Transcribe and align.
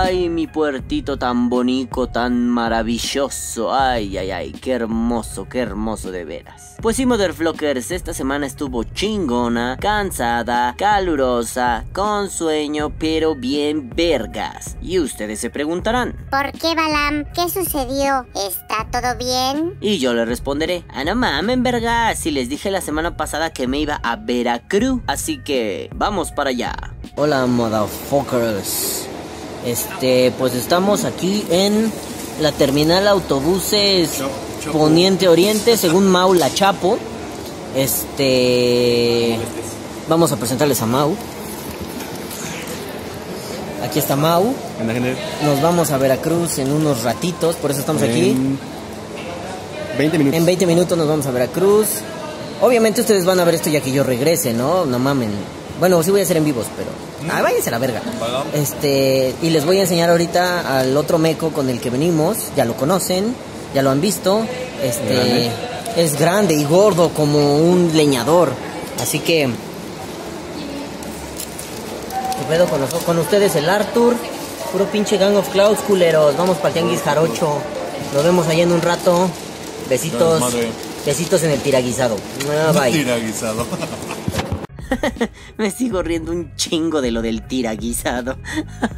Ay, 0.00 0.28
mi 0.28 0.46
puertito 0.46 1.18
tan 1.18 1.48
bonito, 1.48 2.06
tan 2.06 2.48
maravilloso. 2.48 3.74
Ay, 3.74 4.16
ay, 4.16 4.30
ay, 4.30 4.52
qué 4.52 4.70
hermoso, 4.70 5.48
qué 5.48 5.58
hermoso 5.58 6.12
de 6.12 6.24
veras. 6.24 6.76
Pues 6.80 6.94
sí, 6.94 7.04
Motherflockers, 7.04 7.90
esta 7.90 8.14
semana 8.14 8.46
estuvo 8.46 8.84
chingona, 8.84 9.76
cansada, 9.80 10.76
calurosa, 10.78 11.84
con 11.92 12.30
sueño, 12.30 12.92
pero 12.96 13.34
bien 13.34 13.90
vergas. 13.90 14.76
Y 14.80 15.00
ustedes 15.00 15.40
se 15.40 15.50
preguntarán, 15.50 16.14
¿Por 16.30 16.52
qué, 16.52 16.76
Balam? 16.76 17.24
¿Qué 17.34 17.48
sucedió? 17.48 18.24
¿Está 18.36 18.86
todo 18.92 19.18
bien? 19.18 19.76
Y 19.80 19.98
yo 19.98 20.14
le 20.14 20.24
responderé, 20.24 20.84
ah, 20.90 21.02
no 21.02 21.16
mamen, 21.16 21.64
verga, 21.64 22.14
si 22.14 22.30
les 22.30 22.48
dije 22.48 22.70
la 22.70 22.82
semana 22.82 23.16
pasada 23.16 23.50
que 23.50 23.66
me 23.66 23.80
iba 23.80 23.98
a 24.04 24.14
Veracruz, 24.14 25.02
así 25.08 25.38
que 25.38 25.90
vamos 25.92 26.30
para 26.30 26.50
allá. 26.50 26.94
Hola, 27.16 27.46
motherfuckers. 27.46 29.08
Este, 29.64 30.32
pues 30.38 30.54
estamos 30.54 31.04
aquí 31.04 31.44
en 31.50 31.92
la 32.40 32.52
terminal 32.52 33.08
autobuses 33.08 34.10
Poniente 34.72 35.28
Oriente, 35.28 35.76
según 35.76 36.08
Mau 36.08 36.34
La 36.34 36.52
Chapo. 36.52 36.98
Este, 37.74 39.38
vamos 40.08 40.32
a 40.32 40.36
presentarles 40.36 40.80
a 40.82 40.86
Mau. 40.86 41.14
Aquí 43.84 43.98
está 43.98 44.16
Mau. 44.16 44.54
Nos 45.44 45.62
vamos 45.62 45.90
a 45.90 45.98
Veracruz 45.98 46.58
en 46.58 46.72
unos 46.72 47.02
ratitos, 47.02 47.56
por 47.56 47.70
eso 47.70 47.80
estamos 47.80 48.02
aquí. 48.02 48.30
En 48.30 48.58
20 49.98 50.18
minutos. 50.18 50.38
En 50.38 50.46
20 50.46 50.66
minutos 50.66 50.98
nos 50.98 51.08
vamos 51.08 51.26
a 51.26 51.30
Veracruz. 51.30 51.88
Obviamente 52.60 53.00
ustedes 53.00 53.24
van 53.24 53.40
a 53.40 53.44
ver 53.44 53.54
esto 53.54 53.70
ya 53.70 53.80
que 53.80 53.92
yo 53.92 54.02
regrese, 54.04 54.52
¿no? 54.52 54.84
No 54.84 54.98
mamen. 54.98 55.30
Bueno, 55.78 56.02
sí 56.02 56.10
voy 56.10 56.20
a 56.20 56.24
hacer 56.24 56.36
en 56.36 56.44
vivos, 56.44 56.66
pero... 56.76 57.07
Ah, 57.30 57.42
váyanse 57.42 57.68
a 57.68 57.72
la 57.72 57.78
verga. 57.78 58.02
Este, 58.54 59.34
y 59.42 59.50
les 59.50 59.64
voy 59.64 59.78
a 59.78 59.82
enseñar 59.82 60.10
ahorita 60.10 60.78
al 60.80 60.96
otro 60.96 61.18
meco 61.18 61.50
con 61.50 61.68
el 61.70 61.80
que 61.80 61.90
venimos. 61.90 62.36
Ya 62.56 62.64
lo 62.64 62.74
conocen, 62.76 63.34
ya 63.74 63.82
lo 63.82 63.90
han 63.90 64.00
visto. 64.00 64.42
Este, 64.82 65.14
Grande. 65.14 65.50
es 65.96 66.18
grande 66.18 66.54
y 66.54 66.64
gordo 66.64 67.10
como 67.10 67.56
un 67.58 67.90
leñador. 67.94 68.52
Así 69.02 69.18
que... 69.20 69.48
¿Qué 72.38 72.44
pedo 72.48 72.66
con, 72.66 72.80
los- 72.80 72.90
con 73.04 73.18
ustedes 73.18 73.54
el 73.56 73.68
Arthur? 73.68 74.14
Puro 74.72 74.84
pinche 74.86 75.16
Gang 75.16 75.34
of 75.36 75.48
Clouds, 75.50 75.80
culeros. 75.80 76.36
Vamos 76.36 76.56
para 76.58 76.74
Tianguis 76.74 77.00
Jarocho. 77.02 77.58
Nos 78.14 78.24
vemos 78.24 78.46
allá 78.46 78.62
en 78.62 78.72
un 78.72 78.82
rato. 78.82 79.28
Besitos. 79.88 80.42
Besitos 81.06 81.42
en 81.42 81.50
el 81.52 81.60
tiraguisado. 81.60 82.16
Ah, 82.68 82.72
bye. 82.72 82.92
Tira 82.92 83.16
guisado. 83.16 83.66
Me 85.58 85.70
sigo 85.70 86.02
riendo 86.02 86.32
un 86.32 86.54
chingo 86.56 87.00
de 87.00 87.10
lo 87.10 87.22
del 87.22 87.46
tiraguisado. 87.46 88.38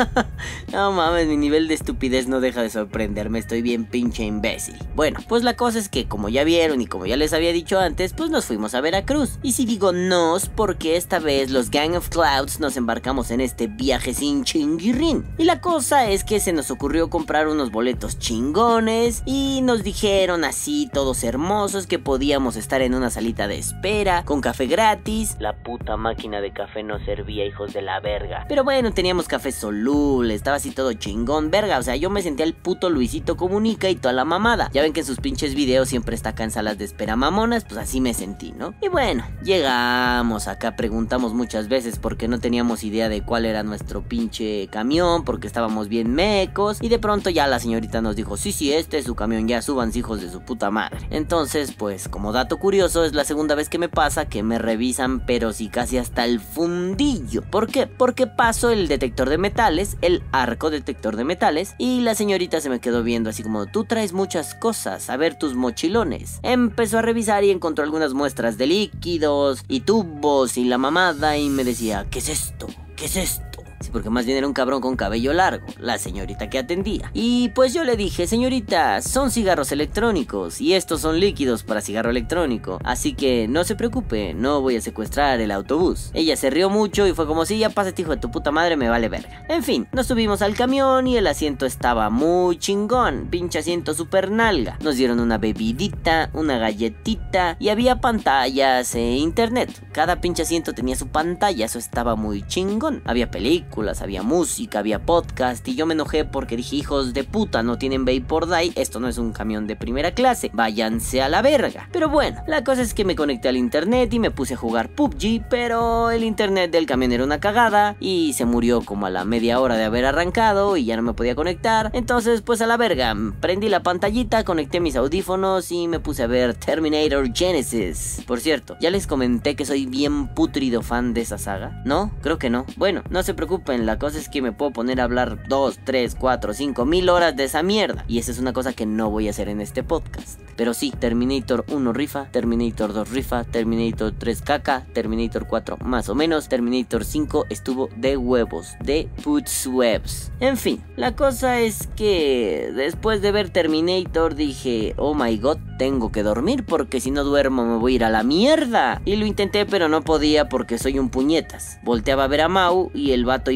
no 0.72 0.92
mames, 0.92 1.27
mi 1.27 1.36
nivel 1.36 1.69
de 1.69 1.74
estupidez 1.74 2.28
no 2.28 2.41
deja 2.41 2.62
de 2.62 2.70
sorprenderme. 2.70 3.38
Estoy 3.38 3.62
bien 3.62 3.84
pinche 3.84 4.24
imbécil. 4.24 4.77
Bueno, 4.94 5.20
pues 5.28 5.42
la 5.42 5.56
cosa 5.56 5.78
es 5.78 5.88
que 5.88 6.06
como 6.06 6.28
ya 6.28 6.44
vieron 6.44 6.80
y 6.80 6.86
como 6.86 7.06
ya 7.06 7.16
les 7.16 7.32
había 7.32 7.52
dicho 7.52 7.78
antes, 7.78 8.12
pues 8.12 8.30
nos 8.30 8.44
fuimos 8.44 8.74
a 8.74 8.80
Veracruz. 8.80 9.38
Y 9.42 9.52
si 9.52 9.64
digo 9.64 9.92
nos, 9.92 10.48
porque 10.48 10.97
esta 10.97 11.19
vez 11.19 11.50
los 11.50 11.70
Gang 11.70 11.94
of 11.94 12.08
Clouds 12.08 12.60
nos 12.60 12.77
embarcamos 12.77 13.30
en 13.30 13.41
este 13.41 13.66
viaje 13.66 14.14
sin 14.14 14.44
chinguirrín. 14.44 15.25
Y 15.38 15.44
la 15.44 15.60
cosa 15.60 16.10
es 16.10 16.25
que 16.25 16.41
se 16.41 16.52
nos 16.52 16.70
ocurrió 16.70 17.10
comprar 17.10 17.48
unos 17.48 17.70
boletos 17.70 18.19
chingones 18.19 19.22
y 19.27 19.60
nos 19.62 19.82
dijeron 19.82 20.44
así 20.44 20.88
todos 20.92 21.25
hermosos 21.25 21.86
que 21.86 21.98
podíamos 21.98 22.56
estar 22.56 22.82
en 22.82 22.94
una 22.94 23.10
salita 23.10 23.48
de 23.48 23.58
espera 23.58 24.25
con 24.25 24.41
café 24.41 24.66
gratis. 24.66 25.37
La 25.38 25.62
puta 25.62 25.79
máquina 25.96 26.41
de 26.41 26.52
café 26.52 26.82
no 26.82 26.98
servía, 27.04 27.44
hijos 27.44 27.72
de 27.72 27.82
la 27.82 28.00
verga. 28.00 28.44
Pero 28.48 28.64
bueno, 28.64 28.92
teníamos 28.92 29.28
café 29.28 29.52
soluble, 29.52 30.34
estaba 30.34 30.56
así 30.56 30.70
todo 30.70 30.92
chingón, 30.92 31.50
verga. 31.50 31.78
O 31.78 31.82
sea, 31.82 31.96
yo 31.96 32.10
me 32.10 32.22
sentía 32.22 32.44
el 32.44 32.54
puto 32.54 32.91
Luisito 32.91 33.36
Comunica 33.36 33.88
y 33.88 33.96
toda 33.96 34.12
la 34.12 34.24
mamada. 34.24 34.70
Ya 34.72 34.82
ven 34.82 34.92
que 34.92 35.00
en 35.00 35.06
sus 35.06 35.19
pinches 35.19 35.54
videos 35.54 35.88
siempre 35.88 36.14
está 36.14 36.30
acá 36.30 36.44
en 36.44 36.50
salas 36.50 36.78
de 36.78 36.84
espera 36.84 37.16
mamonas, 37.16 37.64
pues 37.64 37.78
así 37.78 38.00
me 38.00 38.14
sentí, 38.14 38.52
¿no? 38.52 38.74
Y 38.80 38.88
bueno, 38.88 39.24
llegamos 39.42 40.48
acá, 40.48 40.76
preguntamos 40.76 41.34
muchas 41.34 41.69
veces 41.69 41.98
porque 41.98 42.28
no 42.28 42.38
teníamos 42.38 42.84
idea 42.84 43.08
de 43.08 43.22
cuál 43.22 43.44
era 43.44 43.62
nuestro 43.62 44.02
pinche 44.02 44.69
camión, 44.69 45.24
porque 45.24 45.46
estábamos 45.46 45.88
bien 45.88 46.14
mecos. 46.14 46.78
Y 46.80 46.88
de 46.88 46.98
pronto 46.98 47.30
ya 47.30 47.46
la 47.46 47.58
señorita 47.58 48.00
nos 48.00 48.16
dijo, 48.16 48.36
sí, 48.36 48.52
sí, 48.52 48.72
este 48.72 48.98
es 48.98 49.06
su 49.06 49.14
camión, 49.14 49.48
ya 49.48 49.62
suban 49.62 49.90
hijos 49.94 50.20
de 50.20 50.30
su 50.30 50.40
puta 50.40 50.70
madre. 50.70 50.98
Entonces, 51.10 51.72
pues 51.72 52.08
como 52.08 52.32
dato 52.32 52.58
curioso, 52.58 53.04
es 53.04 53.14
la 53.14 53.24
segunda 53.24 53.54
vez 53.54 53.69
que 53.69 53.78
me 53.78 53.88
pasa 53.88 54.26
que 54.26 54.42
me 54.42 54.58
revisan, 54.58 55.20
pero 55.20 55.52
sí 55.52 55.69
casi 55.70 55.98
hasta 55.98 56.25
el 56.25 56.41
fundillo. 56.41 57.42
¿Por 57.42 57.69
qué? 57.69 57.86
Porque 57.86 58.26
paso 58.26 58.70
el 58.70 58.88
detector 58.88 59.28
de 59.28 59.38
metales, 59.38 59.97
el 60.00 60.22
arco 60.32 60.70
detector 60.70 61.16
de 61.16 61.25
metales, 61.25 61.75
y 61.78 62.00
la 62.00 62.14
señorita 62.14 62.60
se 62.60 62.70
me 62.70 62.81
quedó 62.81 63.03
viendo 63.03 63.31
así 63.31 63.42
como, 63.42 63.66
tú 63.66 63.84
traes 63.84 64.12
muchas 64.12 64.54
cosas, 64.54 65.10
a 65.10 65.16
ver 65.16 65.38
tus 65.38 65.54
mochilones. 65.54 66.41
Empezó 66.42 66.98
a 66.98 67.03
revisar 67.03 67.44
y 67.44 67.50
encontró 67.50 67.84
algunas 67.84 68.14
muestras 68.14 68.58
de 68.58 68.66
líquidos 68.66 69.64
y 69.69 69.81
tubos 69.81 70.56
y 70.56 70.64
la 70.64 70.78
mamada 70.78 71.36
y 71.36 71.48
me 71.48 71.64
decía, 71.64 72.06
¿qué 72.10 72.19
es 72.19 72.28
esto? 72.28 72.66
¿Qué 72.97 73.06
es 73.06 73.16
esto? 73.16 73.50
Sí, 73.80 73.88
porque 73.91 74.10
más 74.10 74.26
bien 74.26 74.36
era 74.36 74.46
un 74.46 74.52
cabrón 74.52 74.82
con 74.82 74.94
cabello 74.94 75.32
largo, 75.32 75.66
la 75.78 75.96
señorita 75.96 76.50
que 76.50 76.58
atendía. 76.58 77.10
Y 77.14 77.48
pues 77.50 77.72
yo 77.72 77.82
le 77.82 77.96
dije, 77.96 78.26
señorita, 78.26 79.00
son 79.00 79.30
cigarros 79.30 79.72
electrónicos 79.72 80.60
y 80.60 80.74
estos 80.74 81.00
son 81.00 81.18
líquidos 81.18 81.62
para 81.62 81.80
cigarro 81.80 82.10
electrónico. 82.10 82.78
Así 82.84 83.14
que 83.14 83.48
no 83.48 83.64
se 83.64 83.76
preocupe, 83.76 84.34
no 84.34 84.60
voy 84.60 84.76
a 84.76 84.82
secuestrar 84.82 85.40
el 85.40 85.50
autobús. 85.50 86.10
Ella 86.12 86.36
se 86.36 86.50
rió 86.50 86.69
mucho 86.69 87.06
y 87.06 87.14
fue 87.14 87.26
como 87.26 87.46
si 87.46 87.58
ya 87.58 87.70
pásate 87.70 88.02
hijo 88.02 88.10
de 88.10 88.19
tu 88.19 88.30
puta 88.30 88.50
madre, 88.50 88.76
me 88.76 88.90
vale 88.90 89.08
verga. 89.08 89.46
En 89.48 89.62
fin, 89.62 89.88
nos 89.92 90.08
subimos 90.08 90.42
al 90.42 90.54
camión 90.54 91.06
y 91.06 91.16
el 91.16 91.26
asiento 91.26 91.64
estaba 91.64 92.10
muy 92.10 92.58
chingón, 92.58 93.28
pinche 93.30 93.60
asiento 93.60 93.94
super 93.94 94.30
nalga. 94.30 94.76
Nos 94.82 94.96
dieron 94.96 95.20
una 95.20 95.38
bebidita, 95.38 96.28
una 96.34 96.58
galletita 96.58 97.56
y 97.58 97.70
había 97.70 98.02
pantallas 98.02 98.94
e 98.94 99.16
internet. 99.16 99.70
Cada 99.92 100.20
pinche 100.20 100.42
asiento 100.42 100.74
tenía 100.74 100.96
su 100.96 101.08
pantalla, 101.08 101.64
eso 101.64 101.78
estaba 101.78 102.14
muy 102.14 102.46
chingón. 102.46 103.00
Había 103.06 103.30
películas, 103.30 103.69
había 104.00 104.22
música, 104.22 104.78
había 104.78 104.98
podcast 104.98 105.66
y 105.66 105.75
yo 105.75 105.86
me 105.86 105.94
enojé 105.94 106.25
porque 106.25 106.56
dije, 106.56 106.76
hijos 106.76 107.14
de 107.14 107.25
puta, 107.25 107.62
no 107.62 107.78
tienen 107.78 108.04
Vapor 108.04 108.47
Day, 108.47 108.72
esto 108.76 109.00
no 109.00 109.08
es 109.08 109.19
un 109.19 109.32
camión 109.32 109.66
de 109.66 109.76
primera 109.76 110.12
clase, 110.12 110.50
váyanse 110.53 111.22
a 111.22 111.28
la 111.28 111.42
verga. 111.42 111.88
Pero 111.92 112.08
bueno, 112.08 112.42
la 112.47 112.62
cosa 112.62 112.82
es 112.82 112.94
que 112.94 113.04
me 113.04 113.16
conecté 113.16 113.48
al 113.48 113.56
internet 113.56 114.12
y 114.12 114.19
me 114.19 114.31
puse 114.31 114.54
a 114.54 114.56
jugar 114.56 114.91
PUBG, 114.91 115.48
pero 115.48 116.10
el 116.10 116.25
internet 116.25 116.70
del 116.70 116.86
camión 116.86 117.12
era 117.12 117.25
una 117.25 117.41
cagada 117.41 117.97
y 118.00 118.34
se 118.34 118.44
murió 118.44 118.82
como 118.82 119.06
a 119.06 119.10
la 119.10 119.25
media 119.25 119.60
hora 119.60 119.76
de 119.76 119.84
haber 119.84 120.04
arrancado 120.04 120.76
y 120.76 120.84
ya 120.84 120.97
no 120.97 121.02
me 121.02 121.14
podía 121.14 121.34
conectar. 121.34 121.91
Entonces, 121.92 122.42
pues 122.42 122.60
a 122.60 122.66
la 122.66 122.76
verga, 122.76 123.16
prendí 123.41 123.69
la 123.69 123.82
pantallita, 123.82 124.44
conecté 124.44 124.81
mis 124.81 124.97
audífonos 124.97 125.72
y 125.72 125.88
me 125.88 126.00
puse 126.00 126.22
a 126.22 126.26
ver 126.26 126.54
Terminator 126.54 127.32
Genesis. 127.34 128.22
Por 128.26 128.41
cierto, 128.41 128.76
ya 128.81 128.91
les 128.91 129.06
comenté 129.06 129.56
que 129.56 129.64
soy 129.64 129.87
bien 129.87 130.28
putrido 130.28 130.82
fan 130.82 131.14
de 131.14 131.22
esa 131.22 131.38
saga. 131.38 131.82
¿No? 131.84 132.10
Creo 132.20 132.38
que 132.38 132.50
no. 132.50 132.66
Bueno, 132.76 133.02
no 133.10 133.22
se 133.22 133.34
preocupen, 133.34 133.59
la 133.66 133.98
cosa 133.98 134.19
es 134.19 134.28
que 134.28 134.43
me 134.43 134.53
puedo 134.53 134.72
poner 134.72 135.00
a 135.00 135.04
hablar 135.04 135.47
2, 135.48 135.81
3, 135.84 136.16
4, 136.19 136.54
5 136.54 136.84
mil 136.84 137.09
horas 137.09 137.37
de 137.37 137.44
esa 137.44 137.62
mierda. 137.62 138.04
Y 138.09 138.19
esa 138.19 138.32
es 138.32 138.38
una 138.38 138.53
cosa 138.53 138.72
que 138.72 138.87
no 138.87 139.10
voy 139.10 139.28
a 139.28 139.31
hacer 139.31 139.48
en 139.48 139.60
este 139.60 139.82
podcast. 139.82 140.41
Pero 140.56 140.75
sí, 140.75 140.91
Terminator 140.91 141.65
1 141.70 141.93
rifa, 141.94 142.26
Terminator 142.31 142.93
2 142.93 143.10
rifa, 143.10 143.44
Terminator 143.44 144.12
3 144.12 144.43
caca, 144.43 144.84
Terminator 144.93 145.47
4 145.47 145.78
más 145.82 146.09
o 146.10 146.15
menos, 146.15 146.49
Terminator 146.49 147.04
5 147.04 147.47
estuvo 147.49 147.88
de 147.97 148.19
huevos, 148.19 148.75
de 148.84 149.09
puts 149.22 149.66
webs. 149.66 150.31
En 150.41 150.59
fin, 150.59 150.82
la 150.97 151.16
cosa 151.16 151.60
es 151.60 151.88
que 151.97 152.73
después 152.75 153.23
de 153.23 153.32
ver 153.32 153.49
Terminator 153.49 154.34
dije, 154.34 154.94
oh 154.99 155.14
my 155.14 155.37
god, 155.38 155.58
tengo 155.79 156.12
que 156.12 156.23
dormir 156.23 156.67
porque 156.67 157.00
si 157.00 157.11
no 157.11 157.25
duermo 157.25 157.64
me 157.64 157.79
voy 157.79 157.93
a 157.93 157.96
ir 157.96 158.05
a 158.05 158.11
la 158.11 158.23
mierda. 158.23 159.00
Y 159.06 159.17
lo 159.17 159.25
intenté 159.25 159.64
pero 159.64 159.88
no 159.88 160.02
podía 160.02 160.49
porque 160.49 160.79
soy 160.79 160.99
un 160.99 161.08
puñetas. 161.08 161.79
Volteaba 161.82 162.25
a 162.25 162.29
ver 162.29 162.43
a 162.43 162.49
Mau 162.49 162.90
y 162.93 163.12
el 163.12 163.25
vato 163.25 163.50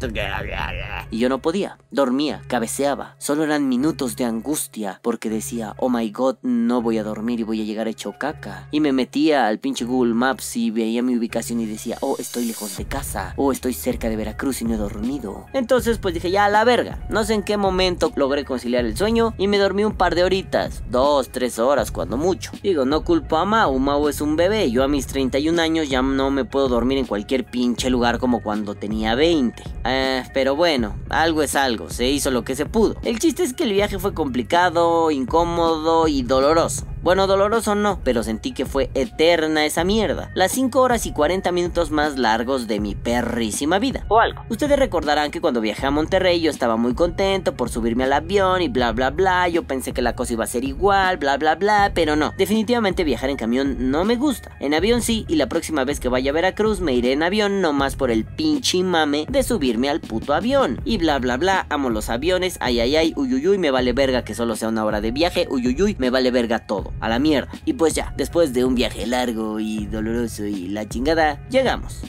Y 1.12 1.20
yo 1.20 1.30
no 1.30 1.40
podía, 1.40 1.78
dormía, 1.92 2.42
cabeceaba. 2.48 3.16
Solo 3.18 3.44
eran 3.44 3.70
minutos 3.70 4.16
de 4.16 4.26
angustia 4.26 5.00
porque 5.02 5.30
decía, 5.30 5.76
oh 5.78 5.90
my 5.90 6.10
god, 6.12 6.38
no 6.42 6.82
voy 6.82 6.98
a 6.98 7.04
dormir 7.04 7.40
y 7.40 7.44
voy 7.44 7.62
a 7.62 7.66
llegar 7.66 7.88
hecho 7.88 8.14
caca. 8.18 8.68
Y 8.72 8.80
me 8.80 8.92
metía 8.92 9.48
al 9.48 9.60
pinche 9.60 9.86
Google 9.86 10.14
Maps 10.14 10.56
y 10.58 10.72
veía 10.72 11.02
mi 11.02 11.16
ubicación 11.16 11.60
y 11.60 11.66
decía, 11.66 11.98
oh, 12.02 12.16
estoy 12.20 12.46
lejos 12.46 12.78
de 12.78 12.86
casa, 12.86 13.34
o 13.38 13.52
estoy 13.52 13.74
cerca 13.74 14.10
de 14.10 14.16
Veracruz 14.16 14.62
y 14.62 14.66
no 14.66 14.74
he 14.74 14.78
dormido. 14.78 15.46
Entonces 15.54 15.98
pues 15.98 16.14
dije, 16.14 16.31
ya 16.31 16.46
a 16.46 16.50
la 16.50 16.64
verga. 16.64 17.00
No 17.10 17.24
sé 17.24 17.34
en 17.34 17.44
qué 17.44 17.58
momento 17.58 18.12
logré 18.16 18.46
conciliar 18.46 18.86
el 18.86 18.98
sueño 18.98 19.34
y 19.38 19.48
me 19.48 19.58
dormí 19.58 19.84
un 19.84 19.96
par 19.96 20.16
de 20.16 20.24
horitas, 20.24 20.84
dos, 20.90 21.30
tres 21.30 21.60
horas 21.60 21.92
cuando 21.92 22.18
mucho. 22.18 22.52
Digo, 22.64 22.86
no 22.86 23.04
culpo 23.04 23.38
a 23.38 23.46
Mau, 23.46 23.78
Mau 23.80 24.08
es 24.10 24.22
un 24.22 24.36
bebé, 24.36 24.72
yo 24.72 24.84
a 24.84 24.88
mis 24.88 25.08
31 25.08 25.62
años 25.62 25.90
ya 25.90 26.02
no 26.02 26.25
me 26.31 26.45
puedo 26.45 26.68
dormir 26.68 26.98
en 26.98 27.06
cualquier 27.06 27.45
pinche 27.45 27.89
lugar 27.89 28.19
como 28.19 28.42
cuando 28.42 28.75
tenía 28.75 29.16
20. 29.16 29.63
Eh, 29.86 30.24
pero 30.33 30.56
bueno, 30.56 30.95
algo 31.10 31.42
es 31.42 31.56
algo, 31.56 31.89
se 31.89 32.07
hizo 32.07 32.31
lo 32.31 32.44
que 32.44 32.56
se 32.56 32.66
pudo. 32.66 32.95
El 33.04 33.19
chiste 33.19 33.44
es 33.44 33.54
que 33.54 33.63
el 33.63 33.74
viaje 33.74 34.00
fue 34.00 34.13
complicado, 34.13 35.12
incómodo 35.12 36.07
y 36.07 36.24
doloroso. 36.24 36.86
Bueno, 37.06 37.28
doloroso 37.28 37.75
no, 37.75 38.00
pero 38.04 38.24
sentí 38.24 38.52
que 38.52 38.66
fue 38.66 38.90
eterna 38.96 39.63
esa 39.63 39.84
mierda. 39.84 40.31
Las 40.34 40.54
5 40.54 40.81
horas 40.81 41.06
y 41.06 41.12
40 41.12 41.52
minutos 41.52 41.92
más 41.92 42.18
largos 42.18 42.66
de 42.66 42.80
mi 42.80 42.96
perrísima 42.96 43.78
vida. 43.78 44.04
O 44.07 44.19
algo. 44.19 44.42
Ustedes 44.50 44.80
recordarán 44.80 45.30
que 45.30 45.40
cuando 45.40 45.62
viajé 45.62 45.86
a 45.86 45.92
Monterrey 45.92 46.42
yo 46.42 46.50
estaba 46.50 46.78
muy 46.78 46.96
contento 46.96 47.56
por 47.56 47.69
subirme 47.69 48.06
al 48.06 48.13
avión 48.13 48.63
y 48.63 48.69
bla 48.69 48.92
bla 48.92 49.12
bla. 49.12 49.48
Yo 49.50 49.68
pensé 49.68 49.94
que 49.94 50.02
la 50.02 50.16
cosa 50.16 50.34
iba 50.34 50.46
a 50.46 50.48
ser 50.48 50.63
igual, 50.63 51.18
bla 51.18 51.38
bla 51.38 51.54
bla, 51.54 51.92
pero 51.94 52.16
no. 52.16 52.34
Definitivamente 52.40 53.04
viajar 53.04 53.30
en 53.30 53.38
camión 53.38 53.92
no 53.92 54.04
me 54.04 54.16
gusta. 54.16 54.57
En 54.60 54.74
avión 54.74 55.04
sí, 55.04 55.25
y 55.28 55.36
la 55.36 55.48
próxima 55.48 55.84
vez 55.84 56.00
que 56.00 56.10
vaya 56.10 56.31
a 56.31 56.34
Veracruz 56.34 56.80
me 56.80 56.96
iré 56.96 57.12
en 57.12 57.22
avión 57.22 57.62
nomás 57.62 57.96
por 57.96 58.10
el 58.10 58.25
pinche 58.25 58.81
mame 58.81 59.28
de 59.30 59.44
subirme 59.44 59.90
al 59.90 60.02
puto 60.02 60.34
avión. 60.34 60.81
Y 60.86 60.98
bla 60.98 61.19
bla 61.19 61.38
bla, 61.38 61.68
amo 61.69 61.92
los 61.92 62.10
aviones, 62.10 62.57
ay 62.62 62.80
ay 62.80 62.96
ay, 62.96 63.13
uyuyuy, 63.16 63.60
me 63.60 63.69
vale 63.69 63.94
verga 63.94 64.24
que 64.24 64.34
solo 64.34 64.56
sea 64.56 64.69
una 64.69 64.84
hora 64.84 65.02
de 65.02 65.12
viaje, 65.12 65.46
uyuyuy, 65.52 65.96
me 66.00 66.10
vale 66.10 66.31
verga 66.31 66.66
todo, 66.66 66.94
a 67.00 67.09
la 67.09 67.19
mierda. 67.19 67.50
Y 67.65 67.74
pues 67.74 67.94
ya, 67.94 68.13
después 68.18 68.53
de 68.53 68.65
un 68.65 68.75
viaje 68.75 69.06
largo 69.06 69.59
y 69.59 69.86
doloroso 69.86 70.45
y 70.45 70.68
la 70.68 70.88
chingada, 70.88 71.39
llegamos. 71.50 72.00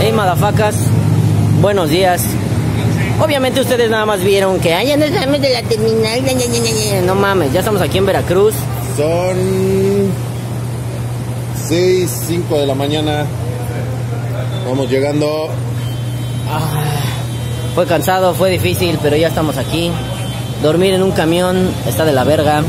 Hey 0.00 0.12
madafacas, 0.12 0.76
buenos 1.60 1.90
días. 1.90 2.22
Obviamente 3.20 3.60
ustedes 3.60 3.90
nada 3.90 4.06
más 4.06 4.22
vieron 4.22 4.58
que 4.58 4.74
ay, 4.74 4.88
ya 4.88 4.96
no 4.96 5.04
estamos 5.04 5.40
de 5.40 5.52
la 5.52 5.62
terminal, 5.62 7.06
no 7.06 7.14
mames, 7.14 7.52
ya 7.52 7.60
estamos 7.60 7.80
aquí 7.80 7.98
en 7.98 8.06
Veracruz. 8.06 8.54
Son 8.96 9.36
6, 11.68 12.24
5 12.28 12.58
de 12.58 12.66
la 12.66 12.74
mañana. 12.74 13.24
Vamos 14.66 14.90
llegando. 14.90 15.48
Fue 17.74 17.86
cansado, 17.86 18.34
fue 18.34 18.50
difícil, 18.50 18.98
pero 19.02 19.16
ya 19.16 19.28
estamos 19.28 19.56
aquí. 19.56 19.90
Dormir 20.62 20.94
en 20.94 21.02
un 21.02 21.12
camión 21.12 21.70
está 21.86 22.04
de 22.04 22.12
la 22.12 22.24
verga. 22.24 22.62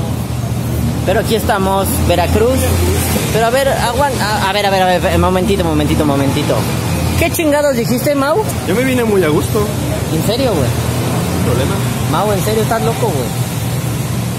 Pero 1.05 1.19
aquí 1.19 1.35
estamos, 1.35 1.87
Veracruz. 2.07 2.57
Pero 3.33 3.45
a 3.45 3.49
ver, 3.49 3.67
aguanta. 3.67 4.49
A, 4.49 4.53
ver, 4.53 4.65
a 4.65 4.69
ver, 4.69 4.81
a 4.81 4.85
ver, 4.99 5.19
momentito, 5.19 5.63
momentito, 5.63 6.05
momentito. 6.05 6.55
¿Qué 7.19 7.29
chingados 7.31 7.75
dijiste, 7.75 8.15
Mau? 8.15 8.43
Yo 8.67 8.75
me 8.75 8.83
vine 8.83 9.03
muy 9.03 9.23
a 9.23 9.29
gusto. 9.29 9.65
¿En 10.13 10.23
serio, 10.25 10.51
güey? 10.53 10.95
problema. 11.45 11.75
Mau, 12.11 12.31
¿en 12.31 12.41
serio 12.41 12.63
estás 12.63 12.81
loco, 12.81 13.07
güey? 13.07 13.29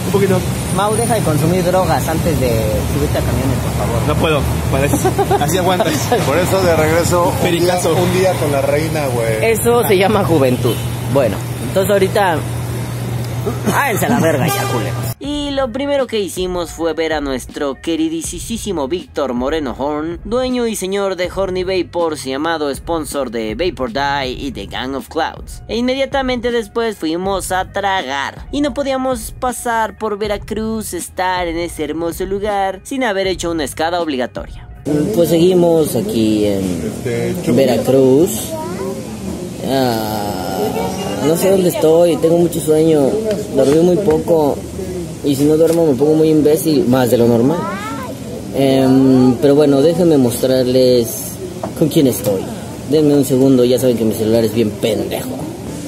Un 0.06 0.12
poquito. 0.12 0.40
Mau, 0.76 0.94
deja 0.94 1.14
de 1.14 1.20
consumir 1.20 1.64
drogas 1.64 2.06
antes 2.08 2.38
de 2.38 2.50
subirte 2.92 3.19
a 3.19 3.22
camiones, 3.22 3.58
por 3.58 3.72
favor. 3.72 4.02
No 4.06 4.14
puedo. 4.16 4.40
Parece. 4.70 5.08
Así 5.42 5.58
aguantas. 5.58 5.92
Por 6.26 6.38
eso 6.38 6.60
de 6.62 6.76
regreso 6.76 7.32
un 7.42 7.60
día, 7.60 7.78
un 7.78 8.12
día 8.12 8.32
con 8.34 8.52
la 8.52 8.60
reina, 8.60 9.06
güey. 9.06 9.52
Eso 9.52 9.86
se 9.86 9.96
llama 9.96 10.24
juventud. 10.24 10.74
Bueno, 11.14 11.36
entonces 11.69 11.90
ahorita. 11.90 12.38
Háganse 13.74 14.06
a 14.06 14.08
la 14.08 14.20
verga 14.20 14.46
ya, 14.46 14.62
culeros. 14.72 15.06
Y 15.56 15.58
lo 15.58 15.73
primero 15.73 16.06
que 16.06 16.20
hicimos 16.20 16.73
fue 16.73 16.93
ver 16.93 17.14
a 17.14 17.23
nuestro 17.23 17.81
queridísimo 17.81 18.88
Víctor 18.88 19.32
Moreno 19.32 19.75
Horn, 19.79 20.20
dueño 20.23 20.67
y 20.67 20.76
señor 20.76 21.17
de 21.17 21.31
Horny 21.35 21.64
Vapors, 21.64 22.25
llamado 22.25 22.75
sponsor 22.75 23.31
de 23.31 23.55
Vapor 23.55 23.91
Die 23.91 24.32
y 24.32 24.50
de 24.50 24.67
Gang 24.67 24.94
of 24.94 25.08
Clouds. 25.08 25.62
E 25.67 25.79
inmediatamente 25.79 26.50
después 26.50 26.99
fuimos 26.99 27.53
a 27.53 27.73
tragar. 27.73 28.49
Y 28.53 28.61
no 28.61 28.75
podíamos 28.75 29.32
pasar 29.41 29.97
por 29.97 30.19
Veracruz, 30.19 30.93
estar 30.93 31.49
en 31.49 31.56
ese 31.56 31.85
hermoso 31.85 32.26
lugar, 32.26 32.81
sin 32.82 33.03
haber 33.03 33.26
hecho 33.26 33.50
una 33.50 33.64
escada 33.64 34.03
obligatoria. 34.03 34.69
Pues 35.14 35.31
seguimos 35.31 35.97
aquí 35.97 36.44
en 36.44 37.56
Veracruz. 37.56 38.53
Ah, 39.67 40.58
no 41.26 41.35
sé 41.35 41.50
dónde 41.50 41.70
estoy, 41.70 42.17
tengo 42.19 42.37
mucho 42.37 42.61
sueño, 42.61 43.08
dormí 43.56 43.79
muy 43.79 43.97
poco 43.97 44.58
y 45.24 45.34
si 45.34 45.44
no 45.44 45.56
duermo 45.56 45.86
me 45.86 45.94
pongo 45.94 46.14
muy 46.14 46.30
imbécil, 46.30 46.86
más 46.86 47.10
de 47.10 47.18
lo 47.18 47.26
normal. 47.28 47.58
Em, 48.54 49.34
pero 49.40 49.54
bueno, 49.54 49.82
déjenme 49.82 50.16
mostrarles 50.16 51.08
con 51.78 51.88
quién 51.88 52.06
estoy. 52.06 52.40
Denme 52.90 53.14
un 53.14 53.24
segundo, 53.24 53.64
ya 53.64 53.78
saben 53.78 53.96
que 53.96 54.04
mi 54.04 54.14
celular 54.14 54.44
es 54.44 54.54
bien 54.54 54.70
pendejo. 54.70 55.30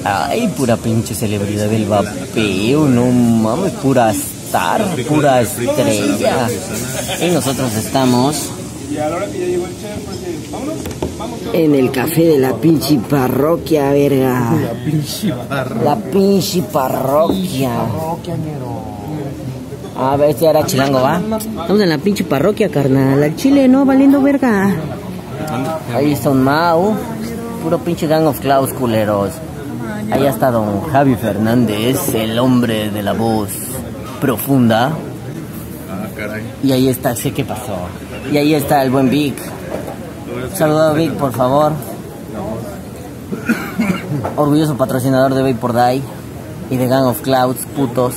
Ay, 0.03 0.47
pura 0.55 0.77
pinche 0.77 1.13
celebridad 1.13 1.67
del 1.67 1.85
vapeo, 1.85 2.87
no 2.87 3.05
mames, 3.05 3.73
pura 3.73 4.11
star, 4.11 4.83
pura 5.07 5.41
estrella. 5.41 6.47
Y 7.21 7.31
nosotros 7.31 7.73
estamos 7.75 8.35
en 11.53 11.75
el 11.75 11.91
café 11.91 12.25
de 12.25 12.39
la 12.39 12.55
pinche 12.55 12.97
parroquia, 13.09 13.91
verga. 13.91 14.53
La 14.53 14.73
pinche 14.73 15.33
parroquia. 15.49 15.83
La 15.83 15.95
pinche 15.95 16.61
parroquia. 16.61 17.71
A 20.01 20.15
ver, 20.15 20.29
este 20.29 20.45
era 20.45 20.65
chilango, 20.65 21.01
¿va? 21.01 21.19
Estamos 21.37 21.81
en 21.81 21.89
la 21.89 21.97
pinche 21.97 22.23
parroquia, 22.23 22.69
carnal. 22.69 23.21
Al 23.21 23.35
chile, 23.35 23.67
no, 23.67 23.85
valiendo 23.85 24.21
verga. 24.21 24.73
Ahí 25.93 26.13
está 26.13 26.29
un 26.29 26.41
Mau. 26.41 26.95
Puro 27.61 27.79
pinche 27.79 28.07
Gang 28.07 28.25
of 28.25 28.39
Clouds, 28.39 28.71
culeros. 28.73 29.31
Ahí 30.09 30.25
está 30.25 30.51
don 30.51 30.81
Javi 30.83 31.15
Fernández, 31.15 32.15
el 32.15 32.39
hombre 32.39 32.89
de 32.89 33.03
la 33.03 33.11
voz 33.11 33.49
profunda. 34.21 34.93
Ah, 35.91 36.07
caray. 36.15 36.43
Y 36.63 36.71
ahí 36.71 36.87
está, 36.87 37.13
sé 37.15 37.33
qué 37.33 37.43
pasó. 37.43 37.75
Y 38.31 38.37
ahí 38.37 38.53
está 38.53 38.81
el 38.83 38.91
buen 38.91 39.09
Vic. 39.09 39.35
Saluda 40.53 40.91
a 40.91 40.93
Vic, 40.93 41.11
por 41.11 41.33
favor. 41.33 41.73
Orgulloso 44.37 44.77
patrocinador 44.77 45.33
de 45.33 45.51
Vapor 45.51 45.73
Die 45.73 46.01
y 46.69 46.77
de 46.77 46.87
Gang 46.87 47.05
of 47.05 47.21
Clouds, 47.21 47.65
putos. 47.75 48.15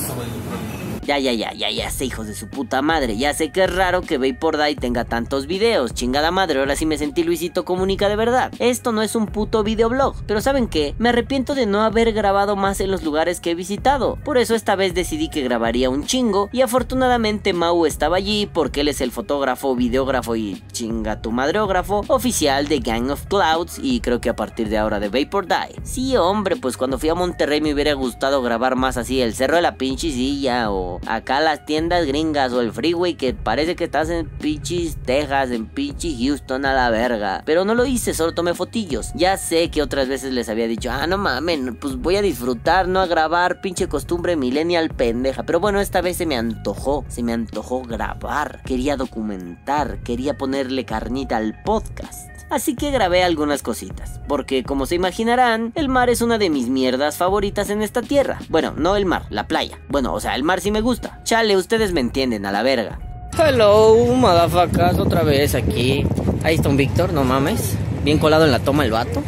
Ya, 1.05 1.19
ya, 1.19 1.33
ya, 1.33 1.51
ya, 1.51 1.69
ya 1.69 1.89
sé, 1.89 2.05
hijos 2.05 2.27
de 2.27 2.33
su 2.33 2.47
puta 2.47 2.81
madre. 2.81 3.17
Ya 3.17 3.33
sé 3.33 3.51
que 3.51 3.65
es 3.65 3.75
raro 3.75 4.01
que 4.01 4.17
Vapor 4.17 4.57
Die 4.57 4.75
tenga 4.75 5.03
tantos 5.03 5.47
videos. 5.47 5.93
Chingada 5.93 6.31
madre, 6.31 6.59
ahora 6.59 6.77
sí 6.77 6.85
me 6.85 6.97
sentí 6.97 7.23
Luisito 7.23 7.65
Comunica 7.65 8.07
de 8.07 8.15
verdad. 8.15 8.53
Esto 8.59 8.93
no 8.93 9.01
es 9.01 9.15
un 9.15 9.25
puto 9.25 9.63
videoblog. 9.63 10.15
Pero 10.25 10.39
¿saben 10.39 10.67
qué? 10.67 10.95
Me 10.99 11.09
arrepiento 11.09 11.55
de 11.55 11.65
no 11.65 11.81
haber 11.81 12.13
grabado 12.13 12.55
más 12.55 12.79
en 12.79 12.89
los 12.89 13.03
lugares 13.03 13.41
que 13.41 13.51
he 13.51 13.55
visitado. 13.55 14.17
Por 14.23 14.37
eso 14.37 14.55
esta 14.55 14.77
vez 14.77 14.93
decidí 14.93 15.29
que 15.29 15.41
grabaría 15.41 15.89
un 15.89 16.05
chingo. 16.05 16.49
Y 16.53 16.61
afortunadamente 16.61 17.51
Mau 17.51 17.85
estaba 17.85 18.15
allí 18.15 18.49
porque 18.51 18.81
él 18.81 18.87
es 18.87 19.01
el 19.01 19.11
fotógrafo, 19.11 19.75
videógrafo 19.75 20.37
y 20.37 20.63
chinga 20.71 21.21
tu 21.21 21.31
madreógrafo 21.31 22.05
oficial 22.07 22.69
de 22.69 22.79
Gang 22.79 23.09
of 23.09 23.25
Clouds. 23.25 23.77
Y 23.81 23.99
creo 23.99 24.21
que 24.21 24.29
a 24.29 24.37
partir 24.37 24.69
de 24.69 24.77
ahora 24.77 25.01
de 25.01 25.09
Vapor 25.09 25.47
Die. 25.47 25.81
Sí, 25.83 26.15
hombre, 26.15 26.55
pues 26.55 26.77
cuando 26.77 26.97
fui 26.97 27.09
a 27.09 27.15
Monterrey 27.15 27.59
me 27.59 27.73
hubiera 27.73 27.93
gustado 27.93 28.41
grabar 28.41 28.77
más 28.77 28.95
así 28.95 29.21
el 29.21 29.35
Cerro 29.35 29.57
de 29.57 29.61
la 29.61 29.75
pinche 29.75 30.11
silla 30.11 30.71
o 30.71 30.92
acá 31.05 31.39
las 31.39 31.65
tiendas 31.65 32.05
gringas 32.05 32.51
o 32.53 32.61
el 32.61 32.71
freeway 32.71 33.15
que 33.15 33.33
parece 33.33 33.75
que 33.75 33.85
estás 33.85 34.09
en 34.09 34.27
pinches 34.27 34.97
Texas, 35.03 35.51
en 35.51 35.65
pinche 35.65 36.15
Houston 36.17 36.65
a 36.65 36.73
la 36.73 36.89
verga. 36.89 37.43
Pero 37.45 37.65
no 37.65 37.75
lo 37.75 37.85
hice, 37.85 38.13
solo 38.13 38.33
tomé 38.33 38.53
fotillos. 38.53 39.11
Ya 39.15 39.37
sé 39.37 39.69
que 39.69 39.81
otras 39.81 40.07
veces 40.07 40.33
les 40.33 40.49
había 40.49 40.67
dicho, 40.67 40.91
ah, 40.91 41.07
no 41.07 41.17
mamen, 41.17 41.75
pues 41.75 41.95
voy 41.97 42.15
a 42.15 42.21
disfrutar, 42.21 42.87
no 42.87 42.99
a 42.99 43.07
grabar, 43.07 43.61
pinche 43.61 43.87
costumbre 43.87 44.35
millennial 44.35 44.89
pendeja. 44.89 45.43
Pero 45.43 45.59
bueno, 45.59 45.79
esta 45.79 46.01
vez 46.01 46.17
se 46.17 46.25
me 46.25 46.37
antojó, 46.37 47.05
se 47.07 47.23
me 47.23 47.33
antojó 47.33 47.83
grabar. 47.83 48.61
Quería 48.65 48.97
documentar, 48.97 49.99
quería 50.03 50.37
ponerle 50.37 50.85
carnita 50.85 51.37
al 51.37 51.61
podcast. 51.63 52.32
Así 52.49 52.75
que 52.75 52.91
grabé 52.91 53.23
algunas 53.23 53.63
cositas, 53.63 54.19
porque 54.27 54.63
como 54.63 54.85
se 54.85 54.95
imaginarán, 54.95 55.71
el 55.75 55.89
mar 55.89 56.09
es 56.09 56.21
una 56.21 56.37
de 56.37 56.49
mis 56.49 56.69
mierdas 56.69 57.17
favoritas 57.17 57.69
en 57.69 57.81
esta 57.81 58.01
tierra. 58.01 58.39
Bueno, 58.49 58.73
no 58.77 58.95
el 58.95 59.05
mar, 59.05 59.23
la 59.29 59.47
playa. 59.47 59.79
Bueno, 59.89 60.13
o 60.13 60.19
sea, 60.19 60.35
el 60.35 60.43
mar 60.43 60.61
sí 60.61 60.69
me 60.69 60.81
gusta. 60.81 61.19
Chale, 61.23 61.57
ustedes 61.57 61.93
me 61.93 61.99
entienden, 62.01 62.45
a 62.45 62.51
la 62.51 62.61
verga. 62.61 62.99
Hello, 63.37 63.95
madafacas, 64.15 64.99
otra 64.99 65.23
vez 65.23 65.55
aquí. 65.55 66.05
Ahí 66.43 66.55
está 66.55 66.69
un 66.69 66.77
Víctor, 66.77 67.13
no 67.13 67.23
mames. 67.23 67.75
Bien 68.03 68.19
colado 68.19 68.45
en 68.45 68.51
la 68.51 68.59
toma 68.59 68.85
el 68.85 68.91
vato. 68.91 69.23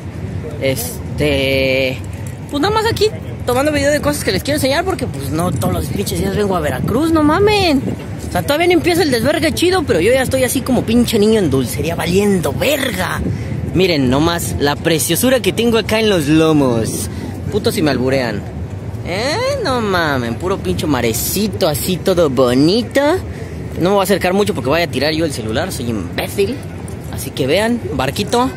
Este... 0.62 1.98
Pues 2.52 2.62
nada 2.62 2.74
más 2.74 2.86
aquí, 2.86 3.10
tomando 3.48 3.72
video 3.72 3.92
de 3.92 4.02
cosas 4.02 4.24
que 4.24 4.32
les 4.32 4.44
quiero 4.44 4.58
enseñar, 4.58 4.86
porque 4.86 5.08
pues 5.08 5.32
no 5.32 5.52
todos 5.52 5.74
los 5.74 5.88
pinches 5.88 6.20
días 6.20 6.36
vengo 6.36 6.56
a 6.56 6.60
Veracruz, 6.60 7.12
no 7.12 7.24
mamen. 7.24 7.82
Todavía 8.42 8.68
empieza 8.68 9.02
el 9.02 9.12
desvergue 9.12 9.54
chido, 9.54 9.84
pero 9.84 10.02
yo 10.02 10.12
ya 10.12 10.22
estoy 10.22 10.44
así 10.44 10.60
como 10.60 10.84
pinche 10.84 11.18
niño 11.18 11.40
en 11.40 11.50
dulcería 11.50 11.96
valiendo 11.96 12.52
verga. 12.52 13.22
Miren 13.74 14.10
nomás 14.10 14.56
la 14.60 14.76
preciosura 14.76 15.40
que 15.40 15.54
tengo 15.54 15.78
acá 15.78 16.02
en 16.02 16.10
los 16.10 16.28
lomos. 16.28 17.10
Puto 17.52 17.72
si 17.72 17.82
me 17.82 17.92
alburean. 17.92 18.42
Eh, 19.08 19.38
no 19.64 19.80
mamen, 19.82 20.36
puro 20.36 20.58
pinche 20.58 20.86
marecito 20.86 21.68
así 21.68 21.98
todo 21.98 22.30
bonito. 22.30 23.02
No 23.80 23.90
me 23.90 23.96
voy 23.96 24.00
a 24.02 24.04
acercar 24.04 24.34
mucho 24.34 24.54
porque 24.54 24.70
voy 24.70 24.82
a 24.82 24.88
tirar 24.88 25.14
yo 25.14 25.26
el 25.26 25.32
celular, 25.32 25.72
soy 25.72 25.90
imbécil. 25.90 26.56
Así 27.14 27.32
que 27.32 27.48
vean, 27.48 27.80
barquito. 27.94 28.50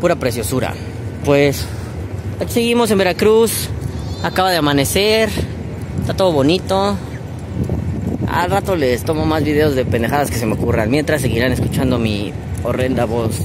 Pura 0.00 0.16
preciosura. 0.16 0.74
Pues 1.24 1.64
aquí 2.40 2.52
seguimos 2.52 2.90
en 2.90 2.98
Veracruz. 2.98 3.70
Acaba 4.24 4.50
de 4.50 4.56
amanecer. 4.56 5.28
Está 6.00 6.14
todo 6.14 6.32
bonito. 6.32 6.96
Al 8.26 8.50
rato 8.50 8.74
les 8.74 9.04
tomo 9.04 9.26
más 9.26 9.44
videos 9.44 9.74
de 9.74 9.84
pendejadas 9.84 10.30
que 10.30 10.38
se 10.38 10.46
me 10.46 10.54
ocurran. 10.54 10.90
Mientras 10.90 11.20
seguirán 11.20 11.52
escuchando 11.52 11.98
mi 11.98 12.32
horrenda 12.62 13.04
voz 13.04 13.36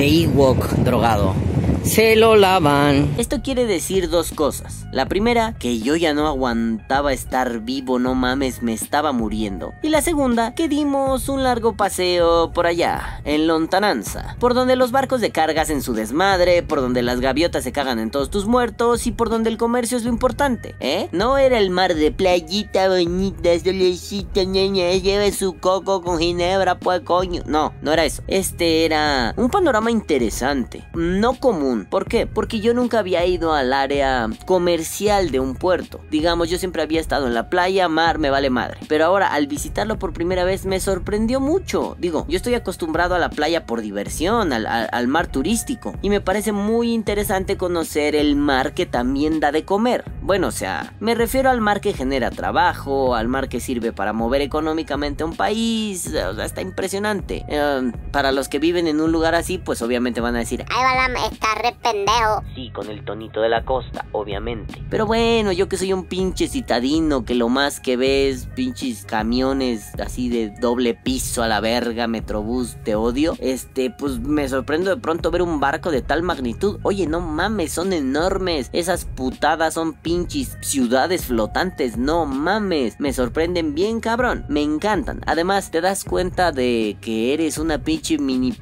de 0.00 0.06
Ewok 0.06 0.64
drogado 0.78 1.34
se 1.82 2.14
lo 2.14 2.36
lavan. 2.36 3.14
Esto 3.18 3.42
quiere 3.42 3.66
decir 3.66 4.10
dos 4.10 4.30
cosas. 4.32 4.86
La 4.92 5.06
primera, 5.06 5.54
que 5.58 5.80
yo 5.80 5.96
ya 5.96 6.14
no 6.14 6.26
aguantaba 6.26 7.12
estar 7.12 7.60
vivo, 7.60 7.98
no 7.98 8.14
mames, 8.14 8.62
me 8.62 8.72
estaba 8.72 9.12
muriendo. 9.12 9.72
Y 9.82 9.88
la 9.88 10.02
segunda, 10.02 10.54
que 10.54 10.68
dimos 10.68 11.28
un 11.28 11.42
largo 11.42 11.76
paseo 11.76 12.52
por 12.52 12.66
allá, 12.66 13.20
en 13.24 13.46
Lontananza, 13.46 14.36
por 14.38 14.54
donde 14.54 14.76
los 14.76 14.92
barcos 14.92 15.20
de 15.20 15.30
cargas 15.30 15.70
en 15.70 15.82
su 15.82 15.94
desmadre, 15.94 16.62
por 16.62 16.80
donde 16.80 17.02
las 17.02 17.20
gaviotas 17.20 17.64
se 17.64 17.72
cagan 17.72 17.98
en 17.98 18.10
todos 18.10 18.30
tus 18.30 18.46
muertos 18.46 19.06
y 19.06 19.12
por 19.12 19.30
donde 19.30 19.50
el 19.50 19.56
comercio 19.56 19.96
es 19.96 20.04
lo 20.04 20.10
importante, 20.10 20.74
¿eh? 20.80 21.08
No 21.12 21.38
era 21.38 21.58
el 21.58 21.70
mar 21.70 21.94
de 21.94 22.12
playita 22.12 22.88
bonita, 22.88 23.58
solecita, 23.58 24.44
niña, 24.44 24.90
lleve 24.92 25.32
su 25.32 25.54
coco 25.58 26.02
con 26.02 26.18
ginebra, 26.18 26.78
pues 26.78 27.00
coño. 27.00 27.42
No, 27.46 27.72
no 27.80 27.92
era 27.92 28.04
eso. 28.04 28.22
Este 28.26 28.84
era 28.84 29.34
un 29.36 29.50
panorama 29.50 29.89
interesante, 29.90 30.84
no 30.94 31.34
común 31.34 31.80
¿Por 31.88 32.06
qué? 32.06 32.26
Porque 32.26 32.60
yo 32.60 32.74
nunca 32.74 32.98
había 32.98 33.24
ido 33.26 33.52
al 33.52 33.72
área 33.72 34.28
comercial 34.46 35.30
de 35.30 35.40
un 35.40 35.54
puerto. 35.54 36.00
Digamos, 36.10 36.48
yo 36.48 36.58
siempre 36.58 36.82
había 36.82 37.00
estado 37.00 37.26
en 37.26 37.34
la 37.34 37.48
playa, 37.48 37.88
mar, 37.88 38.18
me 38.18 38.30
vale 38.30 38.50
madre. 38.50 38.78
Pero 38.88 39.04
ahora, 39.04 39.32
al 39.32 39.46
visitarlo 39.46 39.98
por 39.98 40.12
primera 40.12 40.44
vez, 40.44 40.66
me 40.66 40.80
sorprendió 40.80 41.40
mucho. 41.40 41.96
Digo, 41.98 42.26
yo 42.28 42.36
estoy 42.36 42.54
acostumbrado 42.54 43.14
a 43.14 43.18
la 43.18 43.30
playa 43.30 43.66
por 43.66 43.80
diversión, 43.80 44.52
al, 44.52 45.08
mar 45.08 45.26
turístico. 45.26 45.94
Y 46.02 46.10
me 46.10 46.20
parece 46.20 46.52
muy 46.52 46.92
interesante 46.92 47.56
conocer 47.56 48.14
el 48.14 48.36
mar 48.36 48.74
que 48.74 48.86
también 48.86 49.40
da 49.40 49.52
de 49.52 49.64
comer. 49.64 50.04
Bueno, 50.22 50.48
o 50.48 50.52
sea, 50.52 50.94
me 51.00 51.14
refiero 51.14 51.50
al 51.50 51.60
mar 51.60 51.80
que 51.80 51.92
genera 51.92 52.30
trabajo, 52.30 53.14
al 53.14 53.28
mar 53.28 53.48
que 53.48 53.60
sirve 53.60 53.92
para 53.92 54.12
mover 54.12 54.42
económicamente 54.42 55.22
a 55.22 55.26
un 55.26 55.36
país. 55.36 56.06
O 56.06 56.34
sea, 56.34 56.44
está 56.44 56.62
impresionante. 56.62 57.44
Em, 57.48 57.92
para 58.12 58.32
los 58.32 58.48
que 58.48 58.58
viven 58.58 58.86
en 58.86 59.00
un 59.00 59.10
lugar 59.10 59.34
así, 59.34 59.58
pues 59.58 59.79
obviamente 59.82 60.20
van 60.20 60.36
a 60.36 60.40
decir, 60.40 60.64
va 60.70 61.08
la, 61.08 61.26
está 61.26 61.48
pendejo. 61.82 62.42
Sí, 62.54 62.70
con 62.70 62.88
el 62.90 63.04
tonito 63.04 63.40
de 63.40 63.48
la 63.48 63.64
costa, 63.64 64.06
obviamente. 64.12 64.82
Pero 64.90 65.06
bueno, 65.06 65.52
yo 65.52 65.68
que 65.68 65.76
soy 65.76 65.92
un 65.92 66.04
pinche 66.04 66.48
citadino, 66.48 67.24
que 67.24 67.34
lo 67.34 67.48
más 67.48 67.80
que 67.80 67.96
ves, 67.96 68.48
pinches 68.54 69.04
camiones 69.04 69.92
así 70.00 70.28
de 70.28 70.50
doble 70.60 70.94
piso 70.94 71.42
a 71.42 71.48
la 71.48 71.60
verga, 71.60 72.06
metrobús, 72.06 72.76
te 72.84 72.94
odio. 72.94 73.34
Este, 73.38 73.90
pues 73.90 74.18
me 74.20 74.48
sorprendo 74.48 74.90
de 74.90 75.00
pronto 75.00 75.30
ver 75.30 75.42
un 75.42 75.60
barco 75.60 75.90
de 75.90 76.02
tal 76.02 76.22
magnitud. 76.22 76.78
Oye, 76.82 77.06
no 77.06 77.20
mames, 77.20 77.72
son 77.72 77.92
enormes. 77.92 78.70
Esas 78.72 79.04
putadas 79.04 79.74
son 79.74 79.94
pinches 79.94 80.56
ciudades 80.60 81.26
flotantes, 81.26 81.96
no 81.96 82.26
mames. 82.26 82.98
Me 82.98 83.12
sorprenden 83.12 83.74
bien, 83.74 84.00
cabrón. 84.00 84.44
Me 84.48 84.62
encantan. 84.62 85.20
Además, 85.26 85.70
te 85.70 85.80
das 85.80 86.04
cuenta 86.04 86.52
de 86.52 86.96
que 87.00 87.34
eres 87.34 87.58
una 87.58 87.78
pinche 87.78 88.18
mini 88.18 88.52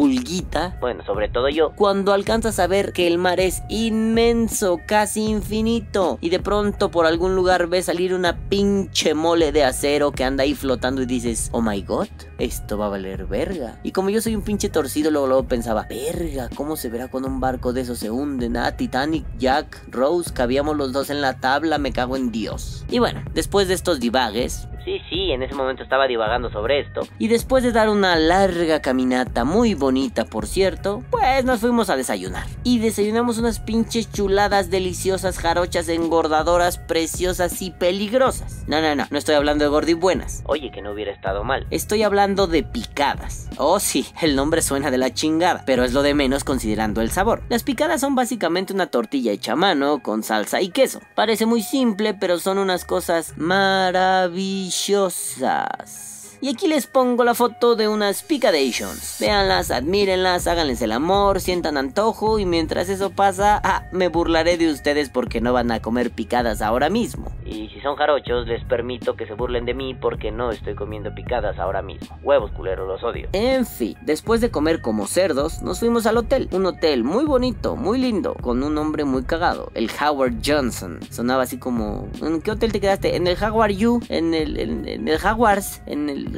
pulguita. 0.00 0.78
Bueno, 0.80 1.04
sobre 1.04 1.28
todo 1.28 1.50
yo 1.50 1.72
cuando 1.76 2.14
alcanzas 2.14 2.58
a 2.58 2.66
ver 2.66 2.92
que 2.94 3.06
el 3.06 3.18
mar 3.18 3.38
es 3.38 3.62
inmenso, 3.68 4.80
casi 4.86 5.24
infinito, 5.24 6.18
y 6.22 6.30
de 6.30 6.40
pronto 6.40 6.90
por 6.90 7.04
algún 7.04 7.36
lugar 7.36 7.66
ves 7.66 7.86
salir 7.86 8.14
una 8.14 8.38
pinche 8.48 9.12
mole 9.12 9.52
de 9.52 9.64
acero 9.64 10.12
que 10.12 10.24
anda 10.24 10.44
ahí 10.44 10.54
flotando 10.54 11.02
y 11.02 11.06
dices, 11.06 11.50
oh 11.52 11.60
my 11.60 11.82
god, 11.82 12.08
esto 12.40 12.78
va 12.78 12.86
a 12.86 12.90
valer 12.90 13.26
verga. 13.26 13.78
Y 13.82 13.92
como 13.92 14.10
yo 14.10 14.20
soy 14.20 14.34
un 14.34 14.42
pinche 14.42 14.68
torcido, 14.68 15.10
luego, 15.10 15.26
luego 15.26 15.44
pensaba, 15.44 15.86
verga, 15.88 16.48
¿cómo 16.54 16.76
se 16.76 16.88
verá 16.88 17.08
cuando 17.08 17.28
un 17.28 17.40
barco 17.40 17.72
de 17.72 17.82
esos 17.82 17.98
se 17.98 18.10
hunde? 18.10 18.48
Nada, 18.48 18.76
Titanic, 18.76 19.24
Jack, 19.38 19.82
Rose, 19.88 20.32
cabíamos 20.32 20.76
los 20.76 20.92
dos 20.92 21.10
en 21.10 21.20
la 21.20 21.38
tabla, 21.38 21.78
me 21.78 21.92
cago 21.92 22.16
en 22.16 22.32
Dios. 22.32 22.84
Y 22.90 22.98
bueno, 22.98 23.22
después 23.34 23.68
de 23.68 23.74
estos 23.74 24.00
divagues, 24.00 24.68
Sí, 24.84 24.98
sí, 25.10 25.30
en 25.30 25.42
ese 25.42 25.54
momento 25.54 25.82
estaba 25.82 26.06
divagando 26.06 26.50
sobre 26.50 26.80
esto. 26.80 27.02
Y 27.18 27.28
después 27.28 27.62
de 27.62 27.72
dar 27.72 27.90
una 27.90 28.16
larga 28.16 28.80
caminata, 28.80 29.44
muy 29.44 29.74
bonita 29.74 30.24
por 30.24 30.46
cierto, 30.46 31.02
pues 31.10 31.44
nos 31.44 31.60
fuimos 31.60 31.90
a 31.90 31.96
desayunar. 31.96 32.46
Y 32.64 32.78
desayunamos 32.78 33.38
unas 33.38 33.60
pinches 33.60 34.10
chuladas 34.10 34.70
deliciosas, 34.70 35.38
jarochas, 35.38 35.88
engordadoras, 35.88 36.78
preciosas 36.78 37.60
y 37.60 37.70
peligrosas. 37.72 38.64
No, 38.68 38.80
no, 38.80 38.94
no, 38.94 39.06
no 39.10 39.18
estoy 39.18 39.34
hablando 39.34 39.64
de 39.64 39.70
gordibuenas. 39.70 40.42
Oye, 40.46 40.70
que 40.70 40.80
no 40.80 40.92
hubiera 40.92 41.12
estado 41.12 41.44
mal. 41.44 41.66
Estoy 41.70 42.02
hablando 42.02 42.29
de 42.34 42.62
picadas. 42.62 43.48
Oh, 43.56 43.80
sí, 43.80 44.06
el 44.20 44.36
nombre 44.36 44.62
suena 44.62 44.90
de 44.90 44.98
la 44.98 45.12
chingada, 45.12 45.64
pero 45.66 45.84
es 45.84 45.92
lo 45.92 46.02
de 46.02 46.14
menos 46.14 46.44
considerando 46.44 47.00
el 47.00 47.10
sabor. 47.10 47.42
Las 47.48 47.62
picadas 47.62 48.00
son 48.00 48.14
básicamente 48.14 48.72
una 48.72 48.86
tortilla 48.86 49.32
hecha 49.32 49.52
a 49.52 49.56
mano, 49.56 50.02
con 50.02 50.22
salsa 50.22 50.60
y 50.60 50.70
queso. 50.70 51.00
Parece 51.14 51.46
muy 51.46 51.62
simple, 51.62 52.14
pero 52.14 52.38
son 52.38 52.58
unas 52.58 52.84
cosas 52.84 53.34
maravillosas. 53.36 56.09
Y 56.42 56.48
aquí 56.48 56.68
les 56.68 56.86
pongo 56.86 57.22
la 57.22 57.34
foto 57.34 57.76
de 57.76 57.86
unas 57.86 58.22
picadations. 58.22 59.18
Véanlas, 59.20 59.70
admírenlas, 59.70 60.46
háganles 60.46 60.80
el 60.80 60.92
amor, 60.92 61.38
sientan 61.40 61.76
antojo 61.76 62.38
y 62.38 62.46
mientras 62.46 62.88
eso 62.88 63.10
pasa, 63.10 63.60
ah, 63.62 63.84
me 63.92 64.08
burlaré 64.08 64.56
de 64.56 64.72
ustedes 64.72 65.10
porque 65.10 65.42
no 65.42 65.52
van 65.52 65.70
a 65.70 65.80
comer 65.80 66.10
picadas 66.10 66.62
ahora 66.62 66.88
mismo. 66.88 67.30
Y 67.44 67.68
si 67.68 67.80
son 67.82 67.94
jarochos, 67.96 68.46
les 68.46 68.64
permito 68.64 69.16
que 69.16 69.26
se 69.26 69.34
burlen 69.34 69.66
de 69.66 69.74
mí 69.74 69.92
porque 69.92 70.30
no 70.30 70.50
estoy 70.50 70.74
comiendo 70.74 71.14
picadas 71.14 71.58
ahora 71.58 71.82
mismo. 71.82 72.18
Huevos 72.22 72.50
culeros, 72.52 72.88
los 72.88 73.04
odio. 73.04 73.28
En 73.34 73.66
fin, 73.66 73.98
después 74.00 74.40
de 74.40 74.50
comer 74.50 74.80
como 74.80 75.06
cerdos, 75.06 75.60
nos 75.60 75.80
fuimos 75.80 76.06
al 76.06 76.16
hotel. 76.16 76.48
Un 76.52 76.64
hotel 76.64 77.04
muy 77.04 77.26
bonito, 77.26 77.76
muy 77.76 77.98
lindo, 77.98 78.32
con 78.40 78.62
un 78.62 78.74
nombre 78.74 79.04
muy 79.04 79.24
cagado. 79.24 79.70
El 79.74 79.90
Howard 80.00 80.36
Johnson. 80.42 81.00
Sonaba 81.10 81.42
así 81.42 81.58
como... 81.58 82.08
¿En 82.22 82.40
qué 82.40 82.52
hotel 82.52 82.72
te 82.72 82.80
quedaste? 82.80 83.16
En 83.16 83.26
el 83.26 83.36
Howard 83.42 83.72
U, 83.84 84.00
en 84.08 84.32
el, 84.32 84.58
en, 84.58 84.88
en 84.88 85.06
el 85.06 85.18
Jaguars, 85.18 85.82
en 85.84 86.08
el 86.08 86.29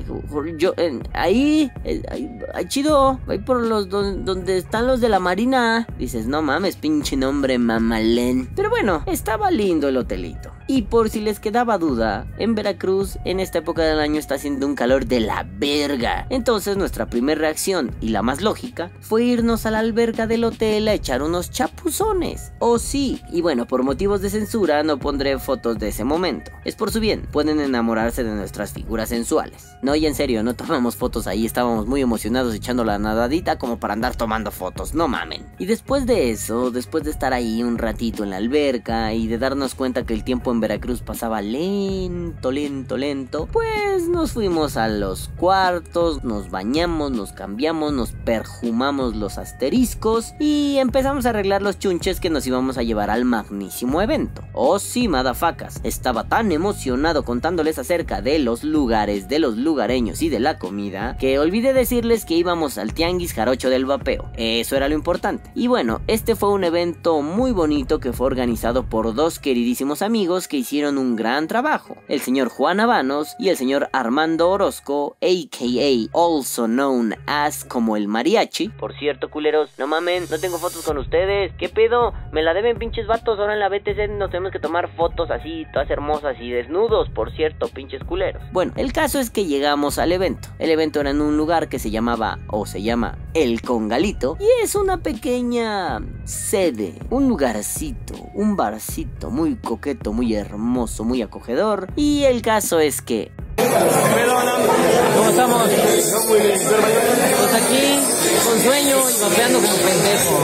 yo, 0.57 0.75
ahí, 1.13 1.71
eh, 1.85 2.03
ahí, 2.11 2.69
chido, 2.69 3.21
ahí 3.27 3.39
por 3.39 3.63
los 3.63 3.89
donde 3.89 4.59
están 4.59 4.87
los 4.87 5.01
de 5.01 5.09
la 5.09 5.19
marina. 5.19 5.87
Dices, 5.99 6.27
no 6.27 6.43
mames, 6.43 6.77
pinche 6.77 7.17
nombre 7.17 7.59
mamalén. 7.59 8.49
Pero 8.55 8.71
bueno, 8.71 9.03
estaba 9.07 9.51
lindo 9.51 9.89
el 9.89 9.97
hotelito. 9.97 10.53
Y 10.67 10.83
por 10.83 11.11
si 11.11 11.21
les 11.21 11.41
quedaba 11.41 11.79
duda, 11.79 12.27
en 12.39 12.55
Veracruz 12.55 13.19
en 13.25 13.41
esta 13.41 13.59
época 13.59 13.83
del 13.83 14.01
año 14.01 14.19
está 14.19 14.37
haciendo 14.37 14.67
un 14.67 14.75
calor 14.75 15.07
de 15.07 15.21
la 15.21 15.47
verga. 15.59 16.27
Entonces 16.31 16.77
nuestra 16.77 17.07
primera 17.07 17.41
reacción 17.41 17.95
y 18.01 18.09
la 18.09 18.23
más 18.23 18.41
lógica 18.41 18.91
fue 19.01 19.25
irnos 19.25 19.67
a 19.67 19.71
la 19.71 19.81
alberga 19.81 20.27
del 20.27 20.45
hotel 20.45 20.89
a 20.89 20.95
echar 20.95 21.23
unos 21.23 21.51
chapuzones. 21.51 22.53
Oh, 22.59 22.79
sí, 22.79 23.21
y 23.31 23.41
bueno, 23.41 23.67
por 23.67 23.83
motivos 23.83 24.23
de 24.23 24.31
censura 24.31 24.83
no 24.83 24.99
pondré 24.99 25.39
fotos 25.39 25.79
de 25.79 25.89
ese 25.89 26.05
momento. 26.05 26.51
Es 26.65 26.77
por 26.77 26.91
su 26.91 27.01
bien, 27.01 27.27
pueden 27.33 27.61
enamorarse 27.61 28.23
de 28.23 28.35
nuestras 28.35 28.73
figuras 28.73 29.09
sensuales. 29.09 29.67
No, 29.83 29.95
y 29.95 30.07
en 30.07 30.15
serio, 30.15 30.43
no 30.43 30.55
tomamos 30.55 30.97
fotos 30.97 31.27
ahí, 31.27 31.45
estábamos 31.45 31.87
muy 31.87 32.01
emocionados 32.01 32.55
echando 32.55 32.85
la 32.85 32.99
nadadita 32.99 33.59
como 33.59 33.79
para 33.79 33.95
andar 33.95 34.15
tomando 34.15 34.51
fotos, 34.51 34.95
no 34.95 35.09
mamen. 35.09 35.45
Y 35.59 35.67
después 35.67 36.07
de 36.07 36.31
eso, 36.31 36.71
después 36.71 37.05
de 37.05 37.11
estar 37.11 37.33
ahí 37.33 37.63
un 37.63 37.79
ratito 37.79 38.23
en 38.23 38.31
la 38.31 38.37
alberca 38.37 39.13
y 39.13 39.27
de 39.27 39.39
darnos 39.39 39.75
cuenta 39.75 40.05
que 40.05 40.15
el 40.15 40.25
tiempo 40.25 40.52
en 40.53 40.61
Veracruz 40.61 41.03
pasaba 41.03 41.43
lento, 41.43 42.51
lento, 42.53 42.97
lento, 42.97 43.49
pues 43.51 44.09
nos 44.09 44.33
fuimos 44.33 44.77
a 44.77 44.89
los 44.89 45.31
cuartos, 45.37 46.23
nos 46.25 46.51
bañamos, 46.51 47.11
nos 47.11 47.33
cambiamos, 47.33 47.93
nos 47.93 48.13
perjumamos 48.13 49.17
los 49.17 49.39
asteriscos 49.39 50.35
y 50.39 50.77
empezamos 50.79 51.27
a 51.27 51.31
arreglar 51.31 51.63
los 51.63 51.79
chunches 51.79 52.21
que 52.21 52.31
nos 52.31 52.47
íbamos 52.47 52.79
a 52.79 52.83
llevar 52.83 53.11
al 53.11 53.25
magnísimo 53.25 54.01
evento. 54.03 54.43
Oh 54.53 54.79
sí, 54.79 55.09
madafacas, 55.09 55.81
estaba 55.83 56.25
tan 56.25 56.53
emocionado 56.53 57.25
contándoles 57.25 57.79
acerca 57.79 58.23
de 58.23 58.39
los 58.39 58.65
lugares, 58.65 59.29
de 59.29 59.39
los 59.39 59.57
lugareños 59.57 60.23
y 60.23 60.29
de 60.29 60.41
la 60.41 60.59
comida, 60.59 61.17
que 61.19 61.39
olvidé 61.39 61.73
decirles 61.73 62.25
que 62.25 62.35
íbamos 62.35 62.79
al 62.79 62.95
Tianguis 62.95 63.33
Jarocho 63.33 63.71
del 63.71 63.87
Vapeo. 63.87 64.31
Eso 64.37 64.77
era 64.77 64.89
lo 64.89 64.95
importante. 64.95 65.51
Y 65.55 65.67
bueno, 65.67 66.01
este 66.07 66.37
fue 66.37 66.51
un 66.51 66.65
evento 66.65 67.23
muy 67.23 67.53
bonito 67.53 67.99
que 67.99 68.13
fue 68.13 68.27
organizado 68.27 68.85
por 68.85 69.15
dos 69.15 69.39
queridísimos 69.39 70.03
amigos 70.03 70.42
que 70.49 70.57
hicieron 70.57 70.99
un 70.99 71.17
gran 71.17 71.49
trabajo, 71.49 71.97
el 72.09 72.21
señor 72.21 72.49
Juan 72.49 72.81
Habanos 72.81 73.35
y 73.39 73.49
el 73.49 73.57
señor 73.57 73.89
Armando 73.93 74.51
Orozco, 74.51 75.17
aka 75.21 76.11
also 76.13 76.67
known 76.67 77.15
as 77.27 77.65
como 77.65 77.97
el 77.97 78.09
mariachi. 78.09 78.69
Por 78.69 78.97
cierto, 78.99 79.31
culeros, 79.31 79.71
no 79.79 79.87
mamen, 79.87 80.25
no 80.31 80.39
tengo 80.39 80.59
fotos 80.59 80.85
con 80.85 80.99
ustedes. 80.99 81.53
¿Qué 81.59 81.69
pedo? 81.69 82.13
Me 82.33 82.43
la 82.43 82.55
deben 82.55 82.79
pinches 82.79 83.07
vatos, 83.07 83.39
ahora 83.39 83.55
en 83.55 83.61
la 83.61 83.69
BTC 83.69 84.11
nos 84.19 84.31
tenemos 84.31 84.53
que 84.53 84.59
tomar 84.59 84.89
fotos 84.97 85.31
así, 85.31 85.67
todas 85.73 85.91
hermosas 85.91 86.37
y 86.41 86.51
desnudos, 86.51 87.09
por 87.11 87.33
cierto, 87.33 87.69
pinches 87.69 88.03
culeros. 88.05 88.43
Bueno, 88.53 88.73
el 88.77 88.93
caso 88.93 89.19
es 89.19 89.31
que 89.31 89.47
llegamos 89.47 89.99
al 89.99 90.13
evento. 90.13 90.49
El 90.59 90.71
evento 90.71 91.01
era 91.01 91.11
en 91.11 91.21
un 91.21 91.37
lugar 91.37 91.69
que 91.69 91.79
se 91.79 91.91
llamaba, 91.91 92.39
o 92.49 92.67
se 92.67 92.83
llama, 92.83 93.19
El 93.35 93.63
Congalito, 93.63 94.37
y 94.41 94.63
es 94.63 94.75
una 94.75 94.99
pequeña 94.99 96.01
sede, 96.25 96.95
un 97.11 97.29
lugarcito, 97.29 98.15
un 98.35 98.57
barcito 98.57 99.31
muy 99.31 99.57
coqueto, 99.57 100.13
muy 100.13 100.32
hermoso, 100.35 101.05
muy 101.05 101.23
acogedor. 101.23 101.89
Y 101.97 102.25
el 102.25 102.43
caso 102.43 102.81
es 102.81 103.03
que... 103.03 103.31
¿Cómo 105.17 105.31
estamos? 105.31 105.63
Pues 106.29 107.55
aquí, 107.55 108.01
con 108.45 108.61
sueño 108.61 108.97
y 109.11 109.21
vapeando 109.23 109.59
como 109.61 109.77
pendejo. 109.77 110.35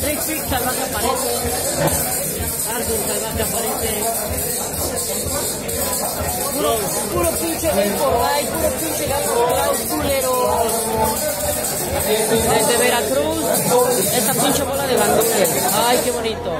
Trick 0.00 0.20
Trick 0.24 0.42
salvaje 0.48 0.82
aparece. 0.82 1.30
Arthur 2.70 2.98
Salvaje 3.06 3.42
aparece. 3.42 3.88
Puro 7.12 7.30
pinche 7.40 7.68
por 7.68 8.22
ahí, 8.24 8.44
puro 8.46 8.70
pinche 8.80 9.06
gato 9.06 9.32
culero. 9.88 10.37
Desde 12.08 12.76
Veracruz, 12.78 13.44
esta 14.16 14.32
pinche 14.32 14.62
bola 14.62 14.86
de 14.86 14.96
bandules. 14.96 15.50
Ay, 15.74 16.00
qué 16.02 16.10
bonito. 16.10 16.52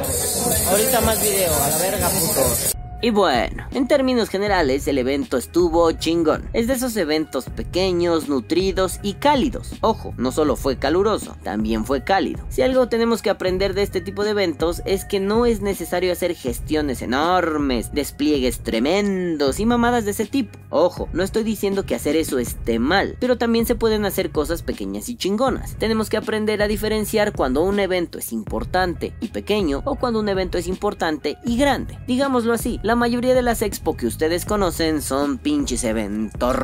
Ahorita 0.68 1.00
más 1.00 1.22
video, 1.22 1.64
a 1.64 1.68
la 1.70 1.78
verga, 1.78 2.08
puto. 2.10 2.77
Y 3.00 3.10
bueno, 3.10 3.64
en 3.70 3.86
términos 3.86 4.28
generales 4.28 4.88
el 4.88 4.98
evento 4.98 5.36
estuvo 5.36 5.92
chingón. 5.92 6.48
Es 6.52 6.66
de 6.66 6.72
esos 6.72 6.96
eventos 6.96 7.44
pequeños, 7.44 8.28
nutridos 8.28 8.98
y 9.04 9.14
cálidos. 9.14 9.74
Ojo, 9.82 10.14
no 10.16 10.32
solo 10.32 10.56
fue 10.56 10.78
caluroso, 10.78 11.36
también 11.44 11.84
fue 11.84 12.02
cálido. 12.02 12.44
Si 12.48 12.62
algo 12.62 12.88
tenemos 12.88 13.22
que 13.22 13.30
aprender 13.30 13.74
de 13.74 13.82
este 13.82 14.00
tipo 14.00 14.24
de 14.24 14.30
eventos 14.30 14.82
es 14.84 15.04
que 15.04 15.20
no 15.20 15.46
es 15.46 15.60
necesario 15.60 16.10
hacer 16.10 16.34
gestiones 16.34 17.00
enormes, 17.00 17.92
despliegues 17.92 18.64
tremendos 18.64 19.60
y 19.60 19.66
mamadas 19.66 20.04
de 20.04 20.10
ese 20.10 20.26
tipo. 20.26 20.58
Ojo, 20.70 21.08
no 21.12 21.22
estoy 21.22 21.44
diciendo 21.44 21.86
que 21.86 21.94
hacer 21.94 22.16
eso 22.16 22.40
esté 22.40 22.80
mal, 22.80 23.16
pero 23.20 23.38
también 23.38 23.64
se 23.64 23.76
pueden 23.76 24.06
hacer 24.06 24.30
cosas 24.32 24.62
pequeñas 24.62 25.08
y 25.08 25.16
chingonas. 25.16 25.76
Tenemos 25.76 26.10
que 26.10 26.16
aprender 26.16 26.62
a 26.62 26.68
diferenciar 26.68 27.32
cuando 27.32 27.62
un 27.62 27.78
evento 27.78 28.18
es 28.18 28.32
importante 28.32 29.14
y 29.20 29.28
pequeño 29.28 29.82
o 29.84 29.94
cuando 29.94 30.18
un 30.18 30.28
evento 30.28 30.58
es 30.58 30.66
importante 30.66 31.38
y 31.44 31.56
grande. 31.56 31.96
Digámoslo 32.08 32.52
así, 32.52 32.80
la 32.88 32.96
mayoría 32.96 33.34
de 33.34 33.42
las 33.42 33.60
expo 33.60 33.98
que 33.98 34.06
ustedes 34.06 34.46
conocen 34.46 35.02
son 35.02 35.36
pinches 35.36 35.84
eventos 35.84 36.56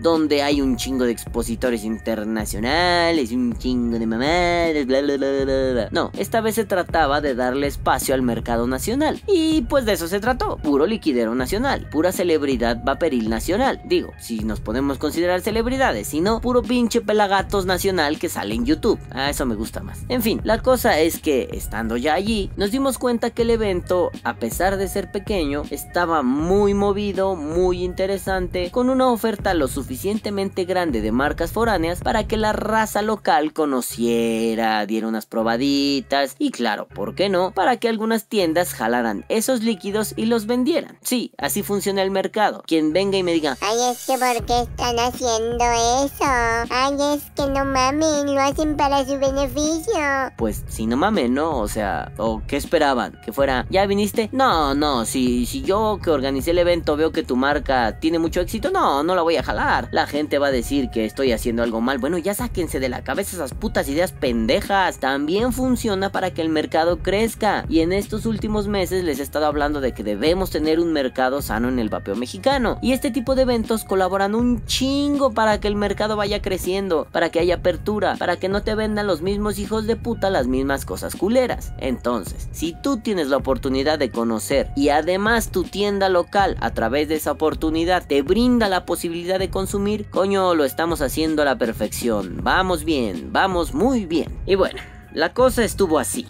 donde 0.00 0.42
hay 0.42 0.62
un 0.62 0.76
chingo 0.76 1.04
de 1.04 1.12
expositores 1.12 1.84
internacionales, 1.84 3.30
un 3.32 3.58
chingo 3.58 3.98
de 3.98 4.06
mamadas, 4.06 4.86
bla 4.86 5.02
bla 5.02 5.16
bla 5.18 5.44
bla 5.44 5.72
bla. 5.72 5.88
No, 5.90 6.10
esta 6.16 6.40
vez 6.40 6.54
se 6.54 6.64
trataba 6.64 7.20
de 7.20 7.34
darle 7.34 7.66
espacio 7.66 8.14
al 8.14 8.22
mercado 8.22 8.66
nacional. 8.66 9.20
Y 9.26 9.60
pues 9.62 9.84
de 9.84 9.92
eso 9.92 10.08
se 10.08 10.18
trató, 10.18 10.56
puro 10.56 10.86
liquidero 10.86 11.34
nacional, 11.34 11.86
pura 11.90 12.10
celebridad 12.10 12.82
vaporil 12.82 13.28
nacional. 13.28 13.82
Digo, 13.84 14.12
si 14.18 14.38
nos 14.38 14.60
podemos 14.60 14.96
considerar 14.96 15.42
celebridades, 15.42 16.08
si 16.08 16.22
no, 16.22 16.40
puro 16.40 16.62
pinche 16.62 17.02
pelagatos 17.02 17.66
nacional 17.66 18.18
que 18.18 18.30
sale 18.30 18.54
en 18.54 18.64
YouTube. 18.64 18.98
A 19.10 19.28
eso 19.28 19.44
me 19.44 19.56
gusta 19.56 19.82
más. 19.82 20.04
En 20.08 20.22
fin, 20.22 20.40
la 20.42 20.62
cosa 20.62 20.98
es 21.00 21.18
que 21.18 21.50
estando 21.52 21.98
ya 21.98 22.14
allí, 22.14 22.50
nos 22.56 22.70
dimos 22.70 22.96
cuenta 22.96 23.28
que 23.28 23.42
el 23.42 23.50
evento, 23.50 24.10
a 24.24 24.36
pesar 24.36 24.69
de 24.76 24.88
ser 24.88 25.10
pequeño, 25.10 25.62
estaba 25.70 26.22
muy 26.22 26.74
movido, 26.74 27.36
muy 27.36 27.84
interesante, 27.84 28.70
con 28.70 28.90
una 28.90 29.10
oferta 29.10 29.54
lo 29.54 29.68
suficientemente 29.68 30.64
grande 30.64 31.00
de 31.00 31.12
marcas 31.12 31.52
foráneas 31.52 32.00
para 32.00 32.26
que 32.26 32.36
la 32.36 32.52
raza 32.52 33.02
local 33.02 33.52
conociera, 33.52 34.84
diera 34.86 35.08
unas 35.08 35.26
probaditas 35.26 36.36
y 36.38 36.50
claro, 36.50 36.86
¿por 36.88 37.14
qué 37.14 37.28
no? 37.28 37.52
Para 37.52 37.76
que 37.76 37.88
algunas 37.88 38.26
tiendas 38.26 38.74
jalaran 38.74 39.24
esos 39.28 39.62
líquidos 39.62 40.14
y 40.16 40.26
los 40.26 40.46
vendieran. 40.46 40.98
Sí, 41.02 41.32
así 41.38 41.62
funciona 41.62 42.02
el 42.02 42.10
mercado. 42.10 42.62
Quien 42.66 42.92
venga 42.92 43.18
y 43.18 43.22
me 43.22 43.32
diga, 43.32 43.56
ay, 43.60 43.76
es 43.90 44.06
que 44.06 44.18
¿por 44.18 44.44
qué 44.46 44.60
están 44.60 44.98
haciendo 44.98 45.64
eso? 46.04 46.24
Ay, 46.70 46.96
es 47.14 47.22
que 47.34 47.46
no 47.46 47.64
mamen, 47.64 48.34
lo 48.34 48.40
hacen 48.40 48.76
para 48.76 49.04
su 49.04 49.18
beneficio. 49.18 50.00
Pues 50.36 50.64
si 50.68 50.86
no 50.86 50.96
mamen, 50.96 51.34
¿no? 51.34 51.58
O 51.58 51.68
sea, 51.68 52.12
¿o 52.16 52.42
qué 52.46 52.56
esperaban? 52.56 53.18
¿Que 53.24 53.32
fuera, 53.32 53.66
ya 53.70 53.86
viniste? 53.86 54.28
No, 54.32 54.59
no, 54.60 54.74
no, 54.74 55.06
si, 55.06 55.46
si 55.46 55.62
yo 55.62 55.98
que 56.02 56.10
organicé 56.10 56.50
el 56.50 56.58
evento 56.58 56.94
veo 56.94 57.12
que 57.12 57.22
tu 57.22 57.34
marca 57.34 57.98
tiene 57.98 58.18
mucho 58.18 58.42
éxito, 58.42 58.70
no, 58.70 59.02
no 59.02 59.14
la 59.14 59.22
voy 59.22 59.36
a 59.36 59.42
jalar. 59.42 59.88
La 59.90 60.06
gente 60.06 60.38
va 60.38 60.48
a 60.48 60.50
decir 60.50 60.90
que 60.90 61.06
estoy 61.06 61.32
haciendo 61.32 61.62
algo 61.62 61.80
mal. 61.80 61.96
Bueno, 61.96 62.18
ya 62.18 62.34
sáquense 62.34 62.78
de 62.78 62.90
la 62.90 63.02
cabeza 63.02 63.36
esas 63.36 63.54
putas 63.54 63.88
ideas 63.88 64.12
pendejas. 64.12 64.98
También 64.98 65.54
funciona 65.54 66.12
para 66.12 66.32
que 66.32 66.42
el 66.42 66.50
mercado 66.50 66.98
crezca. 66.98 67.64
Y 67.70 67.80
en 67.80 67.94
estos 67.94 68.26
últimos 68.26 68.68
meses 68.68 69.02
les 69.02 69.18
he 69.18 69.22
estado 69.22 69.46
hablando 69.46 69.80
de 69.80 69.92
que 69.92 70.04
debemos 70.04 70.50
tener 70.50 70.78
un 70.78 70.92
mercado 70.92 71.40
sano 71.40 71.70
en 71.70 71.78
el 71.78 71.88
vapeo 71.88 72.14
mexicano. 72.14 72.78
Y 72.82 72.92
este 72.92 73.10
tipo 73.10 73.34
de 73.34 73.42
eventos 73.42 73.84
colaboran 73.84 74.34
un 74.34 74.66
chingo 74.66 75.32
para 75.32 75.58
que 75.58 75.68
el 75.68 75.74
mercado 75.74 76.16
vaya 76.16 76.42
creciendo, 76.42 77.06
para 77.12 77.30
que 77.30 77.40
haya 77.40 77.56
apertura, 77.56 78.16
para 78.18 78.36
que 78.36 78.50
no 78.50 78.62
te 78.62 78.74
vendan 78.74 79.06
los 79.06 79.22
mismos 79.22 79.58
hijos 79.58 79.86
de 79.86 79.96
puta 79.96 80.28
las 80.28 80.48
mismas 80.48 80.84
cosas 80.84 81.16
culeras. 81.16 81.72
Entonces, 81.78 82.48
si 82.52 82.74
tú 82.82 82.98
tienes 82.98 83.28
la 83.28 83.38
oportunidad 83.38 83.98
de 83.98 84.10
conocer 84.10 84.49
y 84.74 84.88
además 84.88 85.50
tu 85.50 85.64
tienda 85.64 86.08
local 86.08 86.56
a 86.60 86.72
través 86.72 87.08
de 87.08 87.16
esa 87.16 87.32
oportunidad 87.32 88.06
te 88.06 88.22
brinda 88.22 88.68
la 88.68 88.84
posibilidad 88.84 89.38
de 89.38 89.50
consumir, 89.50 90.08
coño, 90.10 90.54
lo 90.54 90.64
estamos 90.64 91.00
haciendo 91.02 91.42
a 91.42 91.44
la 91.44 91.58
perfección. 91.58 92.40
Vamos 92.42 92.84
bien, 92.84 93.32
vamos 93.32 93.74
muy 93.74 94.06
bien. 94.06 94.36
Y 94.46 94.56
bueno, 94.56 94.80
la 95.12 95.32
cosa 95.32 95.64
estuvo 95.64 95.98
así. 95.98 96.26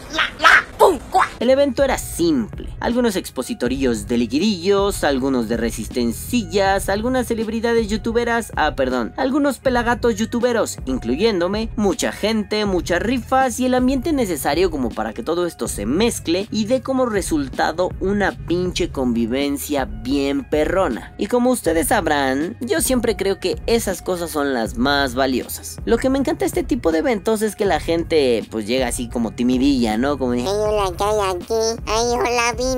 El 1.38 1.50
evento 1.50 1.82
era 1.82 1.98
simple. 1.98 2.68
Algunos 2.80 3.16
expositorillos 3.16 4.06
de 4.06 4.18
liquidillos, 4.18 5.04
algunos 5.04 5.48
de 5.48 5.56
resistencillas, 5.56 6.88
algunas 6.88 7.26
celebridades 7.26 7.88
youtuberas, 7.88 8.52
ah, 8.56 8.74
perdón, 8.74 9.12
algunos 9.16 9.58
pelagatos 9.58 10.16
youtuberos, 10.16 10.78
incluyéndome, 10.86 11.70
mucha 11.76 12.12
gente, 12.12 12.64
muchas 12.66 13.00
rifas 13.00 13.58
y 13.58 13.66
el 13.66 13.74
ambiente 13.74 14.12
necesario 14.12 14.70
como 14.70 14.90
para 14.90 15.12
que 15.12 15.22
todo 15.22 15.46
esto 15.46 15.68
se 15.68 15.86
mezcle 15.86 16.46
y 16.50 16.66
dé 16.66 16.82
como 16.82 17.06
resultado 17.06 17.90
una 18.00 18.32
pinche 18.32 18.90
convivencia 18.90 19.86
bien 19.86 20.44
perrona. 20.44 21.14
Y 21.18 21.26
como 21.26 21.50
ustedes 21.50 21.88
sabrán, 21.88 22.56
yo 22.60 22.80
siempre 22.80 23.16
creo 23.16 23.40
que 23.40 23.56
esas 23.66 24.02
cosas 24.02 24.30
son 24.30 24.52
las 24.52 24.76
más 24.76 25.14
valiosas. 25.14 25.78
Lo 25.84 25.98
que 25.98 26.10
me 26.10 26.18
encanta 26.18 26.44
este 26.44 26.64
tipo 26.64 26.92
de 26.92 26.98
eventos 26.98 27.42
es 27.42 27.56
que 27.56 27.64
la 27.64 27.80
gente 27.80 28.44
pues 28.50 28.66
llega 28.66 28.88
así 28.88 29.08
como 29.08 29.30
timidilla, 29.32 29.96
¿no? 29.96 30.18
Como 30.18 30.32
de 30.32 30.44
aquí. 30.80 31.54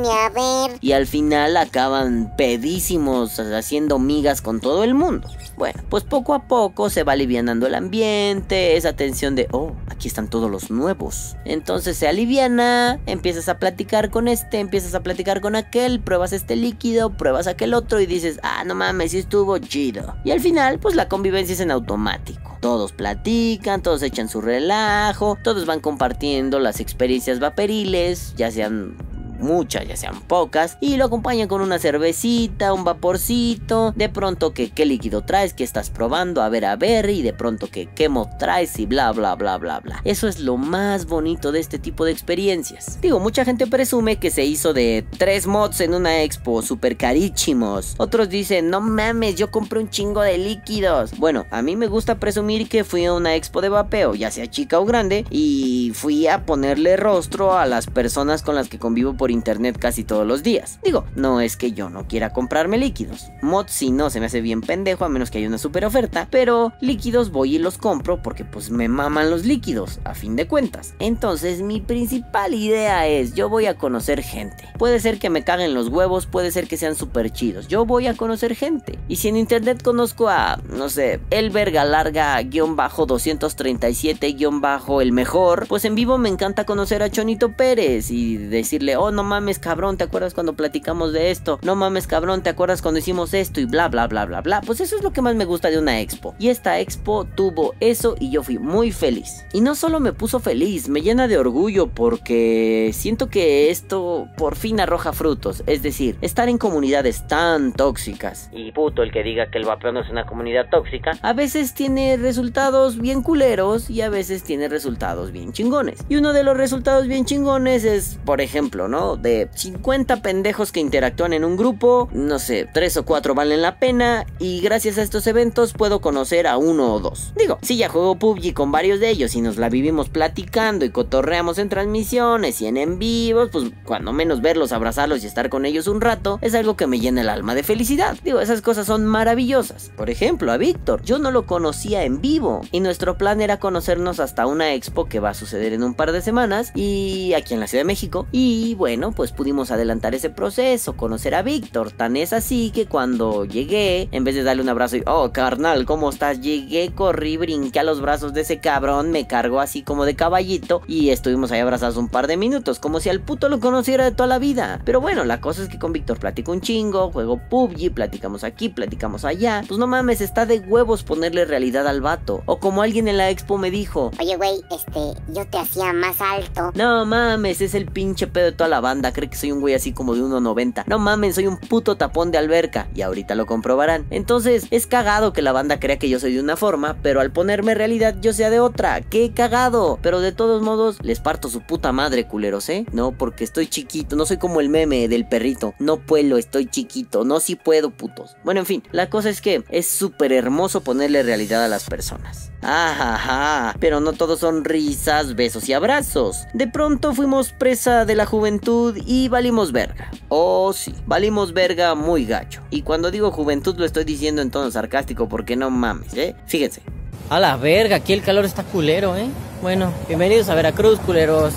A 0.09 0.29
ver. 0.31 0.79
Y 0.81 0.93
al 0.93 1.07
final 1.07 1.57
acaban 1.57 2.33
pedísimos 2.37 3.39
haciendo 3.39 3.99
migas 3.99 4.43
con 4.43 4.61
todo 4.61 4.85
el 4.85 4.95
mundo. 4.95 5.29
Bueno, 5.63 5.81
pues 5.91 6.03
poco 6.03 6.35
a 6.35 6.49
poco 6.49 6.91
se 6.91 7.05
va 7.05 7.13
alivianando 7.13 7.69
el 7.69 7.77
ambiente, 7.77 8.77
esa 8.77 8.95
tensión 8.95 9.37
de, 9.37 9.47
oh, 9.53 9.71
aquí 9.87 10.09
están 10.09 10.27
todos 10.27 10.51
los 10.51 10.73
nuevos. 10.73 11.37
Entonces 11.45 11.97
se 11.97 12.09
aliviana, 12.09 12.99
empiezas 13.07 13.49
a 13.49 13.61
platicar 13.61 14.11
con 14.11 14.27
este, 14.27 14.59
empiezas 14.59 14.97
a 14.97 15.05
platicar 15.05 15.41
con 15.41 15.55
aquel, 15.55 16.01
pruebas 16.01 16.33
este 16.33 16.57
líquido, 16.57 17.17
pruebas 17.17 17.47
aquel 17.47 17.75
otro 17.75 18.01
y 18.01 18.07
dices, 18.07 18.41
ah, 18.43 18.65
no 18.67 18.75
mames, 18.75 19.13
sí 19.13 19.19
estuvo 19.19 19.57
chido. 19.59 20.17
Y 20.25 20.33
al 20.33 20.41
final, 20.41 20.81
pues 20.81 20.97
la 20.97 21.09
convivencia 21.09 21.53
es 21.53 21.61
en 21.61 21.71
automático. 21.71 22.59
Todos 22.61 22.91
platican, 22.91 23.83
todos 23.83 24.03
echan 24.03 24.29
su 24.29 24.41
relajo, 24.41 25.39
todos 25.45 25.65
van 25.65 25.79
compartiendo 25.79 26.59
las 26.59 26.81
experiencias 26.81 27.39
vaporiles, 27.39 28.35
ya 28.37 28.51
sean 28.51 28.97
muchas, 29.43 29.87
ya 29.87 29.97
sean 29.97 30.21
pocas, 30.23 30.79
y 30.81 30.97
lo 30.97 31.07
acompañan 31.07 31.49
con 31.49 31.61
una 31.61 31.79
cervecita, 31.79 32.73
un 32.73 32.85
vaporcito, 32.85 33.93
de 33.97 34.09
pronto 34.09 34.55
que 34.55 34.71
qué 34.71 34.87
líquido 34.87 35.23
traes, 35.23 35.55
que 35.55 35.65
estás 35.65 35.91
probando, 35.91 36.43
a 36.43 36.49
ver, 36.49 36.65
a 36.65 36.77
ver, 36.77 37.11
y 37.11 37.23
de 37.23 37.33
pronto 37.33 37.69
que 37.69 37.87
qué 37.87 38.09
mod 38.09 38.29
traes 38.39 38.79
y 38.79 38.87
bla, 38.87 39.13
bla, 39.13 39.35
bla, 39.35 39.59
bla, 39.59 39.81
bla. 39.81 40.01
Eso 40.05 40.29
es 40.29 40.41
lo 40.41 40.57
más 40.57 41.07
bonito 41.07 41.53
de 41.53 41.61
este 41.61 41.79
tipo 41.79 42.05
de 42.05 42.13
experiencias. 42.13 43.01
Digo, 43.01 43.21
mucha 43.21 43.45
gente 43.45 43.67
presume 43.67 44.17
que 44.17 44.31
se 44.31 44.45
hizo 44.45 44.73
de 44.73 45.05
tres 45.19 45.47
mods 45.47 45.81
en 45.81 45.95
una 45.95 46.23
expo, 46.23 46.63
super 46.63 46.97
carísimos. 46.97 47.95
Otros 47.99 48.29
dicen, 48.29 48.71
no 48.71 48.81
mames, 48.81 49.37
yo 49.37 49.51
compré 49.51 49.81
un 49.81 49.91
chingo 49.91 50.21
de 50.21 50.39
líquidos. 50.39 51.19
Bueno, 51.19 51.47
a 51.51 51.63
mí 51.63 51.77
me 51.77 51.89
gusta 51.89 52.19
presumir 52.19 52.69
que 52.69 52.85
fui 52.85 53.05
a 53.05 53.13
una 53.13 53.35
expo 53.35 53.61
de 53.61 53.69
vapeo, 53.69 54.15
ya 54.15 54.31
sea 54.31 54.49
chica 54.49 54.79
o 54.79 54.85
grande, 54.85 55.25
y 55.31 55.93
fui 55.95 56.27
a 56.27 56.47
ponerle 56.47 56.97
rostro 56.97 57.57
a 57.57 57.67
las 57.67 57.87
personas 57.87 58.43
con 58.43 58.55
las 58.55 58.69
que 58.69 58.79
convivo 58.79 59.15
por 59.15 59.32
internet 59.33 59.79
casi 59.79 60.05
todos 60.05 60.27
los 60.27 60.43
días. 60.43 60.79
Digo, 60.83 61.05
no 61.17 61.41
es 61.41 61.57
que 61.57 61.73
yo 61.73 61.91
no 61.91 62.07
quiera 62.07 62.33
comprarme 62.33 62.79
líquidos. 62.79 63.31
Mods 63.43 63.73
si 63.73 63.91
no 63.91 64.11
se 64.11 64.21
me 64.21 64.27
hace 64.27 64.41
bien 64.41 64.61
pendejo 64.61 65.05
a 65.05 65.09
menos 65.09 65.31
que 65.31 65.39
haya 65.39 65.49
una 65.49 65.59
super 65.59 65.85
oferta, 65.85 66.29
pero 66.31 66.73
líquidos 66.81 67.31
voy 67.31 67.57
y 67.57 67.59
los 67.59 67.79
compro 67.79 68.23
porque 68.23 68.45
pues 68.45 68.71
me 68.71 68.89
maman 68.89 69.31
los 69.31 69.45
líquidos, 69.45 70.01
a 70.05 70.15
fin 70.15 70.37
de 70.37 70.47
cuentas. 70.47 70.95
Entonces 70.99 71.63
mi 71.63 71.81
principal 71.81 72.55
idea 72.55 73.07
es, 73.07 73.35
yo 73.35 73.49
voy 73.49 73.67
a 73.67 73.77
conocer 73.77 74.23
gente. 74.23 74.69
Puede 74.79 75.01
ser 75.01 75.19
que 75.19 75.31
me 75.31 75.45
caguen 75.45 75.75
los 75.75 75.89
huevos, 75.89 76.27
puede 76.27 76.51
ser 76.51 76.69
que 76.69 76.77
sean 76.77 76.95
súper 76.95 77.31
chidos. 77.31 77.69
Yo 77.69 77.85
voy 77.85 78.07
a 78.07 78.15
conocer 78.15 78.55
gente. 78.55 78.99
Y 79.09 79.17
si 79.17 79.29
en 79.29 79.37
internet 79.37 79.83
conozco 79.83 80.29
a, 80.29 80.61
no 80.69 80.89
sé, 80.89 81.21
el 81.31 81.51
verga 81.51 81.85
larga, 81.85 82.41
guion 82.43 82.77
bajo 82.77 83.07
237, 83.07 84.33
guion 84.33 84.61
bajo 84.61 85.01
el 85.01 85.13
mejor, 85.13 85.67
pues 85.69 85.85
en 85.85 85.95
vivo 85.95 86.19
me 86.19 86.29
encanta 86.29 86.65
conocer 86.65 87.03
a 87.03 87.11
Chonito 87.11 87.57
Pérez 87.57 88.11
y 88.11 88.37
decirle, 88.37 88.97
oh 88.97 89.11
no 89.11 89.22
no 89.23 89.29
mames 89.29 89.61
cabrón, 89.61 89.97
¿te 89.97 90.03
acuerdas 90.03 90.35
cuando 90.35 90.55
platicamos 90.55 91.13
de 91.13 91.31
esto? 91.31 91.61
No 91.63 91.77
mames 91.77 92.09
cabrón, 92.09 92.43
¿te 92.43 92.51
acuerdas 92.51 92.83
cuando 92.83 92.99
hicimos 92.99 93.35
esto? 93.35 93.61
Y 93.61 93.67
bla, 93.67 93.89
bla, 93.89 94.09
bla, 94.09 94.27
bla, 94.27 94.41
bla. 94.41 94.61
Pues 94.63 94.81
eso 94.81 94.97
es 94.97 95.05
lo 95.05 95.13
que 95.13 95.23
más 95.23 95.37
me 95.37 95.45
gusta 95.45 95.71
de 95.71 95.79
una 95.79 96.01
expo. 96.01 96.35
Y 96.41 96.49
esta 96.49 96.81
expo 96.81 97.25
tuvo 97.25 97.77
eso 97.79 98.17
y 98.19 98.33
yo 98.33 98.43
fui 98.43 98.59
muy 98.59 98.91
feliz. 98.91 99.47
Y 99.53 99.61
no 99.61 99.77
solo 99.77 100.01
me 100.01 100.13
puso 100.13 100.41
feliz, 100.41 100.89
me 100.89 101.03
llena 101.03 101.29
de 101.29 101.39
orgullo 101.39 101.87
porque 101.87 102.91
siento 102.93 103.29
que 103.29 103.71
esto 103.71 104.27
por 104.37 104.57
fin 104.57 104.81
arroja 104.81 105.13
frutos. 105.13 105.63
Es 105.69 105.85
decir, 105.85 106.19
estar 106.21 106.49
en 106.49 106.59
comunidades 106.59 107.29
tan 107.29 107.73
tóxicas. 107.73 108.51
Y 108.53 108.73
puto 108.73 109.05
el 109.05 109.13
que 109.13 109.23
diga 109.23 109.53
que 109.53 109.59
el 109.59 109.67
vapeo 109.67 109.93
no 109.93 110.01
es 110.01 110.11
una 110.11 110.27
comunidad 110.27 110.69
tóxica. 110.69 111.13
A 111.23 111.33
veces 111.33 111.75
tiene 111.75 112.17
resultados 112.17 112.99
bien 112.99 113.23
culeros 113.23 113.89
y 113.89 114.01
a 114.01 114.09
veces 114.09 114.43
tiene 114.43 114.67
resultados 114.67 115.31
bien 115.31 115.53
chingones. 115.53 116.05
Y 116.09 116.17
uno 116.17 116.33
de 116.33 116.43
los 116.43 116.57
resultados 116.57 117.07
bien 117.07 117.25
chingones 117.25 117.85
es, 117.85 118.19
por 118.25 118.41
ejemplo, 118.41 118.89
¿no? 118.89 119.02
De 119.21 119.49
50 119.55 120.23
pendejos 120.23 120.73
que 120.73 120.81
interactúan 120.81 121.33
en 121.33 121.45
un 121.45 121.57
grupo, 121.57 122.09
no 122.13 122.39
sé, 122.39 122.69
3 122.73 122.99
o 122.99 123.05
4 123.05 123.35
valen 123.35 123.63
la 123.63 123.79
pena 123.79 124.27
y 124.39 124.61
gracias 124.61 124.99
a 124.99 125.03
estos 125.03 125.27
eventos 125.27 125.73
puedo 125.73 126.01
conocer 126.01 126.47
a 126.47 126.57
uno 126.57 126.95
o 126.95 127.01
dos. 127.01 127.33
Digo, 127.37 127.59
si 127.63 127.77
ya 127.77 127.89
juego 127.89 128.17
PUBG 128.17 128.55
con 128.55 128.73
varios 128.73 129.01
de 129.01 129.11
ellos 129.11 129.35
y 129.35 129.41
nos 129.41 129.57
la 129.57 129.69
vivimos 129.69 130.09
platicando 130.09 130.85
y 130.85 130.91
cotorreamos 130.91 131.59
en 131.59 131.69
transmisiones 131.69 132.61
y 132.61 132.67
en 132.67 132.77
en 132.77 132.99
vivos, 132.99 133.51
pues 133.51 133.71
cuando 133.85 134.13
menos 134.13 134.41
verlos, 134.41 134.73
abrazarlos 134.73 135.25
y 135.25 135.27
estar 135.27 135.49
con 135.49 135.65
ellos 135.67 135.87
un 135.87 136.01
rato, 136.01 136.39
es 136.43 136.55
algo 136.55 136.77
que 136.77 136.87
me 136.87 137.01
llena 137.01 137.23
el 137.23 137.29
alma 137.29 137.55
de 137.55 137.63
felicidad. 137.63 138.17
Digo, 138.25 138.41
esas 138.41 138.63
cosas 138.63 138.87
son 138.87 139.05
maravillosas. 139.05 139.91
Por 139.97 140.11
ejemplo, 140.11 140.53
a 140.53 140.57
Víctor, 140.57 141.03
yo 141.03 141.19
no 141.19 141.31
lo 141.31 141.47
conocía 141.47 142.05
en 142.05 142.21
vivo 142.21 142.63
y 142.71 142.81
nuestro 142.81 143.17
plan 143.19 143.41
era 143.41 143.59
conocernos 143.59 144.21
hasta 144.21 144.47
una 144.47 144.75
expo 144.75 145.07
que 145.07 145.21
va 145.21 145.31
a 145.31 145.35
suceder 145.35 145.73
en 145.73 145.83
un 145.83 145.95
par 145.95 146.13
de 146.13 146.23
semanas 146.23 146.73
y 146.75 147.33
aquí 147.35 147.55
en 147.55 147.61
la 147.61 147.67
Ciudad 147.67 147.81
de 147.81 147.87
México. 147.87 148.27
Y 148.33 148.75
bueno, 148.75 148.92
pues 149.15 149.33
pudimos 149.33 149.71
adelantar 149.71 150.15
ese 150.15 150.29
proceso, 150.29 150.97
conocer 150.97 151.35
a 151.35 151.43
Víctor. 151.43 151.93
Tan 151.93 152.17
es 152.17 152.33
así 152.33 152.71
que 152.71 152.87
cuando 152.87 153.45
llegué, 153.45 154.09
en 154.13 154.25
vez 154.25 154.35
de 154.35 154.43
darle 154.43 154.63
un 154.63 154.69
abrazo 154.69 154.99
y, 154.99 155.03
oh, 155.07 155.33
carnal, 155.33 155.87
¿cómo 155.87 156.11
estás? 156.11 156.41
Llegué, 156.41 156.93
corrí, 156.95 157.37
brinqué 157.39 157.81
a 157.81 157.85
los 157.85 158.01
brazos 158.01 158.35
de 158.35 158.43
ese 158.43 158.61
cabrón, 158.61 159.11
me 159.11 159.27
cargó 159.27 159.61
así 159.61 159.83
como 159.83 160.05
de 160.05 160.15
caballito 160.15 160.83
y 160.87 161.11
estuvimos 161.11 161.53
ahí 161.53 161.61
abrazados 161.61 161.97
un 161.97 162.09
par 162.09 162.27
de 162.27 162.37
minutos, 162.37 162.79
como 162.79 163.01
si 163.01 163.09
al 163.09 163.21
puto 163.21 163.49
lo 163.49 163.61
conociera 163.61 164.05
de 164.05 164.13
toda 164.13 164.27
la 164.27 164.39
vida. 164.39 164.81
Pero 164.85 165.01
bueno, 165.01 165.25
la 165.25 165.41
cosa 165.41 165.63
es 165.63 165.69
que 165.69 165.79
con 165.79 165.93
Víctor 165.93 166.19
platico 166.19 166.53
un 166.53 166.61
chingo, 166.61 167.11
juego 167.11 167.41
PUBG, 167.49 167.93
platicamos 167.95 168.45
aquí, 168.45 168.69
platicamos 168.69 169.25
allá. 169.25 169.65
Pues 169.67 169.79
no 169.79 169.87
mames, 169.87 170.21
está 170.21 170.45
de 170.45 170.61
huevos 170.61 171.03
ponerle 171.03 171.47
realidad 171.47 171.87
al 171.87 172.03
vato. 172.03 172.43
O 172.47 172.59
como 172.59 172.83
alguien 172.83 173.09
en 173.09 173.17
la 173.17 173.31
expo 173.31 173.57
me 173.57 173.71
dijo, 173.71 174.11
Oye, 174.21 174.37
güey, 174.37 174.63
este, 174.71 175.21
yo 175.33 175.47
te 175.47 175.59
hacía 175.59 175.93
más 175.93 176.21
alto. 176.21 176.73
no 176.75 177.07
mames, 177.07 177.63
es 177.63 177.75
el 177.75 177.87
pinche 177.87 178.27
pedo 178.27 178.47
de 178.47 178.53
toda 178.53 178.69
la 178.69 178.82
banda. 178.83 179.15
Cree 179.15 179.31
que 179.31 179.37
soy 179.37 179.53
un 179.53 179.61
güey 179.61 179.73
así 179.75 179.93
como 179.93 180.15
de 180.15 180.21
1.90. 180.21 180.85
No 180.87 180.99
mames, 180.99 181.37
soy 181.37 181.47
un 181.47 181.57
puto 181.57 181.97
tapón 181.97 182.31
de 182.31 182.37
alberca. 182.37 182.89
Y 182.95 183.01
ahorita 183.01 183.35
lo 183.35 183.47
comprobarán. 183.47 184.05
Entonces, 184.11 184.67
es 184.71 184.87
cagado 184.87 185.33
que 185.33 185.41
la 185.41 185.53
banda 185.53 185.81
crea 185.81 185.99
que 185.99 186.11
yo 186.11 186.21
soy 186.21 186.35
de 186.35 186.41
una 186.41 186.57
forma, 186.57 186.99
pero 187.03 187.23
al 187.23 187.33
ponerme 187.33 187.75
realidad 187.75 188.17
yo 188.21 188.35
sea 188.35 188.51
de 188.51 188.61
otra. 188.61 189.01
¡Qué 189.01 189.33
cagado! 189.33 189.99
Pero 190.03 190.21
de 190.21 190.33
todos 190.33 190.61
modos, 190.61 190.99
les 191.03 191.21
parto 191.21 191.49
su 191.49 191.63
puta 191.63 191.93
madre, 191.93 192.27
culeros, 192.27 192.69
¿eh? 192.69 192.85
No, 192.93 193.13
porque 193.13 193.45
estoy 193.45 193.69
chiquito. 193.69 194.17
No 194.17 194.27
soy 194.27 194.37
como 194.37 194.61
el 194.61 194.69
meme 194.69 195.09
del 195.09 195.27
perrito. 195.27 195.75
No 195.79 195.97
puedo, 195.97 196.37
estoy 196.37 196.67
chiquito. 196.67 197.25
No, 197.25 197.41
si 197.41 197.57
puedo, 197.57 197.91
putos. 197.91 198.37
Bueno, 198.45 198.61
en 198.61 198.67
fin, 198.67 198.83
la 198.93 199.09
cosa 199.09 199.31
es 199.31 199.41
que 199.41 199.65
es 199.71 199.87
súper 199.87 200.33
hermoso 200.33 200.83
ponerle 200.83 201.23
realidad 201.23 201.65
a 201.65 201.69
las 201.69 201.85
personas. 201.85 202.51
Ajá, 202.63 203.75
pero 203.81 204.01
no 204.01 204.13
todos 204.13 204.39
son 204.39 204.65
risas, 204.65 205.35
besos 205.35 205.69
y 205.69 205.73
abrazos. 205.73 206.47
De 206.55 206.69
pronto 206.69 207.13
fuimos 207.13 207.53
presa 207.53 208.05
de 208.05 208.15
la 208.15 208.25
juventud 208.25 208.72
y 209.07 209.29
valimos 209.29 209.73
verga. 209.73 210.11
Oh, 210.29 210.73
sí, 210.73 210.95
valimos 211.07 211.53
verga 211.53 211.95
muy 211.95 212.25
gacho. 212.25 212.63
Y 212.71 212.83
cuando 212.83 213.11
digo 213.11 213.31
juventud 213.31 213.77
lo 213.79 213.85
estoy 213.85 214.05
diciendo 214.05 214.43
en 214.43 214.51
tono 214.51 214.71
sarcástico 214.71 215.29
porque 215.29 215.57
no 215.57 215.71
mames, 215.71 216.15
¿eh? 216.15 216.35
Fíjense. 216.47 216.83
A 217.31 217.41
la 217.41 217.57
verga, 217.57 217.97
aquí 217.97 218.13
el 218.13 218.23
calor 218.23 218.45
está 218.45 218.63
culero, 218.63 219.17
¿eh? 219.17 219.27
Bueno, 219.63 219.93
bienvenidos 220.09 220.49
a 220.49 220.55
Veracruz, 220.55 220.99
culeros. 221.01 221.55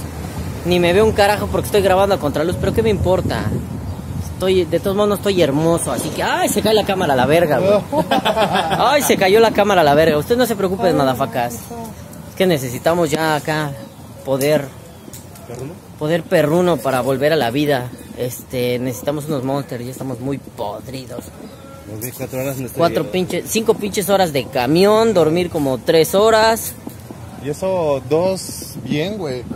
Ni 0.65 0.79
me 0.79 0.93
veo 0.93 1.05
un 1.05 1.11
carajo 1.11 1.47
porque 1.47 1.67
estoy 1.67 1.81
grabando 1.81 2.15
a 2.15 2.19
contraluz, 2.19 2.55
pero 2.59 2.73
¿qué 2.73 2.81
me 2.81 2.89
importa? 2.89 3.45
Estoy, 4.33 4.65
de 4.65 4.79
todos 4.79 4.95
modos 4.95 5.09
no 5.09 5.15
estoy 5.15 5.41
hermoso, 5.41 5.91
así 5.91 6.09
que... 6.09 6.23
¡Ay, 6.23 6.49
se 6.49 6.61
cae 6.61 6.73
la 6.73 6.85
cámara 6.85 7.13
a 7.13 7.15
la 7.15 7.25
verga, 7.25 7.59
güey! 7.59 8.03
¡Ay, 8.09 9.01
se 9.01 9.17
cayó 9.17 9.39
la 9.39 9.51
cámara 9.51 9.81
a 9.81 9.83
la 9.83 9.95
verga! 9.95 10.17
Ustedes 10.17 10.37
no 10.37 10.45
se 10.45 10.55
preocupen, 10.55 10.97
madafacas. 10.97 11.53
Es 11.55 12.35
que 12.35 12.45
necesitamos 12.45 13.11
ya 13.11 13.35
acá 13.35 13.71
poder... 14.25 14.67
Poder 15.99 16.23
perruno 16.23 16.77
para 16.77 17.01
volver 17.01 17.33
a 17.33 17.35
la 17.35 17.51
vida. 17.51 17.89
Este, 18.17 18.79
necesitamos 18.79 19.25
unos 19.25 19.43
monsters, 19.43 19.85
ya 19.85 19.91
estamos 19.91 20.19
muy 20.19 20.37
podridos. 20.37 21.25
cuatro 22.17 22.39
horas 22.39 22.57
no 22.57 22.67
Cuatro 22.69 23.11
pinches, 23.11 23.45
cinco 23.47 23.73
pinches 23.73 24.09
horas 24.09 24.33
de 24.33 24.45
camión, 24.45 25.13
dormir 25.13 25.49
como 25.49 25.77
tres 25.77 26.15
horas. 26.15 26.73
Y 27.43 27.49
eso 27.49 28.01
dos 28.09 28.75
bien, 28.83 29.17
güey. 29.17 29.43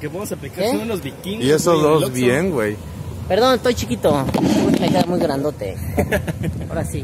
Que 0.00 0.08
vamos 0.08 0.30
a 0.30 0.34
aplicar 0.34 0.62
¿Eh? 0.62 0.72
son 0.72 0.88
los 0.88 1.02
vikingos. 1.02 1.42
Y 1.42 1.50
eso 1.50 1.72
güey, 1.72 1.82
dos 1.82 2.12
bien, 2.12 2.50
güey. 2.50 2.76
Perdón, 3.28 3.54
estoy 3.54 3.74
chiquito. 3.74 4.26
Uy, 4.66 4.78
me 4.78 4.88
queda 4.90 5.04
muy 5.06 5.18
grandote. 5.18 5.74
Ahora 6.68 6.84
sí. 6.84 7.02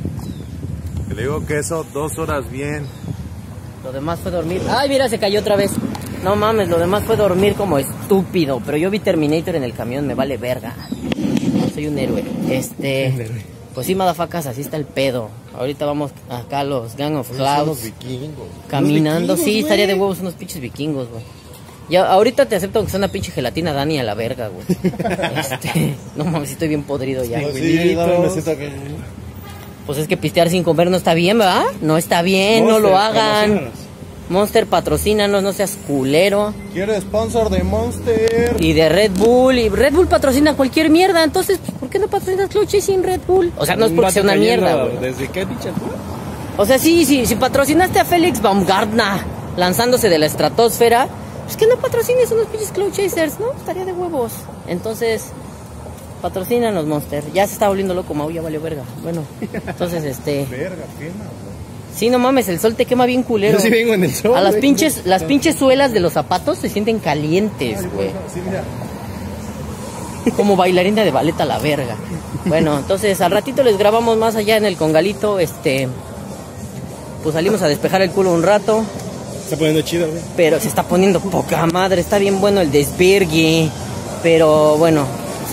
Le 1.09 1.23
digo 1.23 1.47
que 1.47 1.59
eso 1.59 1.87
dos 1.95 2.19
horas 2.19 2.51
bien. 2.51 2.87
Lo 3.85 3.93
demás 3.93 4.21
fue 4.21 4.31
dormir. 4.31 4.63
Ay, 4.69 4.89
mira, 4.89 5.09
se 5.09 5.19
cayó 5.19 5.41
otra 5.41 5.57
vez. 5.57 5.73
No 6.23 6.37
mames, 6.37 6.69
lo 6.69 6.79
demás 6.79 7.03
fue 7.05 7.17
dormir 7.17 7.55
como 7.55 7.79
estúpido. 7.79 8.61
Pero 8.65 8.77
yo 8.77 8.91
vi 8.91 9.01
Terminator 9.01 9.57
en 9.57 9.65
el 9.65 9.73
camión, 9.73 10.07
me 10.07 10.15
vale 10.15 10.37
verga. 10.37 10.75
Soy 11.75 11.87
un 11.89 11.99
héroe. 11.99 12.23
Este. 12.49 13.29
Pues 13.75 13.87
sí, 13.87 13.95
madafacas, 13.95 14.47
así 14.47 14.61
está 14.61 14.77
el 14.77 14.85
pedo. 14.85 15.31
Ahorita 15.59 15.87
vamos 15.87 16.13
acá 16.29 16.61
a 16.61 16.65
los 16.65 16.95
Gang 16.97 17.17
of 17.17 17.29
Son 17.29 17.39
los 17.39 17.47
Clouds. 17.79 17.83
vikingos. 17.85 18.47
Caminando, 18.69 19.37
sí, 19.37 19.61
estaría 19.61 19.87
de 19.87 19.95
huevos 19.95 20.21
unos 20.21 20.35
pinches 20.35 20.61
vikingos, 20.61 21.09
güey. 21.09 21.23
Ya, 21.89 22.07
ahorita 22.07 22.47
te 22.47 22.55
acepto 22.57 22.85
que 22.85 22.91
sea 22.91 22.99
una 22.99 23.09
pinche 23.09 23.33
gelatina 23.33 23.73
Dani 23.73 23.99
a 23.99 24.03
la 24.05 24.15
verga, 24.15 24.49
güey. 24.49 24.65
Este, 25.39 25.95
no 26.17 26.25
mames, 26.25 26.53
estoy 26.53 26.69
bien 26.69 26.85
podrido 26.85 27.25
ya. 27.25 27.41
Pues 27.41 27.55
sí, 27.57 27.97
Pues 29.87 29.99
es 29.99 30.09
que 30.09 30.17
pistear 30.17 30.49
sin 30.49 30.63
comer 30.63 30.91
no 30.91 30.97
está 30.97 31.15
bien, 31.15 31.39
¿verdad? 31.39 31.65
No 31.81 31.97
está 31.97 32.23
bien, 32.23 32.67
no 32.67 32.79
lo 32.79 32.97
hagan. 32.97 33.71
Monster, 34.29 34.67
patrocínanos, 34.67 35.43
no 35.43 35.53
seas 35.53 35.77
culero. 35.87 36.55
Quiero 36.73 36.99
sponsor 37.01 37.51
de 37.51 37.63
Monster. 37.65 38.57
Y 38.59 38.73
de 38.73 38.89
Red 38.89 39.13
Bull, 39.13 39.59
y 39.59 39.69
Red 39.69 39.93
Bull 39.93 40.07
patrocina 40.07 40.55
cualquier 40.55 40.89
mierda, 40.89 41.23
entonces, 41.23 41.59
pues, 41.59 41.77
¿por 41.79 41.91
qué 41.91 41.99
no 41.99 42.09
patrocinas 42.09 42.49
Cloud 42.49 42.69
sin 42.69 43.03
Red 43.03 43.21
Bull? 43.27 43.53
O 43.59 43.67
sea, 43.67 43.77
no 43.77 43.87
es 43.87 43.93
porque 43.93 44.13
sea 44.13 44.23
una 44.23 44.35
mierda, 44.35 44.85
güey. 44.85 44.99
¿Desde 44.99 45.29
qué 45.29 45.45
dicha 45.45 45.71
O 46.57 46.65
sea, 46.65 46.79
sí, 46.79 47.05
sí, 47.05 47.27
si 47.27 47.35
patrocinaste 47.35 48.01
a 48.01 48.05
Félix 48.05 48.41
Baumgartner 48.41 49.21
lanzándose 49.57 50.09
de 50.09 50.19
la 50.19 50.27
estratosfera, 50.27 51.09
pues 51.45 51.57
que 51.57 51.67
no 51.67 51.77
patrocines 51.77 52.31
unos 52.31 52.47
pinches 52.47 52.71
Cloud 52.71 52.93
Chasers, 52.93 53.39
¿no? 53.39 53.53
Estaría 53.53 53.85
de 53.85 53.93
huevos. 53.93 54.33
Entonces, 54.67 55.27
patrocínanos, 56.23 56.87
Monster. 56.87 57.25
Ya 57.35 57.47
se 57.47 57.53
está 57.55 57.69
volviendo 57.69 57.93
loco, 57.93 58.15
Mau, 58.15 58.31
ya 58.31 58.41
valió 58.41 58.61
verga. 58.63 58.85
Bueno, 59.03 59.23
entonces, 59.67 60.05
este... 60.05 60.47
Verga, 60.51 60.85
quema. 60.99 61.25
Sí, 61.95 62.09
no 62.09 62.19
mames, 62.19 62.49
el 62.49 62.59
sol 62.59 62.75
te 62.75 62.87
quema 62.87 63.05
bien 63.05 63.23
culero. 63.23 63.59
Yo 63.59 63.61
sí 63.63 63.69
vengo 63.69 63.93
en 63.93 64.05
el 64.05 64.15
sol. 64.15 64.35
A 64.35 64.41
las 64.41 64.53
güey. 64.53 64.63
pinches, 64.63 65.05
las 65.05 65.25
pinches 65.25 65.57
suelas 65.57 65.93
de 65.93 66.01
los 66.01 66.15
zapatos 66.15 66.57
se 66.57 66.71
sienten 66.71 67.01
calientes, 67.01 67.93
güey. 67.93 68.09
Sí, 68.33 68.41
mira. 68.47 68.65
Como 70.37 70.57
bailarina 70.57 71.05
de 71.05 71.11
ballet 71.11 71.39
a 71.39 71.45
la 71.45 71.59
verga. 71.59 71.97
Bueno, 72.47 72.79
entonces 72.79 73.21
al 73.21 73.31
ratito 73.33 73.63
les 73.63 73.77
grabamos 73.77 74.17
más 74.17 74.37
allá 74.37 74.57
en 74.57 74.65
el 74.65 74.77
congalito, 74.77 75.39
este... 75.39 75.89
Pues 77.23 77.35
salimos 77.35 77.61
a 77.63 77.69
despejar 77.69 78.01
el 78.03 78.11
culo 78.11 78.33
un 78.33 78.43
rato, 78.43 78.85
Está 79.45 79.57
poniendo 79.57 79.83
chido, 79.83 80.09
güey. 80.09 80.21
pero 80.37 80.59
se 80.59 80.69
está 80.69 80.83
poniendo 80.83 81.21
poca 81.21 81.67
madre, 81.67 82.01
está 82.01 82.17
bien 82.19 82.41
bueno 82.41 82.63
el 82.63 82.73
desvirgue. 82.73 83.69
Pero 84.23 84.77
bueno, 84.79 85.05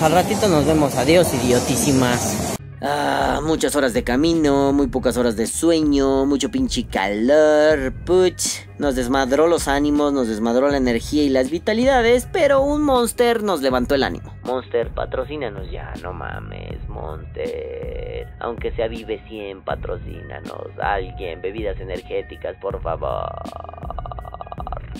al 0.01 0.11
ratito 0.13 0.47
nos 0.47 0.65
vemos. 0.65 0.95
Adiós, 0.95 1.33
idiotísimas. 1.33 2.57
Ah, 2.81 3.41
muchas 3.43 3.75
horas 3.75 3.93
de 3.93 4.05
camino, 4.05 4.71
muy 4.71 4.87
pocas 4.87 5.17
horas 5.17 5.35
de 5.35 5.47
sueño, 5.47 6.25
mucho 6.25 6.49
pinche 6.49 6.85
calor, 6.87 7.91
puch. 8.05 8.65
Nos 8.77 8.95
desmadró 8.95 9.47
los 9.47 9.67
ánimos, 9.67 10.13
nos 10.13 10.29
desmadró 10.29 10.69
la 10.69 10.77
energía 10.77 11.23
y 11.23 11.29
las 11.29 11.49
vitalidades, 11.49 12.29
pero 12.31 12.61
un 12.61 12.83
Monster 12.83 13.43
nos 13.43 13.61
levantó 13.61 13.95
el 13.95 14.03
ánimo. 14.03 14.33
Monster, 14.43 14.93
patrocínanos 14.93 15.69
ya, 15.69 15.93
no 16.01 16.13
mames, 16.13 16.87
Monster. 16.87 18.27
Aunque 18.39 18.71
sea 18.71 18.87
Vive 18.87 19.21
100, 19.27 19.63
patrocínanos. 19.63 20.67
Alguien, 20.81 21.41
bebidas 21.41 21.77
energéticas, 21.81 22.55
por 22.61 22.81
favor. 22.81 23.29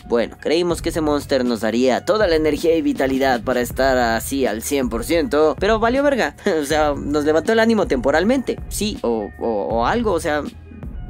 Bueno, 0.08 0.38
creímos 0.39 0.82
que 0.82 0.89
ese 0.89 1.02
monster 1.02 1.45
nos 1.45 1.62
daría 1.62 2.06
toda 2.06 2.28
la 2.28 2.36
energía 2.36 2.75
y 2.75 2.82
vitalidad 2.82 3.41
para 3.41 3.62
estar 3.62 3.97
así 3.97 4.45
al 4.45 4.62
100%, 4.62 5.56
pero 5.60 5.80
valió 5.80 6.04
verga. 6.04 6.36
o 6.62 6.65
sea, 6.65 6.93
nos 6.95 7.25
levantó 7.25 7.52
el 7.54 7.60
ánimo 7.60 7.88
temporalmente. 7.88 8.60
Sí, 8.69 8.97
o, 9.02 9.30
o, 9.39 9.47
o 9.47 9.86
algo, 9.86 10.13
o 10.13 10.19
sea, 10.19 10.41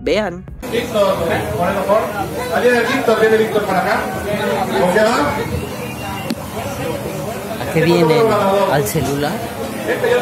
vean. 0.02 0.46
Víctor, 0.72 1.16
por 1.16 1.32
el 1.32 1.74
mejor. 1.76 2.02
Ahí 2.56 2.64
viene 2.64 2.80
Víctor, 2.82 3.20
viene 3.22 3.38
Víctor 3.38 3.64
para 3.64 3.80
acá. 3.82 4.02
¿Con 4.80 4.94
qué 4.94 5.00
va? 5.00 5.34
¿Qué 7.74 7.82
vienen? 7.84 8.24
¿Al 8.72 8.84
celular? 8.86 9.32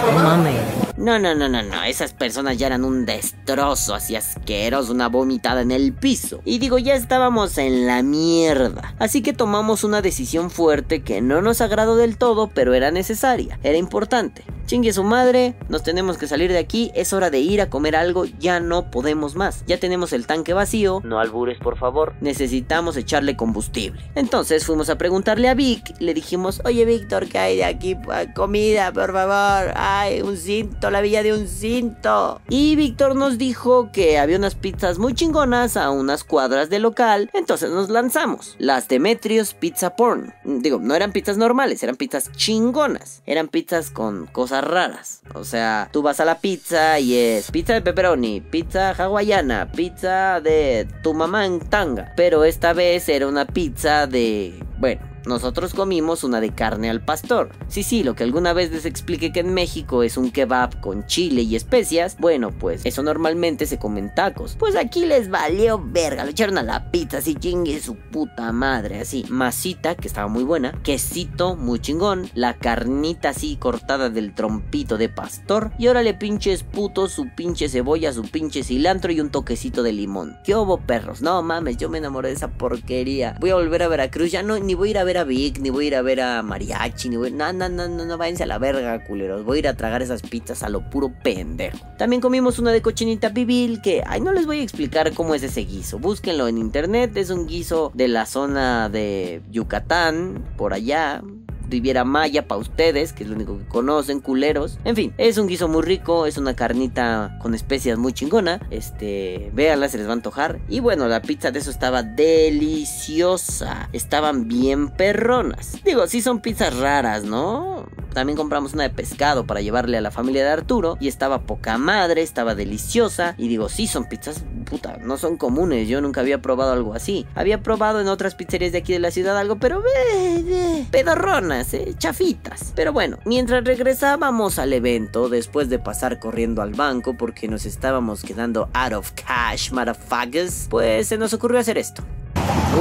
No 0.05 0.19
mames. 0.23 0.76
No, 0.97 1.19
no, 1.19 1.35
no, 1.35 1.47
no, 1.47 1.61
no. 1.61 1.83
Esas 1.83 2.13
personas 2.13 2.57
ya 2.57 2.65
eran 2.67 2.83
un 2.83 3.05
destrozo 3.05 3.93
así 3.93 4.15
asqueroso, 4.15 4.91
una 4.91 5.09
vomitada 5.09 5.61
en 5.61 5.69
el 5.69 5.93
piso. 5.93 6.41
Y 6.43 6.57
digo, 6.57 6.79
ya 6.79 6.95
estábamos 6.95 7.59
en 7.59 7.85
la 7.85 8.01
mierda. 8.01 8.95
Así 8.97 9.21
que 9.21 9.33
tomamos 9.33 9.83
una 9.83 10.01
decisión 10.01 10.49
fuerte 10.49 11.03
que 11.03 11.21
no 11.21 11.43
nos 11.43 11.61
agradó 11.61 11.97
del 11.97 12.17
todo, 12.17 12.47
pero 12.47 12.73
era 12.73 12.89
necesaria, 12.89 13.59
era 13.61 13.77
importante. 13.77 14.43
Chingue 14.65 14.91
su 14.91 15.05
madre, 15.05 15.55
nos 15.69 15.83
tenemos 15.83 16.17
que 16.17 16.27
salir 16.27 16.51
de 16.51 16.57
aquí, 16.57 16.91
es 16.93 17.13
hora 17.13 17.29
de 17.29 17.39
ir 17.39 17.61
a 17.61 17.69
comer 17.69 17.95
algo, 17.95 18.25
ya 18.25 18.59
no 18.59 18.91
podemos 18.91 19.35
más. 19.35 19.63
Ya 19.65 19.79
tenemos 19.79 20.11
el 20.11 20.27
tanque 20.27 20.53
vacío, 20.53 20.99
no 21.05 21.21
albures 21.21 21.57
por 21.57 21.77
favor, 21.77 22.15
necesitamos 22.19 22.97
echarle 22.97 23.37
combustible. 23.37 24.01
Entonces 24.15 24.65
fuimos 24.65 24.89
a 24.89 24.97
preguntarle 24.97 25.47
a 25.47 25.53
Vic, 25.53 25.95
le 25.99 26.13
dijimos, 26.13 26.61
oye 26.65 26.83
Víctor, 26.83 27.27
¿qué 27.29 27.37
hay 27.37 27.55
de 27.55 27.63
aquí? 27.63 27.95
Comida, 28.35 28.91
por 28.91 29.13
favor, 29.13 29.73
ay, 29.77 30.21
un 30.21 30.35
cinto, 30.35 30.86
la 30.91 31.01
villa 31.01 31.23
de 31.23 31.33
un 31.33 31.47
cinto. 31.47 32.41
Y 32.49 32.75
Víctor 32.75 33.15
nos 33.15 33.37
dijo 33.37 33.91
que 33.91 34.19
había 34.19 34.37
unas 34.37 34.55
pizzas 34.55 34.97
muy 34.97 35.13
chingonas 35.13 35.77
a 35.77 35.89
unas 35.89 36.23
cuadras 36.23 36.69
del 36.69 36.83
local, 36.83 37.29
entonces 37.33 37.69
nos 37.71 37.89
lanzamos. 37.89 38.55
Las 38.59 38.87
Demetrios 38.87 39.53
Pizza 39.53 39.95
Porn. 39.95 40.33
Digo, 40.43 40.79
no 40.81 40.95
eran 40.95 41.11
pizzas 41.11 41.37
normales, 41.37 41.83
eran 41.83 41.95
pizzas 41.95 42.31
chingonas. 42.33 43.21
Eran 43.25 43.47
pizzas 43.47 43.91
con 43.91 44.27
cosas 44.27 44.63
raras. 44.63 45.21
O 45.33 45.43
sea, 45.43 45.89
tú 45.91 46.01
vas 46.01 46.19
a 46.19 46.25
la 46.25 46.39
pizza 46.39 46.99
y 46.99 47.15
es 47.15 47.51
pizza 47.51 47.73
de 47.73 47.81
pepperoni, 47.81 48.41
pizza 48.41 48.91
hawaiana, 48.91 49.71
pizza 49.71 50.41
de 50.41 50.87
tu 51.03 51.13
mamá 51.13 51.45
en 51.45 51.59
tanga. 51.59 52.13
Pero 52.15 52.43
esta 52.43 52.73
vez 52.73 53.09
era 53.09 53.27
una 53.27 53.45
pizza 53.45 54.07
de... 54.07 54.53
Bueno, 54.79 55.01
nosotros 55.27 55.73
comimos 55.73 56.23
una 56.23 56.41
de 56.41 56.53
carne 56.53 56.89
al 56.89 57.03
pastor. 57.03 57.49
Sí, 57.67 57.83
sí, 57.83 58.03
lo 58.03 58.15
que 58.15 58.23
alguna 58.23 58.53
vez 58.53 58.71
les 58.71 58.85
expliqué 58.85 59.31
que 59.31 59.41
en 59.41 59.53
México 59.53 60.03
es 60.03 60.17
un 60.17 60.31
kebab 60.31 60.79
con 60.81 61.05
chile 61.05 61.41
y 61.41 61.55
especias. 61.55 62.17
Bueno, 62.17 62.51
pues 62.51 62.81
eso 62.85 63.03
normalmente 63.03 63.65
se 63.65 63.77
come 63.77 63.99
en 63.99 64.13
tacos. 64.15 64.55
Pues 64.57 64.75
aquí 64.75 65.05
les 65.05 65.29
valió 65.29 65.81
verga. 65.83 66.23
Lo 66.23 66.31
echaron 66.31 66.57
a 66.57 66.63
la 66.63 66.91
pizza, 66.91 67.17
así 67.17 67.35
chingue 67.35 67.79
su 67.79 67.95
puta 67.95 68.51
madre. 68.51 69.01
Así, 69.01 69.25
masita, 69.29 69.95
que 69.95 70.07
estaba 70.07 70.27
muy 70.27 70.43
buena. 70.43 70.71
Quesito, 70.83 71.55
muy 71.55 71.79
chingón. 71.79 72.29
La 72.33 72.57
carnita 72.57 73.29
así 73.29 73.57
cortada 73.57 74.09
del 74.09 74.33
trompito 74.33 74.97
de 74.97 75.09
pastor. 75.09 75.71
Y 75.77 75.87
órale, 75.87 76.13
pinches 76.13 76.63
putos, 76.63 77.11
su 77.11 77.27
pinche 77.35 77.69
cebolla, 77.69 78.13
su 78.13 78.23
pinche 78.23 78.63
cilantro 78.63 79.11
y 79.11 79.19
un 79.19 79.29
toquecito 79.29 79.83
de 79.83 79.93
limón. 79.93 80.37
¿Qué 80.45 80.55
hubo, 80.55 80.79
perros? 80.79 81.21
No 81.21 81.41
mames, 81.43 81.77
yo 81.77 81.89
me 81.89 81.97
enamoré 81.97 82.29
de 82.29 82.35
esa 82.35 82.49
porquería. 82.49 83.35
Voy 83.39 83.49
a 83.49 83.55
volver 83.55 83.83
a 83.83 83.87
Veracruz. 83.87 84.31
Ya 84.31 84.43
no, 84.43 84.57
ni 84.57 84.73
voy 84.73 84.89
a 84.89 84.91
ir 84.91 84.97
a 84.97 85.03
ver 85.03 85.16
a 85.17 85.23
Vic, 85.23 85.59
ni 85.59 85.69
voy 85.69 85.85
a 85.85 85.87
ir 85.87 85.95
a 85.95 86.01
ver 86.01 86.21
a 86.21 86.41
Mariachi, 86.41 87.09
ni 87.09 87.17
voy... 87.17 87.31
No, 87.31 87.51
no, 87.53 87.69
no, 87.69 87.87
no, 87.87 88.05
no, 88.05 88.17
váyanse 88.17 88.43
a 88.43 88.47
la 88.47 88.57
verga, 88.57 89.03
culeros. 89.05 89.43
Voy 89.43 89.57
a 89.57 89.59
ir 89.59 89.67
a 89.67 89.75
tragar 89.75 90.01
esas 90.01 90.21
pizzas 90.21 90.63
a 90.63 90.69
lo 90.69 90.89
puro 90.89 91.11
pendejo. 91.23 91.77
También 91.97 92.21
comimos 92.21 92.59
una 92.59 92.71
de 92.71 92.81
cochinita 92.81 93.33
pibil 93.33 93.81
que... 93.81 94.03
Ay, 94.05 94.21
no 94.21 94.31
les 94.31 94.45
voy 94.45 94.59
a 94.59 94.63
explicar 94.63 95.13
cómo 95.13 95.35
es 95.35 95.43
ese 95.43 95.61
guiso. 95.61 95.99
Búsquenlo 95.99 96.47
en 96.47 96.57
internet. 96.57 97.15
Es 97.17 97.29
un 97.29 97.47
guiso 97.47 97.91
de 97.93 98.07
la 98.07 98.25
zona 98.25 98.89
de 98.89 99.41
Yucatán, 99.51 100.43
por 100.57 100.73
allá. 100.73 101.21
Riviera 101.69 102.03
Maya 102.03 102.47
para 102.47 102.59
ustedes, 102.59 103.13
que 103.13 103.23
es 103.23 103.29
lo 103.29 103.35
único 103.35 103.57
que 103.57 103.65
conocen, 103.65 104.19
culeros. 104.19 104.79
En 104.83 104.95
fin, 104.95 105.13
es 105.17 105.37
un 105.37 105.47
guiso 105.47 105.67
muy 105.67 105.81
rico, 105.81 106.25
es 106.25 106.37
una 106.37 106.55
carnita 106.55 107.37
con 107.41 107.53
especias 107.53 107.97
muy 107.97 108.13
chingona. 108.13 108.59
Este, 108.69 109.51
véanla, 109.53 109.89
se 109.89 109.97
les 109.97 110.07
va 110.07 110.11
a 110.11 110.13
antojar. 110.13 110.59
Y 110.69 110.79
bueno, 110.79 111.07
la 111.07 111.21
pizza 111.21 111.51
de 111.51 111.59
eso 111.59 111.69
estaba 111.69 112.03
deliciosa. 112.03 113.89
Estaban 113.93 114.47
bien 114.47 114.89
perronas. 114.89 115.81
Digo, 115.83 116.07
sí 116.07 116.21
son 116.21 116.39
pizzas 116.39 116.77
raras, 116.77 117.23
¿no? 117.23 117.85
También 118.13 118.37
compramos 118.37 118.73
una 118.73 118.83
de 118.83 118.89
pescado 118.89 119.45
para 119.45 119.61
llevarle 119.61 119.97
a 119.97 120.01
la 120.01 120.11
familia 120.11 120.43
de 120.43 120.51
Arturo. 120.51 120.97
Y 120.99 121.07
estaba 121.07 121.41
poca 121.41 121.77
madre, 121.77 122.21
estaba 122.21 122.55
deliciosa. 122.55 123.35
Y 123.37 123.47
digo, 123.47 123.69
sí, 123.69 123.87
son 123.87 124.05
pizzas, 124.05 124.43
puta, 124.65 124.97
no 124.97 125.17
son 125.17 125.37
comunes. 125.37 125.87
Yo 125.87 126.01
nunca 126.01 126.21
había 126.21 126.41
probado 126.41 126.73
algo 126.73 126.93
así. 126.93 127.25
Había 127.35 127.61
probado 127.61 128.01
en 128.01 128.07
otras 128.07 128.35
pizzerías 128.35 128.71
de 128.71 128.79
aquí 128.79 128.93
de 128.93 128.99
la 128.99 129.11
ciudad 129.11 129.37
algo, 129.37 129.57
pero 129.57 129.81
ve, 129.81 130.43
ve, 130.43 130.85
pedorronas, 130.91 131.73
eh, 131.73 131.95
chafitas. 131.97 132.73
Pero 132.75 132.93
bueno, 132.93 133.17
mientras 133.25 133.63
regresábamos 133.63 134.59
al 134.59 134.73
evento, 134.73 135.29
después 135.29 135.69
de 135.69 135.79
pasar 135.79 136.19
corriendo 136.19 136.61
al 136.61 136.73
banco 136.73 137.15
porque 137.15 137.47
nos 137.47 137.65
estábamos 137.65 138.23
quedando 138.23 138.69
out 138.73 138.93
of 138.93 139.11
cash, 139.11 139.71
motherfuckers, 139.71 140.67
pues 140.69 141.07
se 141.07 141.17
nos 141.17 141.33
ocurrió 141.33 141.59
hacer 141.59 141.77
esto. 141.77 142.03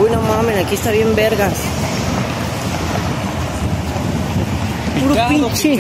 Uy, 0.01 0.11
no 0.11 0.21
mames, 0.23 0.65
aquí 0.65 0.75
está 0.75 0.91
bien 0.91 1.15
vergas. 1.15 1.57
Puro 5.07 5.29
pinche, 5.29 5.79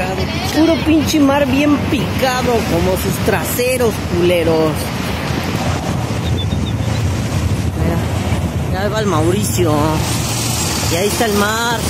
puro 0.56 0.76
pinche 0.84 1.18
mar 1.18 1.46
bien 1.46 1.76
picado, 1.90 2.52
como 2.52 2.96
sus 2.96 3.14
traseros 3.26 3.92
culeros. 4.16 4.72
Mira, 7.82 8.82
ya 8.84 8.88
va 8.88 9.00
el 9.00 9.06
Mauricio. 9.06 9.74
Y 10.92 10.96
ahí 10.96 11.08
está 11.08 11.24
el 11.24 11.34
mar. 11.34 11.80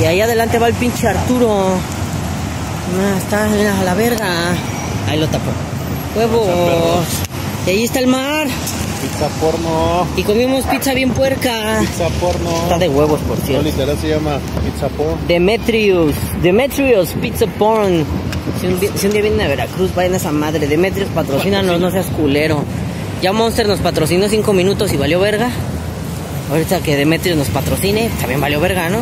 Y 0.00 0.04
ahí 0.06 0.20
adelante 0.22 0.58
va 0.58 0.68
el 0.68 0.74
pinche 0.74 1.08
Arturo. 1.08 1.74
Ah, 1.76 3.18
está 3.18 3.46
mira, 3.48 3.78
a 3.78 3.84
la 3.84 3.94
verga. 3.94 4.54
Ahí 5.10 5.18
lo 5.18 5.26
tapó. 5.28 5.50
Huevos. 6.16 7.04
Y 7.66 7.70
ahí 7.70 7.84
está 7.84 8.00
el 8.00 8.06
mar. 8.08 8.46
Pizza 9.00 9.28
porno. 9.40 10.06
Y 10.16 10.22
comimos 10.22 10.64
pizza 10.66 10.94
bien 10.94 11.10
puerca. 11.10 11.78
Pizza 11.80 12.08
porno. 12.20 12.50
Está 12.64 12.78
de 12.78 12.88
huevos, 12.88 13.20
por 13.20 13.38
No, 13.38 13.44
cierto. 13.46 13.64
literal 13.64 13.96
se 14.00 14.08
llama 14.08 14.38
pizza 14.64 14.88
porno. 14.88 15.16
Demetrius, 15.28 16.14
Demetrius 16.42 17.10
Pizza 17.20 17.46
Porn. 17.46 18.04
Si 18.60 18.66
un, 18.66 18.80
día, 18.80 18.90
si 18.94 19.06
un 19.06 19.12
día 19.12 19.22
vienen 19.22 19.40
a 19.40 19.48
Veracruz, 19.48 19.94
vayan 19.94 20.14
a 20.14 20.16
esa 20.16 20.32
madre. 20.32 20.66
Demetrius, 20.66 21.08
patrocínanos, 21.10 21.80
no 21.80 21.90
seas 21.90 22.06
culero. 22.06 22.62
Ya 23.22 23.32
Monster 23.32 23.66
nos 23.68 23.78
patrocinó 23.80 24.28
cinco 24.28 24.52
minutos 24.52 24.92
y 24.92 24.96
valió 24.96 25.20
verga. 25.20 25.48
Ahorita 26.50 26.80
que 26.80 26.96
Demetrius 26.96 27.36
nos 27.36 27.48
patrocine, 27.48 28.10
también 28.20 28.40
valió 28.40 28.60
verga, 28.60 28.88
¿no? 28.88 28.98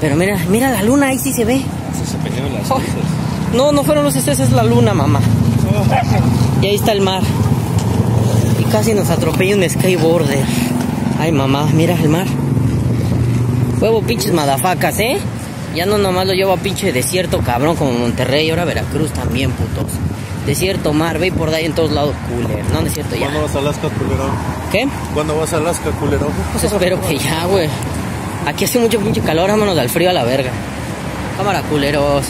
Pero 0.00 0.16
mira, 0.16 0.38
mira 0.48 0.70
la 0.70 0.82
luna, 0.82 1.08
ahí 1.08 1.18
sí 1.18 1.32
se 1.32 1.44
ve. 1.44 1.60
Se 1.92 2.16
las 2.58 2.70
Oh, 2.70 2.80
No, 3.54 3.70
no 3.72 3.84
fueron 3.84 4.04
los 4.04 4.16
estrés, 4.16 4.40
es 4.40 4.50
la 4.52 4.64
luna, 4.64 4.92
mamá. 4.92 5.20
Y 6.62 6.66
ahí 6.66 6.74
está 6.74 6.92
el 6.92 7.00
mar. 7.02 7.22
Casi 8.74 8.92
nos 8.92 9.08
atropella 9.08 9.54
un 9.54 9.70
skateboarder. 9.70 10.44
Ay, 11.20 11.30
mamá, 11.30 11.68
mira 11.72 11.94
el 11.94 12.08
mar. 12.08 12.26
Huevo 13.80 14.02
pinches 14.02 14.32
madafacas, 14.32 14.98
¿eh? 14.98 15.16
Ya 15.76 15.86
no 15.86 15.96
nomás 15.96 16.26
lo 16.26 16.32
llevo 16.32 16.54
a 16.54 16.56
pinche 16.56 16.92
desierto, 16.92 17.38
cabrón, 17.38 17.76
como 17.76 17.92
Monterrey, 17.92 18.50
ahora 18.50 18.64
Veracruz 18.64 19.12
también, 19.12 19.52
putos. 19.52 19.92
Desierto, 20.44 20.92
mar, 20.92 21.20
ve 21.20 21.30
por 21.30 21.54
ahí 21.54 21.66
en 21.66 21.72
todos 21.72 21.92
lados, 21.92 22.16
cooler. 22.28 22.64
No, 22.72 22.80
no 22.80 22.88
es 22.88 22.94
cierto, 22.94 23.14
ya. 23.14 23.26
¿Cuándo 23.26 23.42
vas 23.42 23.54
a 23.54 23.58
Alaska, 23.60 23.88
culero? 23.90 24.24
¿Qué? 24.72 24.88
¿Cuándo 25.14 25.38
vas 25.38 25.52
a 25.52 25.56
Alaska, 25.58 25.90
culero? 25.92 26.28
Pues 26.50 26.64
espero 26.64 27.00
que 27.00 27.16
ya, 27.16 27.44
güey. 27.44 27.68
Aquí 28.44 28.64
hace 28.64 28.80
mucho 28.80 28.98
pinche 28.98 29.20
calor, 29.20 29.50
vámonos 29.50 29.78
al 29.78 29.88
frío 29.88 30.10
a 30.10 30.12
la 30.12 30.24
verga. 30.24 30.50
Cámara, 31.36 31.62
culeros. 31.62 32.24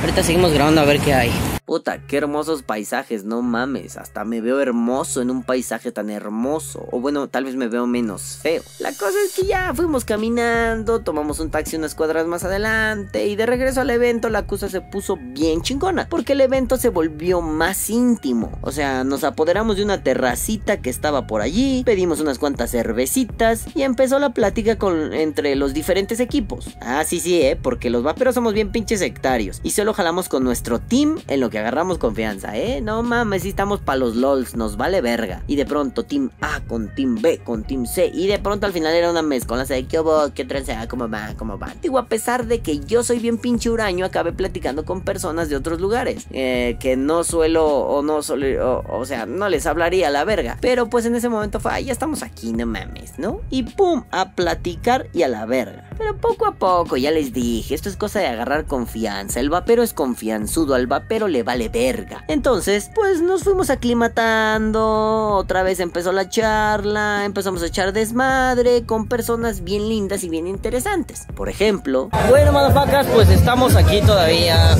Ahorita 0.00 0.22
seguimos 0.22 0.54
grabando 0.54 0.80
a 0.80 0.84
ver 0.86 1.00
qué 1.00 1.12
hay. 1.12 1.32
Puta, 1.64 2.04
qué 2.08 2.16
hermosos 2.16 2.64
paisajes, 2.64 3.24
no 3.24 3.40
mames. 3.40 3.96
Hasta 3.96 4.24
me 4.24 4.40
veo 4.40 4.60
hermoso 4.60 5.22
en 5.22 5.30
un 5.30 5.44
paisaje 5.44 5.92
tan 5.92 6.10
hermoso. 6.10 6.88
O 6.90 6.98
bueno, 6.98 7.28
tal 7.28 7.44
vez 7.44 7.54
me 7.54 7.68
veo 7.68 7.86
menos 7.86 8.40
feo. 8.42 8.62
La 8.80 8.90
cosa 8.92 9.14
es 9.24 9.32
que 9.32 9.46
ya 9.46 9.72
fuimos 9.72 10.04
caminando, 10.04 11.02
tomamos 11.02 11.38
un 11.38 11.52
taxi 11.52 11.76
unas 11.76 11.94
cuadras 11.94 12.26
más 12.26 12.42
adelante. 12.42 13.28
Y 13.28 13.36
de 13.36 13.46
regreso 13.46 13.80
al 13.80 13.90
evento, 13.90 14.28
la 14.28 14.44
cosa 14.44 14.68
se 14.68 14.80
puso 14.80 15.16
bien 15.20 15.62
chingona. 15.62 16.08
Porque 16.08 16.32
el 16.32 16.40
evento 16.40 16.78
se 16.78 16.88
volvió 16.88 17.40
más 17.42 17.90
íntimo. 17.90 18.58
O 18.62 18.72
sea, 18.72 19.04
nos 19.04 19.22
apoderamos 19.22 19.76
de 19.76 19.84
una 19.84 20.02
terracita 20.02 20.82
que 20.82 20.90
estaba 20.90 21.28
por 21.28 21.42
allí. 21.42 21.84
Pedimos 21.84 22.18
unas 22.18 22.40
cuantas 22.40 22.72
cervecitas. 22.72 23.66
Y 23.76 23.82
empezó 23.82 24.18
la 24.18 24.34
plática 24.34 24.78
con, 24.78 25.12
entre 25.14 25.54
los 25.54 25.74
diferentes 25.74 26.18
equipos. 26.18 26.76
Ah, 26.80 27.04
sí, 27.04 27.20
sí, 27.20 27.40
eh. 27.40 27.54
Porque 27.54 27.88
los 27.88 28.02
vaperos 28.02 28.34
somos 28.34 28.52
bien 28.52 28.72
pinches 28.72 28.98
sectarios. 28.98 29.60
Y 29.62 29.70
solo 29.70 29.94
jalamos 29.94 30.28
con 30.28 30.42
nuestro 30.42 30.80
team 30.80 31.20
en 31.28 31.38
lo 31.38 31.51
que 31.52 31.58
agarramos 31.58 31.98
confianza, 31.98 32.56
¿eh? 32.56 32.80
No 32.80 33.02
mames, 33.04 33.42
si 33.42 33.50
estamos 33.50 33.78
pa' 33.78 33.94
los 33.94 34.16
LOLs, 34.16 34.56
nos 34.56 34.76
vale 34.76 35.00
verga. 35.00 35.42
Y 35.46 35.56
de 35.56 35.66
pronto 35.66 36.02
Team 36.02 36.30
A 36.40 36.60
con 36.66 36.92
Team 36.94 37.20
B 37.20 37.38
con 37.38 37.62
Team 37.62 37.86
C. 37.86 38.10
Y 38.12 38.26
de 38.26 38.38
pronto 38.40 38.66
al 38.66 38.72
final 38.72 38.94
era 38.94 39.10
una 39.10 39.22
mezcolanza 39.22 39.74
de 39.74 39.84
qué 39.84 40.00
hubo, 40.00 40.32
qué 40.34 40.44
tranza, 40.44 40.88
cómo 40.88 41.08
va, 41.08 41.34
cómo 41.36 41.58
va. 41.58 41.74
Digo, 41.80 41.98
a 41.98 42.06
pesar 42.06 42.46
de 42.46 42.60
que 42.60 42.80
yo 42.80 43.04
soy 43.04 43.18
bien 43.18 43.38
pinche 43.38 43.70
huraño, 43.70 44.04
acabé 44.06 44.32
platicando 44.32 44.84
con 44.84 45.02
personas 45.02 45.48
de 45.48 45.56
otros 45.56 45.80
lugares. 45.80 46.26
eh, 46.30 46.76
que 46.80 46.96
no 46.96 47.22
suelo 47.22 47.66
o 47.66 48.02
no 48.02 48.22
suelo, 48.22 48.82
o, 48.88 49.04
sea, 49.04 49.26
no 49.26 49.48
les 49.48 49.66
hablaría 49.66 50.10
la 50.10 50.24
verga. 50.24 50.56
Pero 50.60 50.88
pues 50.88 51.04
en 51.04 51.14
ese 51.14 51.28
momento 51.28 51.60
fue, 51.60 51.84
ya 51.84 51.92
estamos 51.92 52.22
aquí, 52.22 52.52
no 52.52 52.66
mames, 52.66 53.18
¿no? 53.18 53.40
Y 53.50 53.64
pum, 53.64 54.04
a 54.10 54.32
platicar 54.32 55.08
y 55.12 55.22
a 55.22 55.28
la 55.28 55.44
verga. 55.44 55.90
Pero 55.98 56.16
poco 56.16 56.46
a 56.46 56.54
poco, 56.54 56.96
ya 56.96 57.10
les 57.10 57.32
dije, 57.32 57.74
esto 57.74 57.90
es 57.90 57.96
cosa 57.96 58.20
de 58.20 58.26
agarrar 58.26 58.64
confianza. 58.64 59.40
El 59.40 59.50
vapero 59.50 59.82
es 59.82 59.92
confianzudo, 59.92 60.74
al 60.74 60.86
vapero 60.86 61.28
le 61.28 61.41
vale 61.42 61.68
verga. 61.68 62.24
Entonces, 62.28 62.90
pues 62.94 63.20
nos 63.20 63.44
fuimos 63.44 63.70
aclimatando, 63.70 65.30
otra 65.34 65.62
vez 65.62 65.80
empezó 65.80 66.12
la 66.12 66.28
charla, 66.28 67.24
empezamos 67.24 67.62
a 67.62 67.66
echar 67.66 67.92
desmadre 67.92 68.84
con 68.84 69.06
personas 69.06 69.64
bien 69.64 69.88
lindas 69.88 70.24
y 70.24 70.28
bien 70.28 70.46
interesantes. 70.46 71.26
Por 71.34 71.48
ejemplo, 71.48 72.10
bueno, 72.28 72.52
madafacas, 72.52 73.06
pues 73.06 73.28
estamos 73.28 73.76
aquí 73.76 74.00
todavía. 74.00 74.76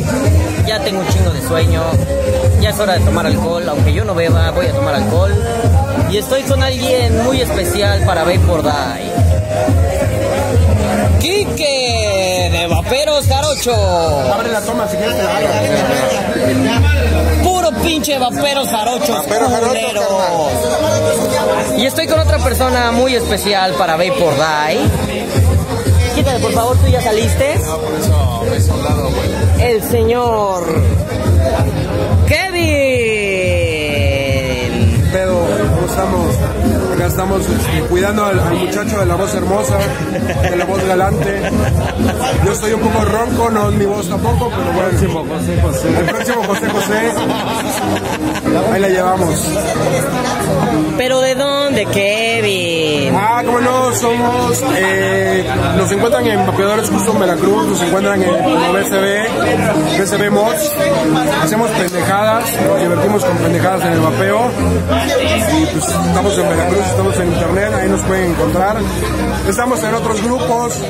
Ya 0.67 0.83
tengo 0.85 1.01
un 1.01 1.09
chingo 1.09 1.31
de 1.31 1.43
sueño. 1.43 1.83
Ya 2.61 2.71
es 2.71 2.79
hora 2.79 2.95
de 2.95 3.01
tomar 3.01 3.27
alcohol, 3.27 3.69
aunque 3.69 3.93
yo 3.93 4.05
no 4.05 4.15
beba, 4.15 4.51
voy 4.53 4.67
a 4.67 4.73
tomar 4.73 4.95
alcohol. 4.95 5.33
Y 6.11 6.19
estoy 6.19 6.43
con 6.43 6.63
alguien 6.63 7.25
muy 7.25 7.41
especial 7.41 8.05
para 8.05 8.25
Die. 8.25 8.39
Quique 11.21 12.02
de 12.63 12.69
Vaperos 12.69 13.27
Jarocho. 13.27 13.75
Abre 14.33 14.53
la 14.53 14.61
toma 14.61 14.87
si 14.87 14.97
quieres. 14.97 15.17
Puro 17.43 17.73
pinche 17.83 18.19
Vaperos 18.19 18.69
Jarocho. 18.69 19.25
Y 21.77 21.87
estoy 21.87 22.07
con 22.07 22.21
otra 22.21 22.39
persona 22.39 22.93
muy 22.93 23.17
especial 23.17 23.73
para 23.73 23.97
Vapor 23.97 24.35
Die. 24.37 24.79
Quítale, 26.15 26.39
por 26.39 26.53
favor, 26.53 26.77
tú 26.77 26.87
ya 26.89 27.03
saliste. 27.03 27.59
El 29.59 29.83
señor 29.83 30.83
Kevin. 32.29 32.63
Pedo, 35.11 35.47
¿cómo 35.75 35.87
estamos? 35.89 36.37
Estamos 37.13 37.43
cuidando 37.91 38.25
al, 38.25 38.41
al 38.41 38.55
muchacho 38.57 38.99
de 38.99 39.05
la 39.05 39.17
voz 39.17 39.35
hermosa, 39.35 39.77
de 40.49 40.57
la 40.57 40.65
voz 40.65 40.83
galante. 40.83 41.43
Yo 42.43 42.55
soy 42.55 42.73
un 42.73 42.81
poco 42.81 43.05
ronco, 43.05 43.51
no 43.51 43.69
es 43.69 43.77
mi 43.77 43.85
voz 43.85 44.09
tampoco, 44.09 44.49
pero 44.49 44.73
bueno. 44.73 44.89
El 44.89 44.97
próximo 44.97 45.27
José 45.29 45.61
José. 45.61 45.99
El 45.99 46.05
próximo 46.07 46.43
José 46.45 46.69
José. 46.71 47.13
Ahí 48.73 48.81
la 48.81 48.89
llevamos. 48.89 49.49
¿Pero 50.99 51.21
de 51.21 51.35
dónde, 51.35 51.87
Kevin? 51.87 53.15
Ah, 53.17 53.43
como 53.45 53.61
no, 53.61 53.95
somos. 53.95 54.63
Eh, 54.77 55.45
nos 55.77 55.91
encuentran 55.91 56.27
en 56.27 56.47
Vapeadores 56.47 56.91
Custom 56.91 57.19
Veracruz, 57.19 57.67
nos 57.67 57.83
encuentran 57.83 58.23
en 58.23 58.31
BCB, 58.31 59.99
BCB 59.99 60.31
Mods. 60.31 60.73
Hacemos 61.43 61.71
pendejadas, 61.71 62.45
nos 62.67 62.81
divertimos 62.81 63.25
con 63.25 63.37
pendejadas 63.39 63.83
en 63.87 63.93
el 63.93 64.01
vapeo. 64.01 64.51
Y 65.53 65.67
pues 65.67 65.89
estamos 65.89 66.39
en 66.39 66.49
Veracruz, 66.49 66.87
estamos 66.87 67.17
en 67.19 67.33
internet, 67.33 67.73
ahí 67.75 67.89
nos 67.89 68.01
pueden 68.03 68.31
encontrar. 68.31 68.77
Estamos 69.49 69.83
en 69.83 69.95
otros 69.95 70.23
grupos. 70.23 70.81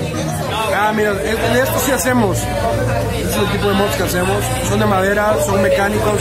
Ah, 0.85 0.93
mira, 0.93 1.13
de 1.13 1.23
de 1.23 1.63
esto 1.63 1.79
sí 1.79 1.93
hacemos. 1.93 2.37
Este 2.39 3.31
es 3.31 3.37
el 3.37 3.47
tipo 3.53 3.69
de 3.69 3.75
mods 3.75 3.95
que 3.97 4.03
hacemos. 4.03 4.45
Son 4.69 4.81
de 4.81 4.87
madera, 4.87 5.37
son 5.47 5.63
mecánicos, 5.63 6.21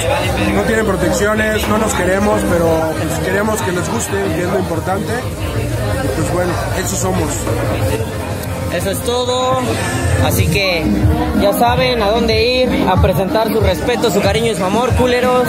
no 0.54 0.62
tienen 0.62 0.86
protecciones, 0.86 1.68
no 1.68 1.80
nos 1.80 1.92
queremos, 1.96 2.40
pero 2.48 2.68
pues 3.02 3.20
queremos 3.26 3.60
que 3.64 3.72
les 3.72 3.92
guste, 3.92 4.14
que 4.36 4.42
es 4.44 4.52
lo 4.52 4.60
importante. 4.60 5.14
Pues 6.16 6.34
bueno, 6.34 6.52
eso 6.78 6.96
somos. 6.96 7.32
Eso 8.72 8.92
es 8.92 9.00
todo. 9.00 9.62
Así 10.26 10.46
que 10.46 10.86
ya 11.42 11.54
saben 11.54 12.04
a 12.04 12.10
dónde 12.10 12.46
ir 12.46 12.88
a 12.88 13.02
presentar 13.02 13.52
su 13.52 13.62
respeto, 13.62 14.12
su 14.12 14.22
cariño 14.22 14.52
y 14.52 14.56
su 14.56 14.64
amor, 14.64 14.94
culeros. 14.94 15.48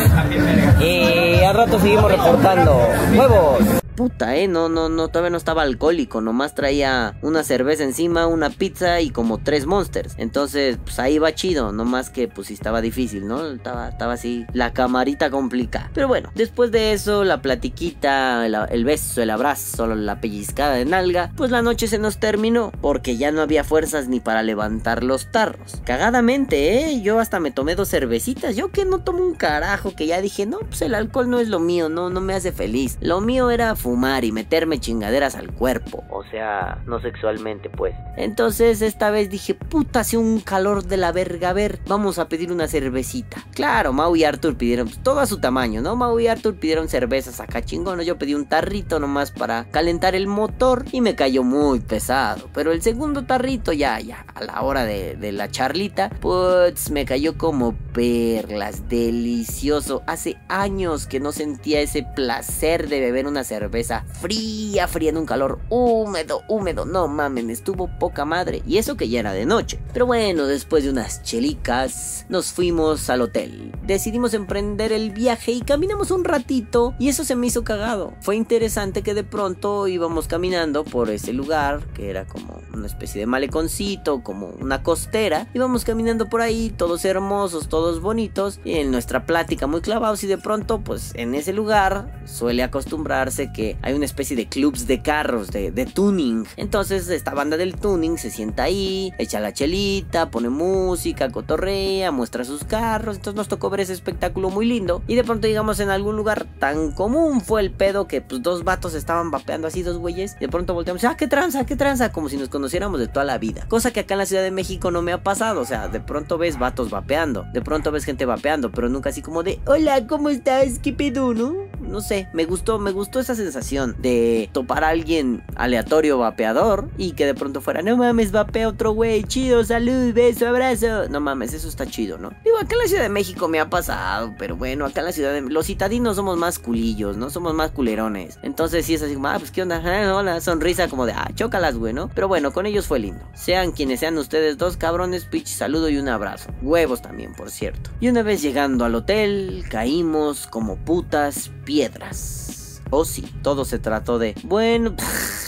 Y 0.81 1.45
al 1.45 1.55
rato 1.55 1.79
seguimos 1.79 2.11
reportando. 2.11 2.81
¡Huevos! 3.15 3.82
Puta, 3.97 4.37
eh, 4.37 4.49
no, 4.49 4.69
no, 4.69 4.89
no, 4.89 5.09
todavía 5.09 5.31
no 5.31 5.37
estaba 5.37 5.63
alcohólico, 5.63 6.21
nomás 6.21 6.55
traía 6.55 7.15
una 7.21 7.45
cerveza 7.45 7.85
encima, 7.85 8.27
una 8.27 8.49
pizza 8.51 9.01
y 9.01 9.11
como 9.11 9.39
tres 9.39 9.67
monsters. 9.67 10.15
Entonces, 10.17 10.79
pues 10.83 10.99
ahí 10.99 11.19
va 11.19 11.35
chido, 11.35 11.73
nomás 11.73 12.09
que 12.09 12.27
pues 12.29 12.49
sí 12.49 12.55
estaba 12.55 12.81
difícil, 12.81 13.27
¿no? 13.27 13.47
Estaba, 13.47 13.91
estaba 13.91 14.15
así, 14.15 14.47
la 14.53 14.73
camarita 14.73 15.31
complicada. 15.31 15.91
Pero 15.93 16.09
bueno, 16.09 16.31
después 16.35 16.73
de 16.73 16.93
eso, 16.93 17.25
la 17.25 17.43
platiquita, 17.43 18.47
el, 18.47 18.85
beso, 18.85 19.23
el 19.23 19.31
abrazo, 19.31 19.87
la 19.87 20.21
pellizcada 20.21 20.75
de 20.75 20.85
nalga, 20.87 21.31
pues 21.37 21.51
la 21.51 21.63
noche 21.63 21.87
se 21.87 21.99
nos 21.99 22.19
terminó, 22.19 22.73
porque 22.81 23.17
ya 23.17 23.31
no 23.31 23.43
había 23.43 23.65
fuerzas 23.65 24.09
ni 24.09 24.21
para 24.21 24.43
levantar 24.43 25.05
los 25.05 25.31
tarros. 25.31 25.83
Cagadamente, 25.85 26.93
eh, 26.93 27.03
yo 27.03 27.21
hasta 27.21 27.41
me 27.41 27.51
tomé 27.51 27.75
dos 27.75 27.91
cervecitas, 27.91 28.57
yo 28.57 28.71
que 28.71 28.85
no 28.85 29.01
tomo 29.01 29.23
un 29.23 29.35
carajo, 29.35 29.95
que 29.95 30.07
ya 30.07 30.21
dije, 30.23 30.47
no, 30.47 30.61
pues 30.61 30.81
el 30.83 30.95
alcohol 30.95 31.29
no 31.29 31.41
es 31.41 31.49
lo 31.49 31.61
mío, 31.61 31.89
no, 31.89 32.09
no 32.09 32.21
me 32.21 32.35
hace 32.35 32.53
feliz. 32.53 32.97
Lo 33.01 33.21
mío 33.21 33.51
era 33.51 33.77
fumar 33.83 34.25
y 34.25 34.31
meterme 34.31 34.79
chingaderas 34.79 35.35
al 35.35 35.53
cuerpo. 35.53 36.05
O 36.11 36.23
sea, 36.31 36.81
no 36.87 37.01
sexualmente, 37.01 37.69
pues. 37.69 37.95
Entonces 38.17 38.81
esta 38.81 39.11
vez 39.11 39.29
dije, 39.29 39.55
puta, 39.55 40.01
hace 40.01 40.17
un 40.17 40.41
calor 40.41 40.85
de 40.85 40.97
la 40.97 41.11
verga. 41.11 41.51
A 41.51 41.53
ver, 41.53 41.81
vamos 41.89 42.19
a 42.19 42.29
pedir 42.29 42.53
una 42.53 42.69
cervecita. 42.69 43.45
Claro, 43.55 43.93
Mau 43.93 44.15
y 44.15 44.23
Arthur 44.23 44.57
pidieron 44.57 44.87
pues, 44.87 45.03
todo 45.03 45.19
a 45.19 45.27
su 45.27 45.41
tamaño, 45.41 45.83
¿no? 45.83 45.97
Mau 45.97 46.19
y 46.21 46.29
Arthur 46.29 46.55
pidieron 46.55 46.89
cervezas 46.89 47.41
acá 47.41 47.63
chingones. 47.63 48.07
Yo 48.07 48.19
pedí 48.19 48.35
un 48.35 48.47
tarrito 48.47 49.01
nomás 49.01 49.33
para 49.33 49.65
calentar 49.71 50.15
el 50.15 50.29
motor 50.29 50.85
y 50.93 51.01
me 51.01 51.17
cayó 51.17 51.43
muy 51.43 51.81
pesado. 51.81 52.49
Pero 52.55 52.71
el 52.71 52.83
segundo 52.83 53.25
tarrito, 53.25 53.73
ya, 53.73 53.99
ya, 53.99 54.25
a 54.35 54.45
la 54.45 54.63
hora 54.63 54.85
de, 54.85 55.17
de 55.17 55.33
la 55.33 55.51
charlita, 55.51 56.11
pues 56.21 56.91
me 56.91 57.05
cayó 57.05 57.37
como 57.37 57.75
perlas. 57.93 58.89
Delicioso. 58.89 60.03
Hace 60.07 60.37
años 60.49 61.09
que 61.09 61.19
no 61.19 61.33
sentía 61.33 61.81
ese 61.81 62.05
placer 62.15 62.89
de 62.89 63.01
beber 63.01 63.27
una 63.27 63.43
cerveza 63.43 63.72
fría, 64.21 64.87
fría 64.89 65.11
en 65.11 65.17
un 65.17 65.27
calor 65.27 65.59
húmedo, 65.69 66.43
húmedo. 66.49 66.85
No 66.85 67.09
mamen, 67.09 67.51
estuvo 67.51 67.89
poca 67.99 68.25
madre. 68.25 68.63
Y 68.67 68.79
eso 68.79 68.97
que 68.97 69.09
ya 69.09 69.21
era 69.21 69.33
de 69.33 69.47
noche. 69.47 69.79
Pero 69.93 70.07
bueno, 70.07 70.47
después 70.47 70.85
de 70.85 70.91
unas 70.91 71.23
chelicas, 71.23 72.27
nos 72.29 72.53
fuimos 72.53 73.09
al 73.11 73.23
hotel. 73.23 73.73
Decidimos 73.87 74.35
emprender 74.35 74.93
el 74.93 75.11
viaje 75.11 75.53
y 75.53 75.63
caminamos 75.63 76.11
un 76.11 76.25
ratito. 76.25 76.95
Y 76.99 77.09
eso 77.09 77.25
se 77.25 77.37
me 77.37 77.47
hizo 77.47 77.65
cagado. 77.65 78.15
Fue 78.21 78.37
interesante 78.37 79.03
que 79.03 79.15
de 79.15 79.25
pronto 79.25 79.89
íbamos 79.89 80.29
caminando 80.29 80.85
por 80.85 81.11
ese 81.11 81.33
lugar, 81.33 81.81
que 81.95 82.11
era 82.11 82.27
como 82.27 82.61
una 82.73 82.87
especie 82.87 83.21
de 83.21 83.27
maleconcito, 83.27 84.23
como 84.23 84.49
una 84.61 84.83
costera. 84.83 85.49
Íbamos 85.55 85.85
caminando 85.85 86.29
por 86.29 86.43
ahí, 86.43 86.73
todos 86.77 87.05
hermosos, 87.05 87.69
todos 87.69 88.01
bonitos. 88.01 88.61
Y 88.65 88.75
en 88.75 88.91
nuestra 88.91 89.27
plática 89.27 89.67
muy 89.67 89.81
clavados. 89.81 90.23
Y 90.25 90.27
de 90.27 90.39
pronto, 90.39 90.81
pues 90.81 91.13
en 91.15 91.35
ese 91.35 91.53
lugar 91.53 92.23
suele 92.27 92.63
acostumbrarse 92.63 93.53
que 93.53 93.62
hay 93.83 93.95
una 93.95 94.05
especie 94.05 94.37
de 94.37 94.47
clubs 94.47 94.87
de 94.87 95.03
carros, 95.03 95.51
de, 95.51 95.71
tuning. 95.93 96.47
Entonces 96.57 97.09
esta 97.09 97.33
banda 97.35 97.57
del 97.57 97.75
tuning 97.75 98.19
se 98.19 98.31
sienta 98.31 98.65
ahí, 98.65 99.13
echa 99.19 99.41
la 99.41 99.53
chelita, 99.53 100.31
pone 100.31 100.49
música, 100.49 101.31
cotorrea, 101.31 102.11
muestra 102.11 102.45
sus 102.45 102.65
carros. 102.65 103.17
Entonces 103.17 103.37
nos 103.37 103.49
tocó 103.49 103.71
ver 103.71 103.81
ese 103.81 103.93
espectáculo 103.93 104.51
muy 104.51 104.67
lindo. 104.67 105.03
Y 105.07 105.15
de 105.15 105.25
pronto 105.25 105.49
llegamos 105.49 105.81
en 105.81 105.91
algún 105.91 106.17
lugar 106.17 106.47
tan 106.59 106.93
común 106.93 107.41
fue 107.41 107.61
el 107.61 107.71
pedo 107.71 108.07
que 108.07 108.21
pues 108.21 108.43
dos 108.43 108.65
vatos 108.65 108.95
estaban 108.95 109.31
vapeando 109.31 109.69
así, 109.69 109.83
dos 109.83 109.99
güeyes. 109.99 110.39
De 110.39 110.49
pronto 110.49 110.75
volteamos, 110.75 111.05
ah, 111.05 111.17
qué 111.17 111.27
tranza, 111.27 111.65
qué 111.67 111.77
tranza, 111.77 112.13
como 112.13 112.29
si 112.29 112.37
nos 112.37 112.49
conociéramos 112.49 113.01
de 113.01 113.09
toda 113.09 113.25
la 113.25 113.39
vida. 113.39 113.67
Cosa 113.69 113.93
que 113.93 114.01
acá 114.01 114.15
en 114.15 114.19
la 114.19 114.27
Ciudad 114.27 114.43
de 114.43 114.51
México 114.51 114.91
no 114.91 115.03
me 115.03 115.13
ha 115.13 115.23
pasado. 115.23 115.61
O 115.61 115.65
sea, 115.65 115.89
de 115.89 116.01
pronto 116.01 116.39
ves 116.39 116.59
vatos 116.59 116.91
vapeando, 116.91 117.45
de 117.53 117.63
pronto 117.63 117.91
ves 117.91 118.05
gente 118.05 118.27
vapeando, 118.27 118.71
pero 118.71 118.89
nunca 118.89 119.11
así 119.11 119.23
como 119.23 119.43
de, 119.43 119.61
hola, 119.67 120.07
¿cómo 120.07 120.31
estás? 120.31 120.79
¿Qué 120.79 120.93
pedo, 120.93 121.35
no? 121.35 121.55
No 121.81 122.01
sé, 122.01 122.29
me 122.33 122.45
gustó, 122.45 122.79
me 122.79 122.93
gustó 122.93 123.21
esa 123.21 123.35
sensación 123.35 123.52
de 123.99 124.49
topar 124.53 124.85
a 124.85 124.89
alguien 124.89 125.43
aleatorio 125.57 126.19
vapeador 126.19 126.89
y 126.97 127.13
que 127.13 127.27
de 127.27 127.35
pronto 127.35 127.61
fuera, 127.61 127.83
no 127.83 127.97
mames, 127.97 128.33
vapea 128.33 128.69
otro 128.69 128.93
güey, 128.93 129.25
chido, 129.25 129.65
salud, 129.65 130.13
beso, 130.13 130.49
abrazo. 130.49 131.09
No 131.09 131.21
mames, 131.21 131.53
eso 131.53 131.69
está 131.69 131.87
chido, 131.87 132.19
¿no? 132.19 132.31
Digo, 132.45 132.59
acá 132.59 132.75
en 132.75 132.79
la 132.79 132.87
Ciudad 132.89 133.03
de 133.03 133.09
México 133.09 133.49
me 133.49 133.61
ha 133.61 133.69
pasado, 133.71 134.35
pero 134.39 134.57
bueno, 134.57 134.87
acá 134.87 135.01
en 135.01 135.07
la 135.07 135.13
Ciudad 135.13 135.33
de 135.33 135.43
los 135.43 135.67
citadinos 135.67 136.17
somos 136.17 136.39
más 136.39 136.59
culillos, 136.59 137.17
¿no? 137.17 137.31
Somos 137.31 137.55
más 137.55 137.71
culerones. 137.71 138.39
Entonces 138.43 138.87
sí 138.87 138.95
es 138.95 139.03
así 139.03 139.17
ah, 139.23 139.37
pues 139.39 139.51
qué 139.51 139.63
onda, 139.63 139.83
Ah, 139.85 140.15
hola, 140.15 140.41
sonrisa 140.41 140.89
como 140.89 141.07
de, 141.07 141.13
ah, 141.13 141.31
chócalas, 141.35 141.77
güey, 141.77 141.93
¿no? 141.93 142.09
Pero 142.15 142.29
bueno, 142.29 142.53
con 142.53 142.67
ellos 142.67 142.87
fue 142.87 142.99
lindo. 142.99 143.25
Sean 143.35 143.73
quienes 143.73 144.01
sean 144.01 144.17
ustedes 144.19 144.59
dos 144.59 144.77
cabrones, 144.77 145.25
pitch, 145.25 145.49
saludo 145.49 145.89
y 145.89 145.99
un 145.99 146.09
abrazo. 146.09 146.51
Huevos 146.63 147.03
también, 147.03 147.35
por 147.35 147.51
cierto. 147.51 147.91
Y 148.01 148.09
una 148.09 148.23
vez 148.23 148.43
llegando 148.43 148.85
al 148.85 148.95
hotel, 148.95 149.65
caímos 149.69 150.47
como 150.47 150.77
putas 150.77 151.51
piedras. 151.65 152.62
Oh 152.95 153.07
sí, 153.07 153.23
todo 153.43 153.65
se 153.65 153.79
trató 153.79 154.19
de, 154.19 154.35
bueno... 154.45 154.95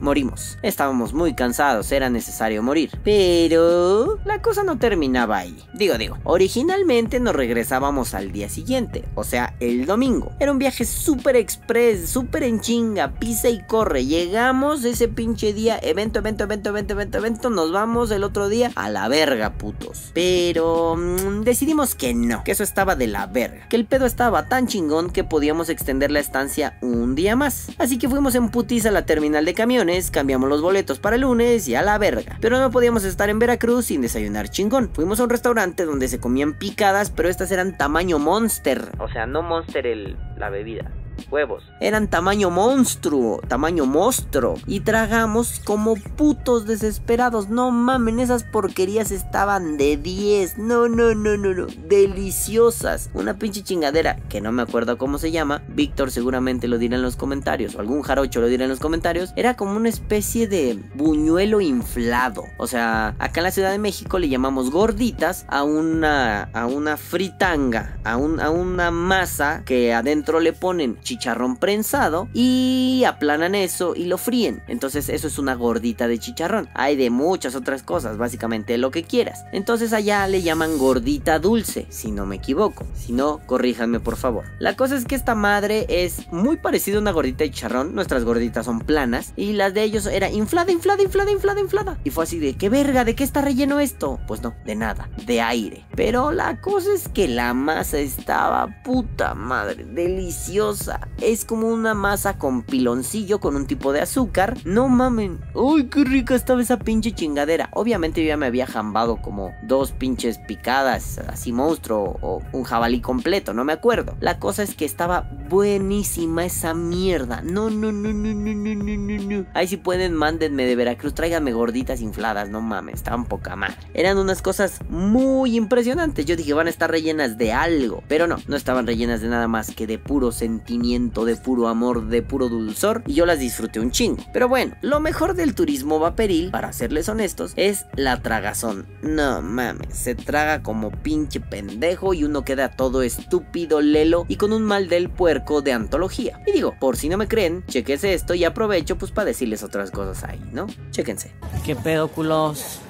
morimos. 0.00 0.58
Estábamos 0.62 1.12
muy 1.12 1.34
cansados, 1.34 1.90
era 1.92 2.10
necesario 2.10 2.62
morir. 2.62 2.90
Pero 3.04 4.18
la 4.24 4.42
cosa 4.42 4.62
no 4.62 4.78
terminaba 4.78 5.38
ahí. 5.38 5.56
Digo, 5.74 5.98
digo, 5.98 6.18
originalmente 6.24 7.20
nos 7.20 7.34
regresábamos 7.34 8.14
al 8.14 8.32
día 8.32 8.48
siguiente, 8.48 9.04
o 9.14 9.24
sea, 9.24 9.54
el 9.60 9.86
domingo. 9.86 10.32
Era 10.40 10.52
un 10.52 10.58
viaje 10.58 10.84
súper 10.84 11.36
express, 11.36 12.08
súper 12.08 12.42
en 12.42 12.60
chinga, 12.60 13.12
pisa 13.12 13.48
y 13.48 13.62
corre. 13.62 14.06
Llegamos 14.06 14.84
ese 14.84 15.08
pinche 15.08 15.52
día, 15.52 15.78
evento, 15.82 16.18
evento, 16.18 16.44
evento, 16.44 16.70
evento, 16.70 16.94
evento, 16.94 17.18
evento, 17.18 17.50
nos 17.50 17.72
vamos 17.72 18.10
el 18.10 18.24
otro 18.24 18.48
día 18.48 18.70
a 18.74 18.88
la 18.90 19.08
verga, 19.08 19.54
putos. 19.54 20.10
Pero 20.14 20.96
mm, 20.96 21.42
decidimos 21.42 21.94
que 21.94 22.14
no, 22.14 22.44
que 22.44 22.52
eso 22.52 22.64
estaba 22.64 22.96
de 22.96 23.06
la 23.06 23.26
verga. 23.26 23.68
Que 23.68 23.76
el 23.76 23.86
pedo 23.86 24.06
estaba 24.06 24.48
tan 24.48 24.66
chingón 24.66 25.10
que 25.10 25.24
podíamos 25.24 25.68
extender 25.68 26.10
la 26.10 26.20
estancia 26.20 26.78
un 26.80 27.14
día 27.14 27.36
más. 27.36 27.68
Así 27.78 27.98
que 27.98 28.08
fuimos 28.08 28.34
en 28.34 28.48
putis 28.48 28.86
a 28.86 28.90
la 28.90 29.06
terminal 29.06 29.44
de 29.44 29.54
camiones 29.54 29.83
cambiamos 30.10 30.48
los 30.48 30.62
boletos 30.62 30.98
para 30.98 31.16
el 31.16 31.22
lunes 31.22 31.68
y 31.68 31.74
a 31.74 31.82
la 31.82 31.98
verga. 31.98 32.38
Pero 32.40 32.58
no 32.58 32.70
podíamos 32.70 33.04
estar 33.04 33.28
en 33.28 33.38
Veracruz 33.38 33.86
sin 33.86 34.00
desayunar 34.00 34.48
chingón. 34.48 34.90
Fuimos 34.92 35.20
a 35.20 35.24
un 35.24 35.30
restaurante 35.30 35.84
donde 35.84 36.08
se 36.08 36.20
comían 36.20 36.58
picadas, 36.58 37.10
pero 37.10 37.28
estas 37.28 37.50
eran 37.50 37.76
tamaño 37.76 38.18
monster. 38.18 38.88
O 38.98 39.08
sea, 39.08 39.26
no 39.26 39.42
monster 39.42 39.86
el, 39.86 40.16
la 40.36 40.50
bebida 40.50 40.90
huevos. 41.30 41.64
Eran 41.80 42.08
tamaño 42.08 42.50
monstruo, 42.50 43.40
tamaño 43.48 43.86
monstruo. 43.86 44.54
Y 44.66 44.80
tragamos 44.80 45.60
como 45.60 45.96
putos 45.96 46.66
desesperados. 46.66 47.48
No 47.48 47.70
mamen, 47.70 48.20
esas 48.20 48.44
porquerías 48.44 49.10
estaban 49.10 49.76
de 49.76 49.96
10. 49.96 50.58
No, 50.58 50.88
no, 50.88 51.14
no, 51.14 51.36
no, 51.36 51.54
no. 51.54 51.66
Deliciosas. 51.88 53.10
Una 53.14 53.38
pinche 53.38 53.62
chingadera 53.62 54.16
que 54.28 54.40
no 54.40 54.52
me 54.52 54.62
acuerdo 54.62 54.98
cómo 54.98 55.18
se 55.18 55.30
llama. 55.30 55.62
Víctor 55.68 56.10
seguramente 56.10 56.68
lo 56.68 56.78
dirá 56.78 56.96
en 56.96 57.02
los 57.02 57.16
comentarios. 57.16 57.74
O 57.74 57.80
algún 57.80 58.02
jarocho 58.02 58.40
lo 58.40 58.46
dirá 58.46 58.64
en 58.64 58.70
los 58.70 58.80
comentarios. 58.80 59.32
Era 59.36 59.56
como 59.56 59.76
una 59.76 59.88
especie 59.88 60.48
de 60.48 60.78
buñuelo 60.94 61.60
inflado. 61.60 62.44
O 62.58 62.66
sea, 62.66 63.14
acá 63.18 63.40
en 63.40 63.44
la 63.44 63.50
Ciudad 63.50 63.70
de 63.70 63.78
México 63.78 64.18
le 64.18 64.28
llamamos 64.28 64.70
gorditas 64.70 65.46
a 65.48 65.62
una, 65.62 66.44
a 66.52 66.66
una 66.66 66.96
fritanga. 66.96 67.98
A, 68.04 68.16
un, 68.16 68.40
a 68.40 68.50
una 68.50 68.90
masa 68.90 69.62
que 69.64 69.92
adentro 69.92 70.40
le 70.40 70.52
ponen 70.52 70.98
chicharrón 71.04 71.56
prensado 71.56 72.28
y 72.34 73.04
aplanan 73.06 73.54
eso 73.54 73.94
y 73.94 74.06
lo 74.06 74.18
fríen. 74.18 74.64
Entonces 74.66 75.08
eso 75.08 75.28
es 75.28 75.38
una 75.38 75.54
gordita 75.54 76.08
de 76.08 76.18
chicharrón. 76.18 76.68
Hay 76.74 76.96
de 76.96 77.10
muchas 77.10 77.54
otras 77.54 77.84
cosas, 77.84 78.18
básicamente 78.18 78.76
lo 78.78 78.90
que 78.90 79.04
quieras. 79.04 79.44
Entonces 79.52 79.92
allá 79.92 80.26
le 80.26 80.42
llaman 80.42 80.78
gordita 80.78 81.38
dulce, 81.38 81.86
si 81.90 82.10
no 82.10 82.26
me 82.26 82.36
equivoco. 82.36 82.84
Si 82.96 83.12
no, 83.12 83.40
corríjanme 83.46 84.00
por 84.00 84.16
favor. 84.16 84.44
La 84.58 84.74
cosa 84.74 84.96
es 84.96 85.04
que 85.04 85.14
esta 85.14 85.36
madre 85.36 85.86
es 85.88 86.30
muy 86.32 86.56
parecida 86.56 86.96
a 86.96 87.00
una 87.00 87.12
gordita 87.12 87.44
de 87.44 87.50
chicharrón. 87.50 87.94
Nuestras 87.94 88.24
gorditas 88.24 88.66
son 88.66 88.80
planas 88.80 89.32
y 89.36 89.52
las 89.52 89.74
de 89.74 89.84
ellos 89.84 90.06
era 90.06 90.30
inflada, 90.30 90.72
inflada, 90.72 91.02
inflada, 91.02 91.30
inflada, 91.30 91.60
inflada. 91.60 91.98
Y 92.02 92.10
fue 92.10 92.24
así 92.24 92.40
de, 92.40 92.54
¿qué 92.54 92.68
verga? 92.68 93.04
¿De 93.04 93.14
qué 93.14 93.22
está 93.22 93.42
relleno 93.42 93.78
esto? 93.78 94.18
Pues 94.26 94.42
no, 94.42 94.54
de 94.64 94.74
nada, 94.74 95.08
de 95.26 95.40
aire. 95.42 95.84
Pero 95.94 96.32
la 96.32 96.60
cosa 96.60 96.88
es 96.94 97.08
que 97.08 97.28
la 97.28 97.52
masa 97.52 97.98
estaba 97.98 98.82
puta 98.82 99.34
madre, 99.34 99.84
deliciosa 99.84 100.93
es 101.20 101.44
como 101.44 101.68
una 101.68 101.94
masa 101.94 102.38
con 102.38 102.62
piloncillo 102.62 103.40
con 103.40 103.56
un 103.56 103.66
tipo 103.66 103.92
de 103.92 104.00
azúcar. 104.00 104.56
No 104.64 104.88
mamen. 104.88 105.40
Uy, 105.54 105.88
qué 105.88 106.04
rica 106.04 106.34
estaba 106.34 106.62
esa 106.62 106.78
pinche 106.78 107.12
chingadera. 107.12 107.68
Obviamente 107.72 108.22
yo 108.22 108.28
ya 108.28 108.36
me 108.36 108.46
había 108.46 108.66
jambado 108.66 109.16
como 109.16 109.52
dos 109.62 109.92
pinches 109.92 110.38
picadas, 110.38 111.18
así 111.28 111.52
monstruo 111.52 112.18
o 112.20 112.42
un 112.52 112.64
jabalí 112.64 113.00
completo, 113.00 113.54
no 113.54 113.64
me 113.64 113.72
acuerdo. 113.72 114.16
La 114.20 114.38
cosa 114.38 114.62
es 114.62 114.74
que 114.74 114.84
estaba 114.84 115.30
buenísima 115.48 116.44
esa 116.44 116.74
mierda. 116.74 117.40
No, 117.42 117.70
no, 117.70 117.92
no, 117.92 118.12
no, 118.12 118.34
no, 118.34 118.54
no, 118.54 118.74
no, 118.74 118.96
no. 118.96 119.40
no. 119.40 119.46
Ahí 119.54 119.66
si 119.66 119.76
pueden, 119.76 120.14
mándenme 120.14 120.66
de 120.66 120.76
Veracruz, 120.76 121.14
tráiganme 121.14 121.52
gorditas 121.52 122.00
infladas, 122.00 122.48
no 122.48 122.60
mames, 122.60 122.96
estaban 122.96 123.24
poca 123.24 123.56
madre. 123.56 123.76
Eran 123.94 124.18
unas 124.18 124.42
cosas 124.42 124.80
muy 124.88 125.56
impresionantes. 125.56 126.26
Yo 126.26 126.36
dije, 126.36 126.52
van 126.52 126.66
a 126.66 126.70
estar 126.70 126.90
rellenas 126.90 127.38
de 127.38 127.52
algo, 127.52 128.02
pero 128.08 128.26
no, 128.26 128.36
no 128.46 128.56
estaban 128.56 128.86
rellenas 128.86 129.20
de 129.20 129.28
nada 129.28 129.48
más 129.48 129.70
que 129.74 129.86
de 129.86 129.98
puro 129.98 130.32
sentimiento 130.32 130.83
de 130.84 131.36
puro 131.36 131.68
amor, 131.68 132.08
de 132.08 132.22
puro 132.22 132.50
dulzor, 132.50 133.02
y 133.06 133.14
yo 133.14 133.24
las 133.24 133.38
disfruté 133.38 133.80
un 133.80 133.90
chingo. 133.90 134.22
Pero 134.34 134.48
bueno, 134.48 134.76
lo 134.82 135.00
mejor 135.00 135.34
del 135.34 135.54
turismo 135.54 135.98
vaporil, 135.98 136.50
para 136.50 136.74
serles 136.74 137.08
honestos, 137.08 137.54
es 137.56 137.86
la 137.96 138.20
tragazón. 138.20 138.86
No 139.02 139.40
mames, 139.40 139.96
se 139.96 140.14
traga 140.14 140.62
como 140.62 140.90
pinche 140.90 141.40
pendejo 141.40 142.12
y 142.12 142.24
uno 142.24 142.44
queda 142.44 142.70
todo 142.70 143.02
estúpido, 143.02 143.80
lelo 143.80 144.26
y 144.28 144.36
con 144.36 144.52
un 144.52 144.62
mal 144.62 144.88
del 144.88 145.08
puerco 145.08 145.62
de 145.62 145.72
antología. 145.72 146.42
Y 146.46 146.52
digo, 146.52 146.74
por 146.78 146.96
si 146.98 147.08
no 147.08 147.16
me 147.16 147.28
creen, 147.28 147.64
chequense 147.66 148.12
esto 148.12 148.34
y 148.34 148.44
aprovecho 148.44 148.98
pues 148.98 149.10
para 149.10 149.26
decirles 149.26 149.62
otras 149.62 149.90
cosas 149.90 150.22
ahí, 150.24 150.40
¿no? 150.52 150.66
Chéquense. 150.90 151.32
¿Qué 151.64 151.76
pedo, 151.76 152.08
culos? 152.08 152.80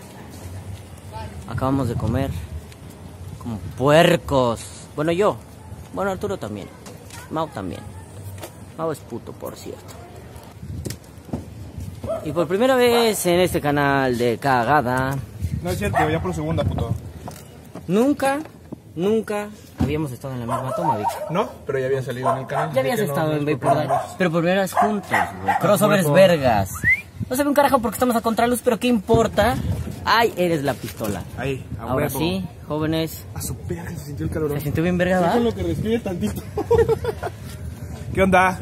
Acabamos 1.48 1.88
de 1.88 1.94
comer. 1.94 2.30
Como 3.38 3.58
puercos. 3.78 4.60
Bueno, 4.96 5.12
yo. 5.12 5.36
Bueno, 5.92 6.10
Arturo 6.10 6.38
también. 6.38 6.66
Mau 7.30 7.48
también. 7.48 7.80
Mau 8.78 8.90
es 8.92 8.98
puto, 9.00 9.32
por 9.32 9.56
cierto. 9.56 9.94
Y 12.24 12.32
por 12.32 12.46
primera 12.46 12.74
vez 12.74 13.24
en 13.26 13.40
este 13.40 13.60
canal 13.60 14.16
de 14.16 14.38
cagada. 14.38 15.16
No 15.62 15.70
es 15.70 15.78
cierto, 15.78 16.08
ya 16.08 16.20
por 16.20 16.34
segunda, 16.34 16.64
puto. 16.64 16.94
Nunca, 17.86 18.38
nunca 18.94 19.48
habíamos 19.78 20.12
estado 20.12 20.34
en 20.34 20.40
la 20.40 20.46
misma 20.46 20.72
toma, 20.74 20.96
Vic. 20.98 21.08
No, 21.30 21.48
pero 21.66 21.78
ya 21.78 21.86
había 21.86 22.02
salido 22.02 22.32
en 22.32 22.38
el 22.42 22.46
canal. 22.46 22.72
Ya 22.72 22.80
habías 22.80 23.00
estado 23.00 23.34
en 23.36 23.44
Vapor 23.44 23.88
Pero 24.18 24.30
por 24.30 24.40
primera 24.40 24.62
vez 24.62 24.72
juntos, 24.72 25.10
güey. 25.42 25.58
Crossovers 25.60 26.10
vergas. 26.12 26.70
No 27.28 27.36
se 27.36 27.42
ve 27.42 27.48
un 27.48 27.54
carajo 27.54 27.78
porque 27.78 27.94
estamos 27.96 28.16
a 28.16 28.20
contraluz, 28.20 28.60
pero 28.62 28.78
¿qué 28.78 28.86
importa? 28.86 29.56
Ay, 30.04 30.32
eres 30.36 30.62
la 30.62 30.74
pistola. 30.74 31.22
Ahí, 31.38 31.64
a 31.78 31.84
Ahora 31.84 32.06
huevo. 32.06 32.18
sí, 32.18 32.46
jóvenes. 32.66 33.24
A 33.34 33.42
su 33.42 33.54
perra 33.54 33.90
se 33.90 34.06
sintió 34.06 34.26
el 34.26 34.32
calor. 34.32 34.52
Se 34.52 34.60
sintió 34.60 34.82
bien 34.82 34.98
verga, 34.98 35.20
¿verdad? 35.20 35.40
lo 35.40 35.54
que 35.54 35.62
respire 35.62 35.98
tantito. 35.98 36.42
¿Qué 38.14 38.22
onda? 38.22 38.58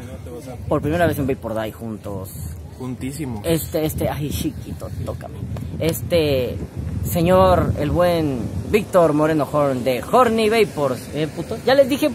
Por 0.67 0.81
primera 0.81 1.05
vez 1.05 1.17
en 1.19 1.27
Vapor 1.27 1.61
Die 1.61 1.71
juntos. 1.71 2.31
Juntísimo. 2.77 3.41
Este, 3.45 3.85
este, 3.85 4.09
ay, 4.09 4.29
chiquito, 4.29 4.89
tócame. 5.05 5.35
Este 5.79 6.57
señor, 7.05 7.73
el 7.79 7.91
buen 7.91 8.39
Víctor 8.71 9.13
Moreno 9.13 9.47
Horn 9.49 9.83
de 9.83 10.01
Horny 10.03 10.49
Vapors, 10.49 11.09
¿eh, 11.13 11.27
puto? 11.27 11.57
Ya 11.65 11.75
les 11.75 11.87
dije 11.87 12.09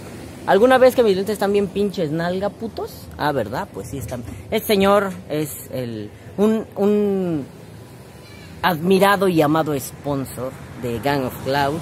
alguna 0.47 0.79
vez 0.79 0.95
que 0.95 1.03
mis 1.03 1.15
lentes 1.17 1.35
están 1.35 1.53
bien 1.53 1.69
pinches 1.69 2.11
nalga, 2.11 2.51
putos. 2.51 3.07
Ah, 3.17 3.33
¿verdad? 3.33 3.69
Pues 3.73 3.89
sí 3.91 3.99
están. 3.99 4.25
Este 4.51 4.67
señor 4.67 5.11
es 5.29 5.71
el, 5.73 6.11
un, 6.37 6.67
un 6.77 7.47
admirado 8.63 9.29
y 9.29 9.41
amado 9.41 9.79
sponsor 9.79 10.53
de 10.83 10.99
Gang 11.01 11.25
of 11.25 11.35
Clouds. 11.45 11.81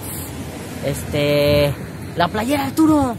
Este, 0.84 1.74
la 2.16 2.28
playera 2.28 2.66
Arturo. 2.66 3.14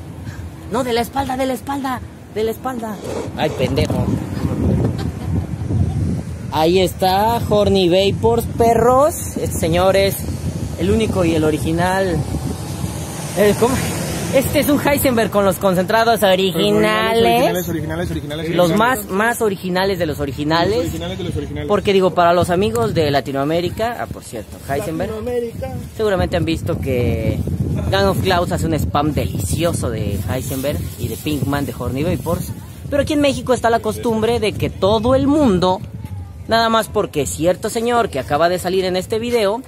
No, 0.72 0.84
de 0.84 0.94
la 0.94 1.02
espalda, 1.02 1.38
de 1.38 1.46
la 1.46 1.54
espalda, 1.54 2.02
de 2.36 2.44
la 2.44 2.52
espalda. 2.52 2.96
Ay, 3.38 3.50
pendejo. 3.58 4.06
Ahí 6.52 6.80
está, 6.80 7.40
Horny 7.50 7.90
Vapors, 7.90 8.46
perros. 8.58 9.38
Este 9.38 9.60
señor 9.60 9.96
es 9.96 10.16
el 10.80 10.92
único 10.92 11.24
y 11.24 11.36
el 11.36 11.44
original. 11.44 12.18
Eh, 13.38 13.56
¿cómo? 13.60 13.76
Este 14.34 14.60
es 14.60 14.70
un 14.70 14.80
Heisenberg 14.86 15.32
con 15.32 15.46
los 15.46 15.56
concentrados 15.58 16.22
Originales, 16.22 17.24
originales. 17.24 17.70
originales, 17.70 18.12
originales. 18.12 18.50
Los 18.50 18.70
originales. 18.72 18.78
más, 18.78 19.10
más 19.10 19.42
originales 19.42 20.00
de 20.00 20.06
los 20.06 20.18
Los 20.18 20.22
originales. 20.24 20.78
originales 20.80 21.18
de 21.18 21.24
los 21.24 21.36
originales. 21.38 21.68
Porque 21.68 21.94
digo, 21.94 22.12
para 22.14 22.34
los 22.34 22.50
amigos 22.50 22.94
de 22.94 23.10
Latinoamérica, 23.10 23.98
ah, 24.00 24.06
por 24.06 24.24
cierto, 24.24 24.58
Heisenberg, 24.70 25.12
seguramente 25.96 26.36
han 26.38 26.46
visto 26.46 26.80
que 26.80 27.40
Gang 27.90 28.08
of 28.10 28.22
Clouds 28.22 28.52
hace 28.52 28.66
un 28.66 28.74
spam 28.74 29.14
delicioso 29.14 29.90
de 29.90 30.20
Heisenberg 30.30 30.78
y 31.00 31.08
de 31.08 31.16
Pinkman 31.16 31.66
de 31.66 31.74
Horny 31.78 32.04
Vapors. 32.04 32.52
Pero 32.90 33.02
aquí 33.04 33.14
en 33.14 33.22
México 33.22 33.54
está 33.54 33.70
la 33.70 33.80
costumbre 33.80 34.40
de 34.40 34.52
que 34.52 34.70
todo 34.70 35.16
el 35.16 35.28
mundo, 35.28 35.80
nada 36.48 36.70
más 36.70 36.90
porque 36.90 37.26
cierto 37.26 37.70
señor 37.70 38.10
que 38.10 38.20
acaba 38.20 38.50
de 38.50 38.60
salir 38.60 38.84
en 38.86 38.98
este 38.98 39.20
video, 39.20 39.62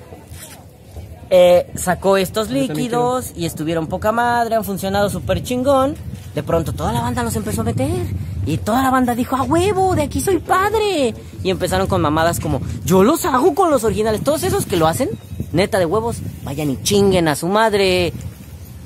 eh, 1.29 1.69
sacó 1.75 2.17
estos 2.17 2.49
líquidos 2.49 3.33
y 3.35 3.45
estuvieron 3.45 3.87
poca 3.87 4.11
madre, 4.11 4.55
han 4.55 4.63
funcionado 4.63 5.09
súper 5.09 5.43
chingón. 5.43 5.95
De 6.33 6.43
pronto 6.43 6.73
toda 6.73 6.93
la 6.93 7.01
banda 7.01 7.23
los 7.23 7.35
empezó 7.35 7.61
a 7.61 7.65
meter. 7.65 8.07
Y 8.45 8.57
toda 8.57 8.81
la 8.81 8.89
banda 8.89 9.13
dijo, 9.13 9.35
a 9.35 9.43
huevo, 9.43 9.95
de 9.95 10.03
aquí 10.03 10.21
soy 10.21 10.39
padre. 10.39 11.13
Y 11.43 11.49
empezaron 11.49 11.87
con 11.87 12.01
mamadas 12.01 12.39
como, 12.39 12.61
yo 12.83 13.03
los 13.03 13.25
hago 13.25 13.53
con 13.53 13.69
los 13.69 13.83
originales. 13.83 14.23
Todos 14.23 14.43
esos 14.43 14.65
que 14.65 14.77
lo 14.77 14.87
hacen, 14.87 15.09
neta 15.51 15.77
de 15.77 15.85
huevos, 15.85 16.17
vayan 16.43 16.71
y 16.71 16.81
chinguen 16.81 17.27
a 17.27 17.35
su 17.35 17.47
madre. 17.47 18.11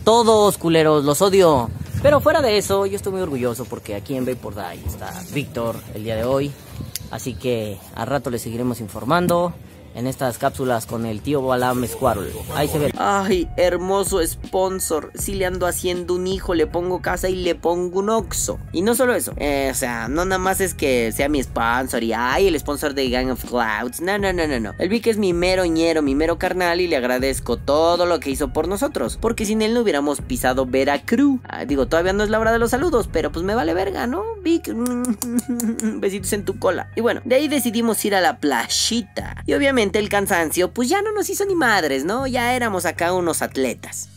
Todos 0.03 0.57
culeros, 0.57 1.05
los 1.05 1.21
odio. 1.21 1.69
Pero 2.01 2.19
fuera 2.19 2.41
de 2.41 2.57
eso, 2.57 2.85
yo 2.85 2.97
estoy 2.97 3.13
muy 3.13 3.21
orgulloso 3.21 3.63
porque 3.63 3.95
aquí 3.95 4.15
en 4.15 4.25
Vapor 4.25 4.55
Die 4.55 4.85
está 4.85 5.13
Víctor 5.33 5.77
el 5.93 6.03
día 6.03 6.17
de 6.17 6.25
hoy. 6.25 6.51
Así 7.11 7.35
que 7.35 7.77
al 7.95 8.07
rato 8.07 8.29
le 8.29 8.39
seguiremos 8.39 8.81
informando 8.81 9.53
en 9.95 10.07
estas 10.07 10.37
cápsulas 10.37 10.85
con 10.85 11.05
el 11.05 11.21
tío 11.21 11.41
Balam 11.41 11.85
Squirrel. 11.87 12.31
Ahí 12.55 12.67
se 12.67 12.79
ve. 12.79 12.93
Ay, 12.97 13.47
hermoso 13.57 14.25
sponsor. 14.25 15.11
Si 15.15 15.35
le 15.35 15.45
ando 15.45 15.67
haciendo 15.67 16.15
un 16.15 16.27
hijo, 16.27 16.53
le 16.53 16.67
pongo 16.67 17.01
casa 17.01 17.29
y 17.29 17.35
le 17.35 17.55
pongo 17.55 17.99
un 17.99 18.09
oxo. 18.09 18.59
Y 18.71 18.81
no 18.81 18.95
solo 18.95 19.13
eso. 19.15 19.33
eh, 19.37 19.69
o 19.71 19.75
sea, 19.75 20.07
no 20.07 20.25
nada 20.25 20.39
más 20.39 20.61
es 20.61 20.73
que 20.73 21.11
sea 21.11 21.29
mi 21.29 21.41
sponsor 21.43 22.03
y 22.03 22.13
ay, 22.13 22.47
el 22.47 22.59
sponsor 22.59 22.93
de 22.93 23.09
Gang 23.09 23.29
of 23.29 23.43
Clouds. 23.45 24.01
No, 24.01 24.17
no, 24.17 24.33
no, 24.33 24.47
no, 24.47 24.59
no. 24.59 24.73
El 24.79 24.89
Vic 24.89 25.07
es 25.07 25.17
mi 25.17 25.33
mero 25.33 25.65
ñero, 25.65 26.01
mi 26.01 26.15
mero 26.15 26.37
carnal 26.37 26.81
y 26.81 26.87
le 26.87 26.95
agradezco 26.97 27.57
todo 27.57 28.05
lo 28.05 28.19
que 28.19 28.29
hizo 28.29 28.51
por 28.53 28.67
nosotros. 28.67 29.17
Porque 29.19 29.45
sin 29.45 29.61
él 29.61 29.73
no 29.73 29.81
hubiéramos 29.81 30.21
pisado 30.21 30.65
Veracruz. 30.65 31.39
Ah, 31.47 31.65
digo, 31.65 31.87
todavía 31.87 32.13
no 32.13 32.23
es 32.23 32.29
la 32.29 32.39
hora 32.39 32.51
de 32.51 32.59
los 32.59 32.71
saludos, 32.71 33.09
pero 33.11 33.31
pues 33.31 33.45
me 33.45 33.55
vale 33.55 33.73
verga, 33.73 34.07
¿no? 34.07 34.23
Vic, 34.41 34.73
besitos 35.99 36.33
en 36.33 36.45
tu 36.45 36.57
cola. 36.59 36.89
Y 36.95 37.01
bueno, 37.01 37.21
de 37.25 37.35
ahí 37.35 37.47
decidimos 37.47 38.03
ir 38.05 38.15
a 38.15 38.21
la 38.21 38.37
playita. 38.37 39.35
Y 39.45 39.53
obviamente 39.53 39.82
el 39.91 40.09
cansancio, 40.09 40.71
pues 40.71 40.89
ya 40.89 41.01
no 41.01 41.11
nos 41.11 41.29
hizo 41.29 41.45
ni 41.45 41.55
madres, 41.55 42.05
¿no? 42.05 42.27
Ya 42.27 42.55
éramos 42.55 42.85
acá 42.85 43.13
unos 43.13 43.41
atletas. 43.41 44.09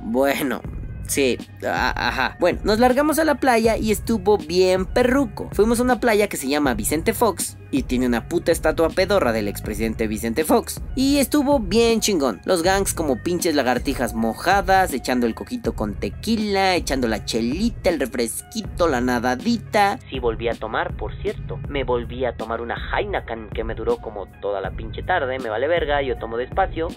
Bueno, 0.00 0.62
Sí, 1.08 1.38
ajá. 1.66 2.36
Bueno, 2.38 2.60
nos 2.64 2.78
largamos 2.78 3.18
a 3.18 3.24
la 3.24 3.36
playa 3.36 3.76
y 3.76 3.90
estuvo 3.90 4.36
bien 4.38 4.84
perruco. 4.84 5.48
Fuimos 5.52 5.80
a 5.80 5.82
una 5.82 6.00
playa 6.00 6.28
que 6.28 6.36
se 6.36 6.48
llama 6.48 6.74
Vicente 6.74 7.14
Fox 7.14 7.56
y 7.70 7.82
tiene 7.82 8.06
una 8.06 8.28
puta 8.28 8.52
estatua 8.52 8.90
pedorra 8.90 9.32
del 9.32 9.48
expresidente 9.48 10.06
Vicente 10.06 10.44
Fox. 10.44 10.82
Y 10.94 11.18
estuvo 11.18 11.60
bien 11.60 12.00
chingón. 12.00 12.40
Los 12.44 12.62
gangs 12.62 12.92
como 12.92 13.22
pinches 13.22 13.54
lagartijas 13.54 14.14
mojadas, 14.14 14.92
echando 14.92 15.26
el 15.26 15.34
coquito 15.34 15.74
con 15.74 15.94
tequila, 15.94 16.74
echando 16.76 17.08
la 17.08 17.24
chelita, 17.24 17.88
el 17.88 18.00
refresquito, 18.00 18.86
la 18.86 19.00
nadadita. 19.00 19.98
Sí 20.10 20.18
volví 20.18 20.48
a 20.48 20.54
tomar, 20.54 20.94
por 20.96 21.16
cierto. 21.22 21.58
Me 21.68 21.84
volví 21.84 22.26
a 22.26 22.36
tomar 22.36 22.60
una 22.60 22.76
Heineken 22.76 23.48
que 23.48 23.64
me 23.64 23.74
duró 23.74 23.96
como 23.96 24.26
toda 24.40 24.60
la 24.60 24.72
pinche 24.72 25.02
tarde. 25.02 25.38
Me 25.38 25.48
vale 25.48 25.68
verga, 25.68 26.02
yo 26.02 26.18
tomo 26.18 26.36
despacio. 26.36 26.88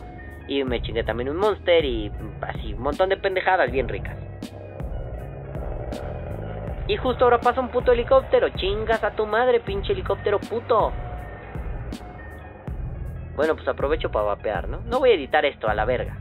Y 0.48 0.64
me 0.64 0.82
chingué 0.82 1.04
también 1.04 1.30
un 1.30 1.38
Monster 1.38 1.86
y 1.86 2.12
así, 2.42 2.74
un 2.74 2.82
montón 2.82 3.10
de 3.10 3.18
pendejadas 3.18 3.72
bien 3.72 3.88
ricas. 3.88 4.18
Y 6.88 6.98
justo 6.98 7.24
ahora 7.24 7.40
pasa 7.40 7.62
un 7.62 7.70
puto 7.70 7.94
helicóptero. 7.94 8.50
Chingas 8.50 9.04
a 9.04 9.12
tu 9.12 9.26
madre, 9.26 9.62
pinche 9.62 9.94
helicóptero 9.94 10.40
puto. 10.40 10.92
Bueno, 13.36 13.56
pues 13.56 13.68
aprovecho 13.68 14.12
para 14.12 14.26
vapear, 14.26 14.68
¿no? 14.68 14.82
No 14.82 15.00
voy 15.00 15.12
a 15.12 15.14
editar 15.14 15.46
esto 15.46 15.70
a 15.70 15.74
la 15.74 15.86
verga. 15.86 16.18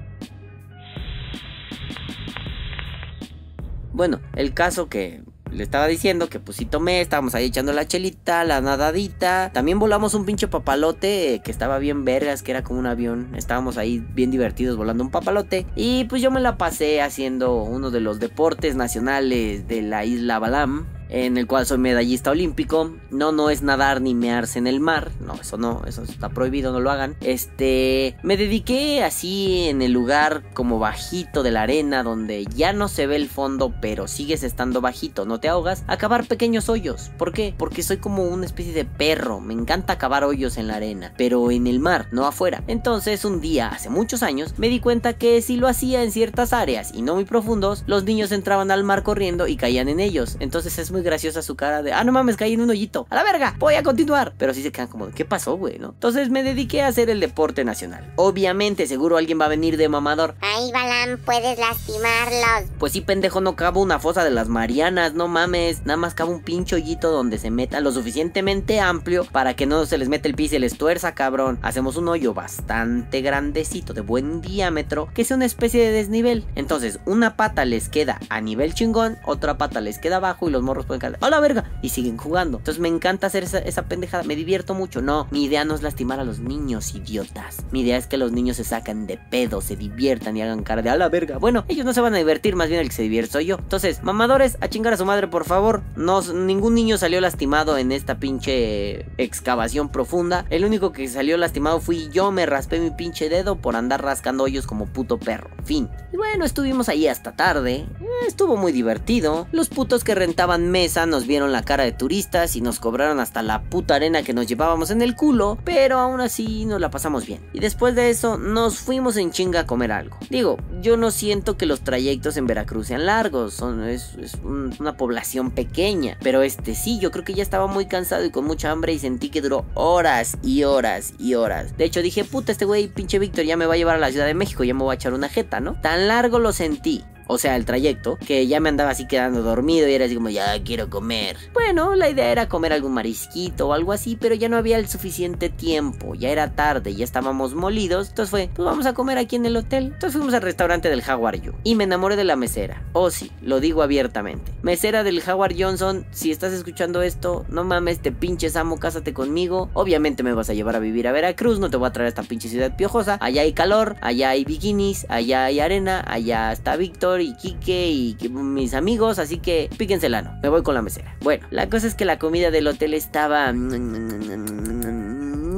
Bueno, 3.93 4.21
el 4.37 4.55
caso 4.55 4.89
que 4.89 5.23
le 5.53 5.63
estaba 5.63 5.87
diciendo 5.87 6.29
que 6.29 6.41
pues 6.41 6.57
sí 6.57 6.65
tomé, 6.65 7.01
estábamos 7.01 7.35
ahí 7.35 7.47
echando 7.47 7.73
la 7.73 7.87
chelita, 7.87 8.45
la 8.45 8.61
nadadita. 8.61 9.51
También 9.53 9.79
volamos 9.79 10.15
un 10.15 10.25
pinche 10.25 10.49
papalote 10.49 11.35
eh, 11.35 11.43
que 11.43 11.51
estaba 11.51 11.79
bien 11.79 12.05
vergas, 12.05 12.43
que 12.43 12.53
era 12.53 12.63
como 12.63 12.79
un 12.79 12.87
avión. 12.87 13.35
Estábamos 13.37 13.77
ahí 13.77 14.05
bien 14.15 14.31
divertidos 14.31 14.77
volando 14.77 15.05
un 15.05 15.11
papalote. 15.11 15.67
Y 15.75 16.05
pues 16.05 16.23
yo 16.23 16.31
me 16.31 16.41
la 16.41 16.57
pasé 16.57 17.03
haciendo 17.03 17.63
uno 17.63 17.91
de 17.91 18.01
los 18.01 18.21
deportes 18.21 18.77
nacionales 18.77 19.67
de 19.67 19.83
la 19.83 20.05
isla 20.05 20.39
Balam. 20.39 21.00
En 21.11 21.37
el 21.37 21.47
cual 21.47 21.67
soy 21.67 21.79
medallista 21.79 22.31
olímpico. 22.31 22.95
No, 23.11 23.33
no 23.33 23.51
es 23.51 23.63
nadar 23.63 24.01
ni 24.01 24.15
mearse 24.15 24.59
en 24.59 24.67
el 24.67 24.81
mar. 24.81 25.11
No, 25.21 25.35
eso 25.35 25.59
no, 25.59 25.83
eso 25.87 26.03
está 26.05 26.29
prohibido, 26.31 26.73
no 26.73 26.81
lo 26.81 26.91
hagan. 26.91 27.17
Este, 27.21 28.17
me 28.23 28.37
dediqué 28.37 29.03
así 29.03 29.69
en 29.69 29.83
el 29.83 29.93
lugar 29.93 30.43
como 30.55 30.79
bajito 30.79 31.43
de 31.43 31.51
la 31.51 31.63
arena, 31.63 32.03
donde 32.03 32.45
ya 32.55 32.73
no 32.73 32.89
se 32.89 33.07
ve 33.07 33.17
el 33.17 33.29
fondo, 33.29 33.75
pero 33.81 34.09
sigues 34.09 34.43
estando 34.43 34.81
bajito, 34.81 35.25
no 35.25 35.41
te 35.41 35.49
ahogas, 35.49 35.85
a 35.87 35.97
cavar 35.97 36.27
pequeños 36.27 36.69
hoyos. 36.69 37.11
¿Por 37.19 37.33
qué? 37.33 37.55
Porque 37.57 37.83
soy 37.83 37.97
como 37.97 38.25
una 38.25 38.47
especie 38.47 38.73
de 38.73 38.85
perro. 38.85 39.41
Me 39.41 39.55
encanta 39.55 39.99
cavar 39.99 40.25
hoyos 40.25 40.57
en 40.57 40.69
la 40.69 40.77
arena, 40.77 41.13
pero 41.17 41.51
en 41.51 41.67
el 41.67 41.81
mar, 41.81 42.07
no 42.13 42.27
afuera. 42.27 42.63
Entonces, 42.67 43.25
un 43.25 43.41
día, 43.41 43.69
hace 43.69 43.91
muchos 43.91 44.23
años, 44.23 44.55
me 44.59 44.69
di 44.69 44.81
cuenta 44.81 45.15
que 45.15 45.43
si 45.43 45.57
lo 45.57 45.67
hacía 45.67 46.03
en 46.03 46.13
ciertas 46.13 46.53
áreas 46.53 46.93
y 46.95 47.03
no 47.03 47.15
muy 47.15 47.25
profundos, 47.25 47.85
los 47.87 48.05
niños 48.05 48.33
entraban 48.33 48.71
al 48.71 48.85
mar 48.85 49.03
corriendo 49.03 49.47
y 49.47 49.57
caían 49.57 49.89
en 49.89 50.01
ellos. 50.01 50.37
Entonces 50.41 50.79
es 50.79 50.91
muy 50.91 51.00
graciosa 51.03 51.43
su 51.43 51.57
cara 51.57 51.83
de, 51.83 51.93
ah, 51.93 52.05
no 52.05 52.13
mames, 52.13 52.37
caí 52.37 52.55
en 52.55 52.61
un 52.61 52.71
hoyito. 52.71 53.07
A 53.11 53.15
la 53.15 53.25
verga, 53.25 53.57
voy 53.59 53.75
a 53.75 53.83
continuar. 53.83 54.35
Pero 54.39 54.55
sí 54.55 54.63
se 54.63 54.73
quedan 54.73 54.89
como, 54.89 55.11
¿qué 55.11 55.25
pasó, 55.25 55.57
güey? 55.57 55.79
¿No? 55.79 55.89
Entonces 55.89 56.31
me 56.31 56.43
dediqué 56.43 56.83
a 56.83 56.89
hacer 56.89 57.11
el 57.11 57.21
deporte 57.21 57.65
nacional. 57.65 58.13
Obviamente, 58.17 58.87
seguro 58.87 59.17
alguien 59.17 59.41
va 59.41 59.47
a 59.47 59.49
venir 59.49 59.77
de 59.77 59.89
mamador. 59.89 60.35
Ay, 60.41 60.71
Balam, 60.73 61.19
puedes 61.19 61.59
lastimarlos. 61.59 62.71
Pues 62.79 62.93
sí, 62.93 63.01
pendejo, 63.01 63.41
no 63.41 63.57
cavo 63.57 63.81
una 63.81 63.99
fosa 63.99 64.25
de 64.25 64.31
las 64.31 64.49
Marianas, 64.49 65.15
no 65.15 65.29
mames. 65.29 65.85
Nada 65.85 65.97
más 65.97 66.15
cavo 66.15 66.33
un 66.33 66.43
pinche 66.43 66.77
hoyito 66.77 67.11
donde 67.11 67.39
se 67.39 67.51
meta 67.51 67.81
lo 67.81 67.93
suficientemente 67.93 68.81
amplio 68.81 69.25
para 69.25 69.55
que 69.55 69.67
no 69.67 69.87
se 69.87 69.99
les 69.99 70.09
mete 70.09 70.29
el 70.29 70.35
pis 70.35 70.51
y 70.51 70.55
se 70.55 70.59
les 70.59 70.77
tuerza, 70.77 71.15
cabrón. 71.15 71.59
Hacemos 71.63 71.97
un 71.97 72.09
hoyo 72.09 72.35
bastante 72.35 73.21
grandecito, 73.21 73.95
de 73.95 74.01
buen 74.01 74.41
diámetro, 74.41 75.09
que 75.15 75.25
sea 75.25 75.37
una 75.37 75.47
especie 75.47 75.85
de 75.85 75.93
desnivel. 75.93 76.45
Entonces, 76.55 77.01
una 77.07 77.37
pata 77.37 77.65
les 77.65 77.89
queda 77.89 78.19
a 78.29 78.41
nivel 78.41 78.75
chingón, 78.75 79.19
otra 79.25 79.59
pata 79.59 79.81
les 79.81 79.99
queda 79.99 80.17
abajo 80.17 80.49
y 80.49 80.53
los 80.53 80.63
morros 80.63 80.87
pueden 80.91 81.01
caer. 81.01 81.19
¡A 81.21 81.31
la 81.31 81.41
verga! 81.41 81.65
Y 81.83 81.91
siguen 81.91 82.17
jugando. 82.17 82.59
Entonces 82.59 82.81
me 82.81 82.89
encanta 82.89 83.29
hacer 83.29 83.45
esa, 83.45 83.59
esa 83.59 83.83
pendejada, 83.83 84.25
me 84.25 84.37
divierto 84.37 84.75
mucho. 84.75 85.01
No, 85.03 85.29
mi 85.31 85.45
idea 85.45 85.65
no 85.65 85.75
es 85.75 85.83
lastimar 85.83 86.21
a 86.21 86.25
los 86.25 86.41
niños, 86.41 86.95
idiotas. 86.95 87.65
Mi 87.71 87.83
idea 87.83 87.97
es 87.97 88.07
que 88.07 88.17
los 88.17 88.33
niños 88.33 88.57
se 88.57 88.65
sacan 88.65 89.07
de 89.07 89.19
pedo, 89.19 89.61
se 89.61 89.77
diviertan 89.77 90.37
y 90.37 90.43
hagan 90.43 90.63
cara 90.63 90.83
de 90.83 90.91
a 90.91 90.97
la 90.97 91.09
verga. 91.09 91.39
Bueno, 91.39 91.65
ellos 91.69 91.87
no 91.87 91.93
se 91.93 92.01
van 92.01 92.15
a 92.15 92.19
divertir, 92.19 92.57
más 92.57 92.69
bien 92.69 92.81
el 92.81 92.89
que 92.89 92.95
se 92.95 93.03
divierte 93.03 93.33
soy 93.33 93.47
yo. 93.47 93.57
Entonces, 93.59 94.03
mamadores, 94.03 94.57
a 94.61 94.69
chingar 94.69 94.93
a 94.93 94.97
su 94.97 95.05
madre, 95.05 95.29
por 95.29 95.45
favor. 95.45 95.83
No, 95.97 96.21
ningún 96.23 96.75
niño 96.75 96.99
salió 96.99 97.21
lastimado 97.21 97.79
en 97.79 97.93
esta 97.93 98.19
pinche 98.19 99.07
excavación 99.17 99.91
profunda. 99.91 100.47
El 100.51 100.65
único 100.65 100.93
que 100.93 101.09
salió 101.09 101.37
lastimado 101.37 101.81
fui 101.81 102.09
yo, 102.11 102.33
me 102.33 102.47
raspé 102.47 102.81
mi 102.81 102.91
pinche 102.91 103.29
dedo 103.29 103.57
por 103.57 103.77
andar 103.77 104.03
rascando 104.03 104.45
hoyos 104.45 104.67
como 104.67 104.87
puto 104.87 105.19
perro. 105.19 105.51
Fin. 105.65 105.89
Y 106.13 106.17
bueno, 106.17 106.45
estuvimos 106.45 106.89
ahí 106.89 107.07
hasta 107.07 107.37
tarde. 107.37 107.87
Eh, 108.01 108.07
Estuvo 108.27 108.57
muy 108.57 108.73
divertido. 108.73 109.47
Los 109.53 109.69
putos 109.69 110.05
que 110.05 110.15
rentaban 110.15 110.71
nos 111.07 111.27
vieron 111.27 111.53
la 111.53 111.63
cara 111.63 111.85
de 111.85 111.93
turistas 111.93 112.57
y 112.57 112.61
nos 112.63 112.81
cobraron 112.81 113.21
hasta 113.21 113.43
la 113.43 113.63
puta 113.63 113.97
arena 113.97 114.23
que 114.23 114.33
nos 114.33 114.47
llevábamos 114.47 114.91
en 114.91 115.03
el 115.03 115.15
culo. 115.15 115.59
Pero 115.65 115.99
aún 115.99 116.21
así 116.21 116.65
nos 116.65 116.81
la 116.81 116.91
pasamos 116.91 117.27
bien. 117.27 117.41
Y 117.53 117.61
después 117.61 117.95
de 117.95 118.09
eso 118.11 118.39
nos 118.39 118.79
fuimos 118.79 119.17
en 119.17 119.31
chinga 119.31 119.61
a 119.61 119.67
comer 119.67 119.93
algo. 119.93 120.17
Digo, 120.31 120.57
yo 120.81 120.97
no 120.97 121.11
siento 121.11 121.57
que 121.57 121.67
los 121.67 121.83
trayectos 121.83 122.37
en 122.39 122.47
Veracruz 122.47 122.87
sean 122.89 123.05
largos. 123.07 123.55
Son, 123.55 123.85
es, 123.85 124.15
es 124.21 124.35
un- 124.43 124.75
una 124.81 124.97
población 124.97 125.51
pequeña. 125.51 126.17
Pero 126.23 126.43
este 126.43 126.75
sí, 126.75 126.99
yo 126.99 127.11
creo 127.11 127.25
que 127.25 127.35
ya 127.35 127.43
estaba 127.43 127.67
muy 127.67 127.87
cansado 127.87 128.25
y 128.25 128.31
con 128.31 128.45
mucha 128.47 128.71
hambre 128.71 128.93
y 128.93 128.99
sentí 128.99 129.29
que 129.29 129.43
duró 129.43 129.67
horas 129.75 130.39
y 130.43 130.65
horas 130.65 131.13
y 131.19 131.35
horas. 131.35 131.77
De 131.77 131.85
hecho 131.85 132.01
dije, 132.03 132.25
puta, 132.25 132.53
este 132.53 132.65
güey, 132.65 132.89
pinche 132.89 133.19
Víctor, 133.19 133.45
ya 133.45 133.57
me 133.57 133.67
va 133.67 133.75
a 133.75 133.77
llevar 133.77 133.97
a 133.97 134.01
la 134.01 134.11
Ciudad 134.11 134.27
de 134.27 134.35
México, 134.35 134.65
ya 134.65 134.75
me 134.75 134.83
voy 134.83 134.93
a 134.93 134.95
echar 134.95 135.13
una 135.13 135.29
jeta, 135.29 135.61
¿no? 135.61 135.81
Tan 135.81 136.09
largo 136.09 136.39
lo 136.39 136.53
sentí. 136.53 137.05
O 137.33 137.39
sea, 137.39 137.55
el 137.55 137.65
trayecto, 137.65 138.19
que 138.27 138.49
ya 138.49 138.59
me 138.59 138.71
andaba 138.71 138.91
así 138.91 139.07
quedando 139.07 139.43
dormido 139.43 139.89
y 139.89 139.93
era 139.93 140.07
así 140.07 140.17
como, 140.17 140.31
ya 140.31 140.61
quiero 140.65 140.91
comer. 140.91 141.37
Bueno, 141.53 141.95
la 141.95 142.11
idea 142.11 142.33
era 142.33 142.49
comer 142.49 142.73
algún 142.73 142.93
marisquito 142.93 143.69
o 143.69 143.73
algo 143.73 143.93
así, 143.93 144.17
pero 144.21 144.35
ya 144.35 144.49
no 144.49 144.57
había 144.57 144.79
el 144.79 144.89
suficiente 144.89 145.49
tiempo, 145.49 146.17
ya 146.17 146.31
era 146.31 146.51
tarde, 146.57 146.93
ya 146.93 147.05
estábamos 147.05 147.55
molidos. 147.55 148.09
Entonces 148.09 148.31
fue, 148.31 148.51
pues 148.53 148.67
vamos 148.67 148.85
a 148.87 148.95
comer 148.95 149.17
aquí 149.17 149.37
en 149.37 149.47
el 149.47 149.57
hotel. 149.57 149.93
Entonces 149.95 150.13
fuimos 150.15 150.35
al 150.35 150.43
restaurante 150.43 150.91
del 150.91 151.03
Jaguar 151.03 151.41
You 151.41 151.53
y 151.63 151.77
me 151.77 151.85
enamoré 151.85 152.17
de 152.17 152.25
la 152.25 152.35
mesera. 152.35 152.83
Oh 152.95 153.11
sí, 153.11 153.31
lo 153.43 153.61
digo 153.61 153.85
abiertamente. 153.85 154.53
Mesera 154.63 155.05
del 155.05 155.21
Jaguar 155.21 155.55
Johnson, 155.57 156.07
si 156.11 156.33
estás 156.33 156.53
escuchando 156.53 157.01
esto, 157.01 157.47
no 157.49 157.63
mames, 157.63 158.01
te 158.01 158.11
pinches 158.11 158.57
amo, 158.57 158.81
cásate 158.81 159.15
conmigo. 159.15 159.71
Obviamente 159.75 160.25
me 160.25 160.33
vas 160.33 160.51
a 160.51 160.55
llevar 160.55 160.75
a 160.75 160.81
vivir 160.81 161.07
a 161.07 161.13
Veracruz, 161.13 161.61
no 161.61 161.71
te 161.71 161.77
voy 161.77 161.87
a 161.87 161.93
traer 161.93 162.07
a 162.07 162.09
esta 162.09 162.25
pinche 162.25 162.49
ciudad 162.49 162.75
piojosa. 162.75 163.19
Allá 163.21 163.43
hay 163.43 163.53
calor, 163.53 163.95
allá 164.01 164.31
hay 164.31 164.45
bikinis, 164.45 165.07
allá 165.09 165.45
hay 165.45 165.61
arena, 165.61 166.03
allá 166.05 166.51
está 166.51 166.75
Víctor 166.75 167.20
y 167.21 167.35
Quique 167.35 167.91
y 167.91 168.17
mis 168.29 168.75
amigos, 168.75 169.19
así 169.19 169.39
que 169.39 169.71
píquense 169.77 170.07
el 170.07 170.15
ano. 170.15 170.33
Me 170.43 170.49
voy 170.49 170.63
con 170.63 170.75
la 170.75 170.83
mesera. 170.83 171.17
Bueno, 171.21 171.47
la 171.51 171.69
cosa 171.69 171.87
es 171.87 171.95
que 171.95 172.05
la 172.05 172.19
comida 172.19 172.51
del 172.51 172.67
hotel 172.67 172.95
estaba... 172.95 173.53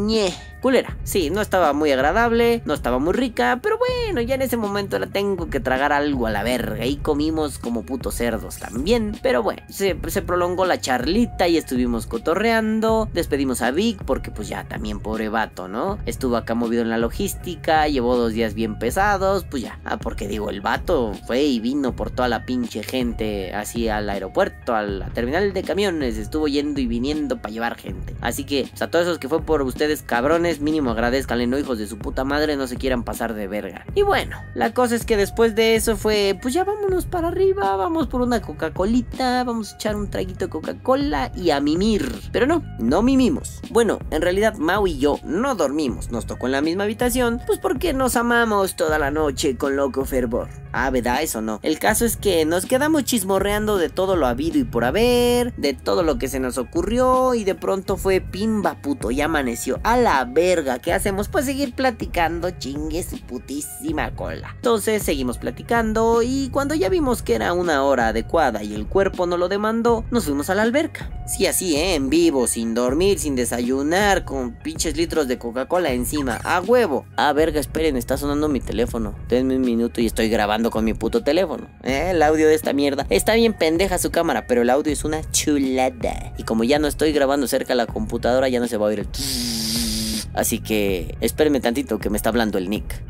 ñe, 0.06 0.34
culera. 0.62 0.96
Sí, 1.02 1.28
no 1.28 1.40
estaba 1.40 1.72
muy 1.72 1.90
agradable, 1.90 2.62
no 2.64 2.72
estaba 2.72 3.00
muy 3.00 3.12
rica, 3.12 3.58
pero 3.60 3.76
bueno, 3.78 4.20
ya 4.20 4.36
en 4.36 4.42
ese 4.42 4.56
momento 4.56 4.98
la 4.98 5.08
tengo 5.08 5.50
que 5.50 5.58
tragar 5.58 5.92
algo 5.92 6.28
a 6.28 6.30
la 6.30 6.44
verga 6.44 6.86
y 6.86 6.96
comimos 6.96 7.58
como 7.58 7.82
putos 7.82 8.14
cerdos 8.14 8.58
también. 8.58 9.18
Pero 9.22 9.42
bueno, 9.42 9.62
se, 9.68 9.96
prolongó 9.96 10.64
la 10.64 10.80
charlita 10.80 11.48
y 11.48 11.56
estuvimos 11.56 12.06
cotorreando, 12.06 13.08
despedimos 13.12 13.60
a 13.60 13.72
Vic 13.72 14.02
porque 14.04 14.30
pues 14.30 14.48
ya 14.48 14.64
también 14.64 15.00
pobre 15.00 15.28
vato, 15.28 15.66
¿no? 15.66 15.98
Estuvo 16.06 16.36
acá 16.36 16.54
movido 16.54 16.82
en 16.82 16.90
la 16.90 16.98
logística, 16.98 17.88
llevó 17.88 18.16
dos 18.16 18.32
días 18.32 18.54
bien 18.54 18.78
pesados, 18.78 19.44
pues 19.50 19.64
ya, 19.64 19.80
ah, 19.84 19.96
porque 19.96 20.28
digo, 20.28 20.48
el 20.48 20.60
vato 20.60 21.12
fue 21.26 21.42
y 21.42 21.58
vino 21.58 21.96
por 21.96 22.10
toda 22.10 22.28
la 22.28 22.46
pinche 22.46 22.84
gente 22.84 23.52
así 23.52 23.88
al 23.88 24.08
aeropuerto, 24.08 24.76
a 24.76 24.82
la 24.82 25.08
terminal 25.08 25.52
de 25.52 25.64
camiones, 25.64 26.18
estuvo 26.18 26.46
yendo 26.46 26.80
y 26.80 26.86
viniendo 26.86 27.38
para 27.42 27.52
llevar 27.52 27.76
gente. 27.76 28.14
Así 28.20 28.44
que, 28.44 28.68
pues, 28.70 28.82
a 28.82 28.90
todos 28.90 29.06
esos 29.06 29.18
que 29.18 29.28
fue 29.28 29.42
por 29.42 29.62
ustedes 29.62 29.91
cabrones, 30.00 30.60
mínimo 30.60 30.92
agradezcanle, 30.92 31.46
no 31.46 31.58
hijos 31.58 31.76
de 31.76 31.86
su 31.86 31.98
puta 31.98 32.24
madre, 32.24 32.56
no 32.56 32.66
se 32.66 32.76
quieran 32.76 33.02
pasar 33.02 33.34
de 33.34 33.48
verga. 33.48 33.84
Y 33.94 34.00
bueno, 34.00 34.38
la 34.54 34.72
cosa 34.72 34.94
es 34.94 35.04
que 35.04 35.18
después 35.18 35.54
de 35.54 35.74
eso 35.74 35.98
fue, 35.98 36.38
pues 36.40 36.54
ya 36.54 36.64
vámonos 36.64 37.04
para 37.04 37.28
arriba, 37.28 37.76
vamos 37.76 38.06
por 38.06 38.22
una 38.22 38.40
Coca-Colita, 38.40 39.44
vamos 39.44 39.72
a 39.72 39.74
echar 39.74 39.96
un 39.96 40.08
traguito 40.08 40.46
de 40.46 40.50
Coca-Cola 40.50 41.30
y 41.36 41.50
a 41.50 41.60
mimir. 41.60 42.10
Pero 42.32 42.46
no, 42.46 42.62
no 42.78 43.02
mimimos. 43.02 43.60
Bueno, 43.70 43.98
en 44.10 44.22
realidad 44.22 44.54
Mau 44.54 44.86
y 44.86 44.96
yo 44.98 45.18
no 45.24 45.54
dormimos, 45.54 46.10
nos 46.10 46.26
tocó 46.26 46.46
en 46.46 46.52
la 46.52 46.62
misma 46.62 46.84
habitación, 46.84 47.42
pues 47.46 47.58
porque 47.58 47.92
nos 47.92 48.16
amamos 48.16 48.76
toda 48.76 48.98
la 48.98 49.10
noche 49.10 49.56
con 49.56 49.76
loco 49.76 50.04
fervor. 50.04 50.48
Ah, 50.72 50.88
¿verdad? 50.90 51.22
Eso 51.22 51.42
no. 51.42 51.60
El 51.62 51.78
caso 51.78 52.06
es 52.06 52.16
que 52.16 52.46
nos 52.46 52.64
quedamos 52.64 53.04
chismorreando 53.04 53.76
de 53.76 53.90
todo 53.90 54.16
lo 54.16 54.26
habido 54.26 54.58
y 54.58 54.64
por 54.64 54.84
haber, 54.84 55.52
de 55.56 55.74
todo 55.74 56.02
lo 56.02 56.18
que 56.18 56.28
se 56.28 56.40
nos 56.40 56.56
ocurrió 56.56 57.34
y 57.34 57.44
de 57.44 57.54
pronto 57.54 57.96
fue 57.98 58.20
pimba 58.20 58.76
puto, 58.80 59.10
ya 59.10 59.26
amaneció. 59.26 59.80
A 59.84 59.96
la 59.96 60.24
verga, 60.24 60.78
¿qué 60.78 60.92
hacemos? 60.92 61.26
Pues 61.26 61.44
seguir 61.44 61.74
platicando, 61.74 62.50
chingue 62.50 63.02
su 63.02 63.18
putísima 63.18 64.14
cola. 64.14 64.52
Entonces 64.54 65.02
seguimos 65.02 65.38
platicando 65.38 66.22
y 66.22 66.50
cuando 66.50 66.76
ya 66.76 66.88
vimos 66.88 67.22
que 67.22 67.34
era 67.34 67.52
una 67.52 67.82
hora 67.82 68.08
adecuada 68.08 68.62
y 68.62 68.74
el 68.74 68.86
cuerpo 68.86 69.26
no 69.26 69.36
lo 69.36 69.48
demandó, 69.48 70.04
nos 70.12 70.26
fuimos 70.26 70.50
a 70.50 70.54
la 70.54 70.62
alberca. 70.62 71.10
Sí, 71.26 71.46
así, 71.46 71.76
¿eh? 71.76 71.96
En 71.96 72.10
vivo, 72.10 72.46
sin 72.46 72.74
dormir, 72.74 73.18
sin 73.18 73.34
desayunar, 73.34 74.24
con 74.24 74.52
pinches 74.52 74.96
litros 74.96 75.26
de 75.26 75.38
Coca-Cola 75.38 75.92
encima, 75.92 76.36
a 76.44 76.60
huevo. 76.60 77.04
Ah, 77.16 77.32
verga, 77.32 77.58
esperen, 77.58 77.96
está 77.96 78.16
sonando 78.16 78.48
mi 78.48 78.60
teléfono. 78.60 79.16
Denme 79.28 79.56
un 79.56 79.62
minuto 79.62 80.00
y 80.00 80.06
estoy 80.06 80.28
grabando 80.28 80.70
con 80.70 80.84
mi 80.84 80.94
puto 80.94 81.24
teléfono. 81.24 81.68
Eh, 81.82 82.10
El 82.10 82.22
audio 82.22 82.46
de 82.46 82.54
esta 82.54 82.72
mierda. 82.72 83.06
Está 83.10 83.34
bien 83.34 83.52
pendeja 83.52 83.98
su 83.98 84.12
cámara, 84.12 84.46
pero 84.46 84.62
el 84.62 84.70
audio 84.70 84.92
es 84.92 85.04
una 85.04 85.28
chulada. 85.32 86.34
Y 86.38 86.44
como 86.44 86.62
ya 86.62 86.78
no 86.78 86.86
estoy 86.86 87.12
grabando 87.12 87.48
cerca 87.48 87.72
de 87.72 87.78
la 87.78 87.86
computadora, 87.86 88.48
ya 88.48 88.60
no 88.60 88.68
se 88.68 88.76
va 88.76 88.86
a 88.86 88.88
oír 88.90 89.00
el... 89.00 89.71
Así 90.34 90.60
que 90.60 91.16
espérenme 91.20 91.60
tantito 91.60 91.98
que 91.98 92.10
me 92.10 92.16
está 92.16 92.30
hablando 92.30 92.58
el 92.58 92.70
Nick. 92.70 93.02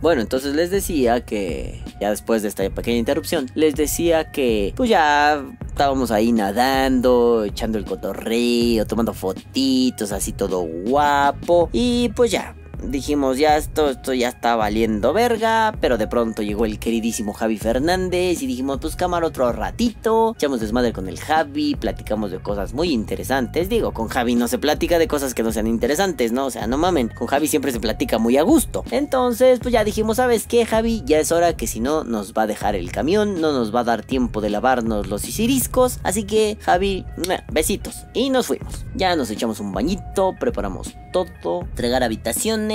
Bueno, 0.00 0.20
entonces 0.20 0.54
les 0.56 0.70
decía 0.70 1.24
que 1.24 1.80
ya 2.02 2.10
después 2.10 2.42
de 2.42 2.48
esta 2.48 2.68
pequeña 2.68 2.98
interrupción, 2.98 3.48
les 3.54 3.76
decía 3.76 4.32
que 4.32 4.74
pues 4.76 4.90
ya 4.90 5.40
estábamos 5.68 6.10
ahí 6.10 6.32
nadando, 6.32 7.44
echando 7.44 7.78
el 7.78 7.84
cotorreo, 7.84 8.84
tomando 8.86 9.14
fotitos, 9.14 10.10
así 10.10 10.32
todo 10.32 10.62
guapo 10.62 11.70
y 11.72 12.08
pues 12.16 12.32
ya. 12.32 12.56
Dijimos, 12.84 13.38
ya 13.38 13.56
esto, 13.56 13.90
esto 13.90 14.12
ya 14.12 14.28
está 14.28 14.56
valiendo 14.56 15.12
verga, 15.12 15.74
pero 15.80 15.98
de 15.98 16.08
pronto 16.08 16.42
llegó 16.42 16.64
el 16.64 16.78
queridísimo 16.78 17.32
Javi 17.32 17.58
Fernández 17.58 18.42
y 18.42 18.46
dijimos, 18.46 18.78
pues 18.80 18.96
cámara 18.96 19.26
otro 19.26 19.52
ratito, 19.52 20.34
echamos 20.36 20.60
desmadre 20.60 20.92
con 20.92 21.08
el 21.08 21.18
Javi, 21.18 21.74
platicamos 21.74 22.30
de 22.30 22.38
cosas 22.38 22.74
muy 22.74 22.90
interesantes. 22.90 23.68
Digo, 23.68 23.92
con 23.92 24.08
Javi 24.08 24.34
no 24.34 24.48
se 24.48 24.58
platica 24.58 24.98
de 24.98 25.08
cosas 25.08 25.34
que 25.34 25.42
no 25.42 25.52
sean 25.52 25.66
interesantes, 25.66 26.32
¿no? 26.32 26.46
O 26.46 26.50
sea, 26.50 26.66
no 26.66 26.78
mamen, 26.78 27.08
con 27.08 27.26
Javi 27.26 27.46
siempre 27.46 27.72
se 27.72 27.80
platica 27.80 28.18
muy 28.18 28.36
a 28.36 28.42
gusto. 28.42 28.84
Entonces, 28.90 29.60
pues 29.60 29.72
ya 29.72 29.84
dijimos, 29.84 30.16
¿sabes 30.16 30.46
qué, 30.46 30.66
Javi? 30.66 31.02
Ya 31.06 31.18
es 31.18 31.32
hora 31.32 31.56
que 31.56 31.66
si 31.66 31.80
no, 31.80 32.04
nos 32.04 32.32
va 32.32 32.42
a 32.42 32.46
dejar 32.46 32.74
el 32.74 32.90
camión, 32.90 33.40
no 33.40 33.52
nos 33.52 33.74
va 33.74 33.80
a 33.80 33.84
dar 33.84 34.02
tiempo 34.02 34.40
de 34.40 34.50
lavarnos 34.50 35.06
los 35.06 35.28
isiriscos. 35.28 36.00
Así 36.02 36.24
que, 36.24 36.58
Javi, 36.60 37.04
besitos. 37.52 38.04
Y 38.14 38.30
nos 38.30 38.46
fuimos. 38.46 38.84
Ya 38.94 39.14
nos 39.16 39.30
echamos 39.30 39.60
un 39.60 39.72
bañito, 39.72 40.34
preparamos 40.38 40.94
todo, 41.12 41.62
entregar 41.62 42.02
habitaciones. 42.02 42.71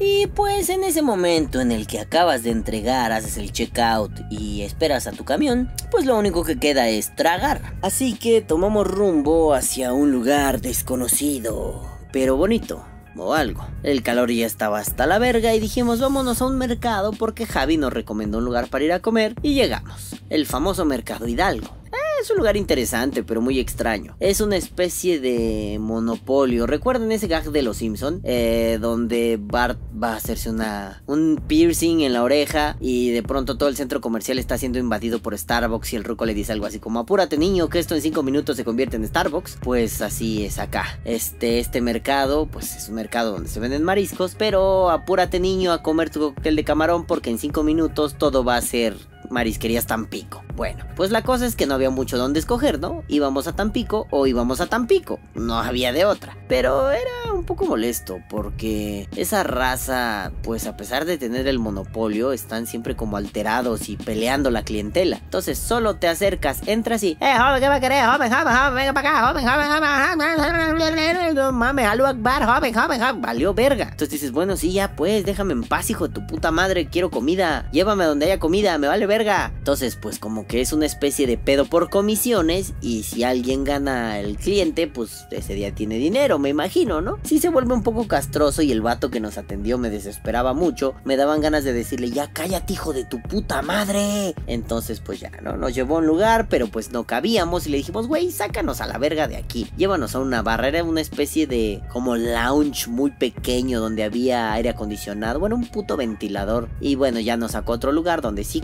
Y 0.00 0.26
pues 0.28 0.68
en 0.68 0.84
ese 0.84 1.02
momento 1.02 1.60
en 1.60 1.72
el 1.72 1.86
que 1.86 2.00
acabas 2.00 2.42
de 2.42 2.50
entregar, 2.50 3.12
haces 3.12 3.36
el 3.36 3.52
checkout 3.52 4.12
y 4.30 4.62
esperas 4.62 5.06
a 5.06 5.12
tu 5.12 5.24
camión, 5.24 5.70
pues 5.90 6.06
lo 6.06 6.16
único 6.16 6.44
que 6.44 6.58
queda 6.58 6.88
es 6.88 7.14
tragar. 7.16 7.74
Así 7.82 8.14
que 8.14 8.40
tomamos 8.40 8.86
rumbo 8.86 9.54
hacia 9.54 9.92
un 9.92 10.12
lugar 10.12 10.60
desconocido, 10.60 11.82
pero 12.12 12.36
bonito 12.36 12.84
o 13.16 13.34
algo. 13.34 13.66
El 13.82 14.02
calor 14.02 14.30
ya 14.30 14.46
estaba 14.46 14.78
hasta 14.78 15.06
la 15.06 15.18
verga 15.18 15.54
y 15.54 15.60
dijimos 15.60 16.00
vámonos 16.00 16.40
a 16.40 16.46
un 16.46 16.56
mercado 16.56 17.12
porque 17.12 17.46
Javi 17.46 17.76
nos 17.76 17.92
recomendó 17.92 18.38
un 18.38 18.44
lugar 18.44 18.68
para 18.68 18.84
ir 18.84 18.92
a 18.92 19.00
comer 19.00 19.34
y 19.42 19.54
llegamos. 19.54 20.14
El 20.30 20.46
famoso 20.46 20.84
Mercado 20.84 21.26
Hidalgo. 21.26 21.77
Es 22.20 22.30
un 22.30 22.38
lugar 22.38 22.56
interesante, 22.56 23.22
pero 23.22 23.40
muy 23.40 23.60
extraño. 23.60 24.16
Es 24.18 24.40
una 24.40 24.56
especie 24.56 25.20
de 25.20 25.78
monopolio. 25.80 26.66
¿Recuerdan 26.66 27.12
ese 27.12 27.28
gag 27.28 27.52
de 27.52 27.62
los 27.62 27.76
Simpson? 27.76 28.20
Eh, 28.24 28.78
donde 28.80 29.38
Bart 29.40 29.78
va 30.02 30.14
a 30.14 30.16
hacerse 30.16 30.50
una 30.50 31.02
un 31.06 31.40
piercing 31.46 32.00
en 32.00 32.12
la 32.12 32.24
oreja 32.24 32.76
y 32.80 33.10
de 33.10 33.22
pronto 33.22 33.56
todo 33.56 33.68
el 33.68 33.76
centro 33.76 34.00
comercial 34.00 34.38
está 34.40 34.58
siendo 34.58 34.80
invadido 34.80 35.20
por 35.20 35.38
Starbucks 35.38 35.92
y 35.92 35.96
el 35.96 36.04
ruco 36.04 36.26
le 36.26 36.34
dice 36.34 36.52
algo 36.52 36.66
así 36.66 36.80
como 36.80 36.98
apúrate 36.98 37.38
niño 37.38 37.68
que 37.68 37.78
esto 37.78 37.94
en 37.94 38.02
5 38.02 38.22
minutos 38.24 38.56
se 38.56 38.64
convierte 38.64 38.96
en 38.96 39.06
Starbucks. 39.06 39.58
Pues 39.62 40.02
así 40.02 40.44
es 40.44 40.58
acá. 40.58 40.98
Este, 41.04 41.60
este 41.60 41.80
mercado, 41.80 42.46
pues 42.46 42.74
es 42.74 42.88
un 42.88 42.96
mercado 42.96 43.32
donde 43.32 43.48
se 43.48 43.60
venden 43.60 43.84
mariscos, 43.84 44.34
pero 44.36 44.90
apúrate 44.90 45.38
niño 45.38 45.72
a 45.72 45.82
comer 45.82 46.10
tu 46.10 46.18
cóctel 46.20 46.56
de 46.56 46.64
camarón 46.64 47.06
porque 47.06 47.30
en 47.30 47.38
5 47.38 47.62
minutos 47.62 48.16
todo 48.18 48.42
va 48.42 48.56
a 48.56 48.62
ser 48.62 48.96
marisquerías 49.30 49.86
Tampico. 49.86 50.42
Bueno, 50.54 50.84
pues 50.96 51.10
la 51.10 51.22
cosa 51.22 51.46
es 51.46 51.54
que 51.54 51.66
no 51.66 51.74
había 51.74 51.90
mucho 51.90 52.18
donde 52.18 52.40
escoger, 52.40 52.80
¿no? 52.80 53.04
Íbamos 53.08 53.46
a 53.46 53.54
Tampico 53.54 54.06
o 54.10 54.26
íbamos 54.26 54.60
a 54.60 54.66
Tampico, 54.66 55.20
no 55.34 55.58
había 55.58 55.92
de 55.92 56.04
otra. 56.04 56.36
Pero 56.48 56.90
era 56.90 57.32
un 57.32 57.44
poco 57.44 57.66
molesto 57.66 58.18
porque 58.28 59.08
esa 59.16 59.42
raza, 59.44 60.32
pues 60.42 60.66
a 60.66 60.76
pesar 60.76 61.04
de 61.04 61.18
tener 61.18 61.46
el 61.46 61.58
monopolio, 61.58 62.32
están 62.32 62.66
siempre 62.66 62.96
como 62.96 63.16
alterados 63.16 63.88
y 63.88 63.96
peleando 63.96 64.50
la 64.50 64.62
clientela. 64.62 65.18
Entonces 65.18 65.58
solo 65.58 65.96
te 65.96 66.08
acercas, 66.08 66.66
entras 66.66 67.02
y, 67.02 67.16
eh, 67.20 67.34
joven, 67.38 67.60
¿qué 67.60 67.68
va 67.68 67.76
a 67.76 67.80
querer? 67.80 68.04
Joven, 68.06 68.30
joven, 68.32 68.54
joven, 68.56 68.74
venga 68.74 68.92
para 68.92 69.10
acá, 69.10 69.28
joven, 69.28 69.46
joven, 69.46 69.68
joven, 69.68 71.34
no 71.34 71.52
mames, 71.52 71.86
algo 71.86 72.06
akbar, 72.06 72.44
joven, 72.44 72.74
joven, 72.74 73.00
joven, 73.00 73.20
valió 73.22 73.54
verga. 73.54 73.84
Entonces 73.84 74.10
dices, 74.10 74.32
bueno, 74.32 74.56
sí, 74.56 74.72
ya 74.72 74.96
pues, 74.96 75.24
déjame 75.24 75.52
en 75.52 75.62
paz, 75.62 75.90
hijo 75.90 76.08
de 76.08 76.14
tu 76.14 76.26
puta 76.26 76.50
madre, 76.50 76.88
quiero 76.88 77.10
comida, 77.10 77.68
llévame 77.70 78.04
a 78.04 78.08
donde 78.08 78.26
haya 78.26 78.38
comida, 78.38 78.76
me 78.78 78.88
vale 78.88 79.06
verga. 79.06 79.17
Entonces, 79.18 79.96
pues 79.96 80.18
como 80.18 80.46
que 80.46 80.60
es 80.60 80.72
una 80.72 80.86
especie 80.86 81.26
de 81.26 81.36
pedo 81.38 81.64
por 81.64 81.90
comisiones 81.90 82.72
y 82.80 83.02
si 83.02 83.24
alguien 83.24 83.64
gana 83.64 84.20
el 84.20 84.36
cliente, 84.36 84.86
pues 84.86 85.26
ese 85.30 85.54
día 85.54 85.74
tiene 85.74 85.96
dinero, 85.96 86.38
me 86.38 86.50
imagino, 86.50 87.00
¿no? 87.00 87.18
Si 87.24 87.40
se 87.40 87.48
vuelve 87.48 87.74
un 87.74 87.82
poco 87.82 88.06
castroso 88.06 88.62
y 88.62 88.70
el 88.70 88.80
vato 88.80 89.10
que 89.10 89.18
nos 89.18 89.36
atendió 89.36 89.76
me 89.76 89.90
desesperaba 89.90 90.54
mucho, 90.54 90.94
me 91.04 91.16
daban 91.16 91.40
ganas 91.40 91.64
de 91.64 91.72
decirle, 91.72 92.10
ya 92.10 92.32
cállate 92.32 92.74
hijo 92.74 92.92
de 92.92 93.04
tu 93.04 93.20
puta 93.20 93.60
madre. 93.62 94.34
Entonces, 94.46 95.00
pues 95.00 95.18
ya, 95.18 95.32
¿no? 95.42 95.56
Nos 95.56 95.74
llevó 95.74 95.96
a 95.96 95.98
un 95.98 96.06
lugar, 96.06 96.46
pero 96.48 96.68
pues 96.68 96.92
no 96.92 97.04
cabíamos 97.04 97.66
y 97.66 97.70
le 97.70 97.78
dijimos, 97.78 98.06
güey, 98.06 98.30
sácanos 98.30 98.80
a 98.80 98.86
la 98.86 98.98
verga 98.98 99.26
de 99.26 99.36
aquí. 99.36 99.68
Llévanos 99.76 100.14
a 100.14 100.20
una 100.20 100.42
barra, 100.42 100.68
era 100.68 100.84
una 100.84 101.00
especie 101.00 101.46
de 101.46 101.82
como 101.92 102.16
lounge 102.16 102.88
muy 102.88 103.10
pequeño 103.10 103.80
donde 103.80 104.04
había 104.04 104.52
aire 104.52 104.70
acondicionado, 104.70 105.40
bueno, 105.40 105.56
un 105.56 105.66
puto 105.66 105.96
ventilador. 105.96 106.68
Y 106.80 106.94
bueno, 106.94 107.18
ya 107.20 107.36
nos 107.36 107.52
sacó 107.52 107.72
a 107.72 107.76
otro 107.76 107.92
lugar 107.92 108.22
donde 108.22 108.44
sí 108.44 108.60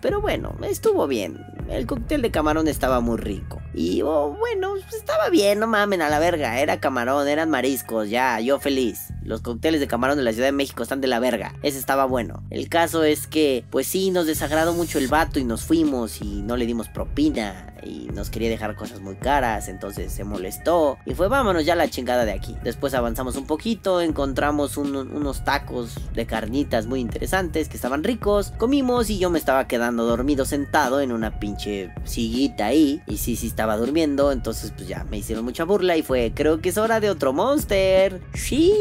pero 0.00 0.20
bueno, 0.20 0.54
estuvo 0.62 1.06
bien. 1.06 1.44
El 1.68 1.86
cóctel 1.86 2.20
de 2.20 2.30
camarón 2.30 2.68
estaba 2.68 3.00
muy 3.00 3.16
rico. 3.16 3.60
Y 3.72 4.02
oh, 4.02 4.36
bueno, 4.38 4.74
estaba 4.76 5.30
bien, 5.30 5.60
no 5.60 5.66
mamen 5.66 6.02
a 6.02 6.08
la 6.08 6.18
verga. 6.18 6.58
Era 6.60 6.80
camarón, 6.80 7.28
eran 7.28 7.48
mariscos, 7.48 8.10
ya, 8.10 8.40
yo 8.40 8.58
feliz. 8.58 9.12
Los 9.22 9.40
cócteles 9.42 9.80
de 9.80 9.86
camarón 9.86 10.18
de 10.18 10.24
la 10.24 10.32
Ciudad 10.32 10.48
de 10.48 10.52
México 10.52 10.82
están 10.82 11.00
de 11.00 11.06
la 11.06 11.20
verga. 11.20 11.54
Ese 11.62 11.78
estaba 11.78 12.04
bueno. 12.04 12.42
El 12.50 12.68
caso 12.68 13.04
es 13.04 13.26
que, 13.26 13.64
pues 13.70 13.86
sí, 13.86 14.10
nos 14.10 14.26
desagradó 14.26 14.74
mucho 14.74 14.98
el 14.98 15.08
vato 15.08 15.38
y 15.38 15.44
nos 15.44 15.62
fuimos 15.62 16.20
y 16.20 16.42
no 16.42 16.56
le 16.56 16.66
dimos 16.66 16.88
propina. 16.88 17.66
Y 17.82 18.08
nos 18.12 18.28
quería 18.28 18.50
dejar 18.50 18.74
cosas 18.76 19.00
muy 19.00 19.14
caras, 19.14 19.68
entonces 19.68 20.12
se 20.12 20.24
molestó. 20.24 20.98
Y 21.06 21.14
fue, 21.14 21.28
vámonos 21.28 21.64
ya 21.64 21.76
la 21.76 21.88
chingada 21.88 22.26
de 22.26 22.32
aquí. 22.32 22.56
Después 22.62 22.92
avanzamos 22.92 23.36
un 23.36 23.46
poquito, 23.46 24.02
encontramos 24.02 24.76
unos 24.76 25.44
tacos 25.44 25.94
de 26.12 26.26
carnitas 26.26 26.86
muy 26.86 27.00
interesantes 27.00 27.68
que 27.68 27.76
estaban 27.76 28.04
ricos. 28.04 28.52
Comimos 28.58 29.08
y 29.08 29.18
yo 29.18 29.30
me 29.30 29.38
estaba 29.38 29.66
quedando 29.70 30.04
dormido 30.04 30.44
sentado 30.44 31.00
en 31.00 31.12
una 31.12 31.38
pinche 31.38 31.94
sillita 32.02 32.66
ahí. 32.66 33.00
Y 33.06 33.18
sí, 33.18 33.36
sí 33.36 33.46
estaba 33.46 33.76
durmiendo. 33.76 34.32
Entonces, 34.32 34.72
pues 34.76 34.88
ya 34.88 35.04
me 35.04 35.18
hicieron 35.18 35.44
mucha 35.44 35.62
burla 35.62 35.96
y 35.96 36.02
fue, 36.02 36.32
creo 36.34 36.60
que 36.60 36.70
es 36.70 36.76
hora 36.76 36.98
de 36.98 37.08
otro 37.08 37.32
monster. 37.32 38.20
Sí, 38.34 38.72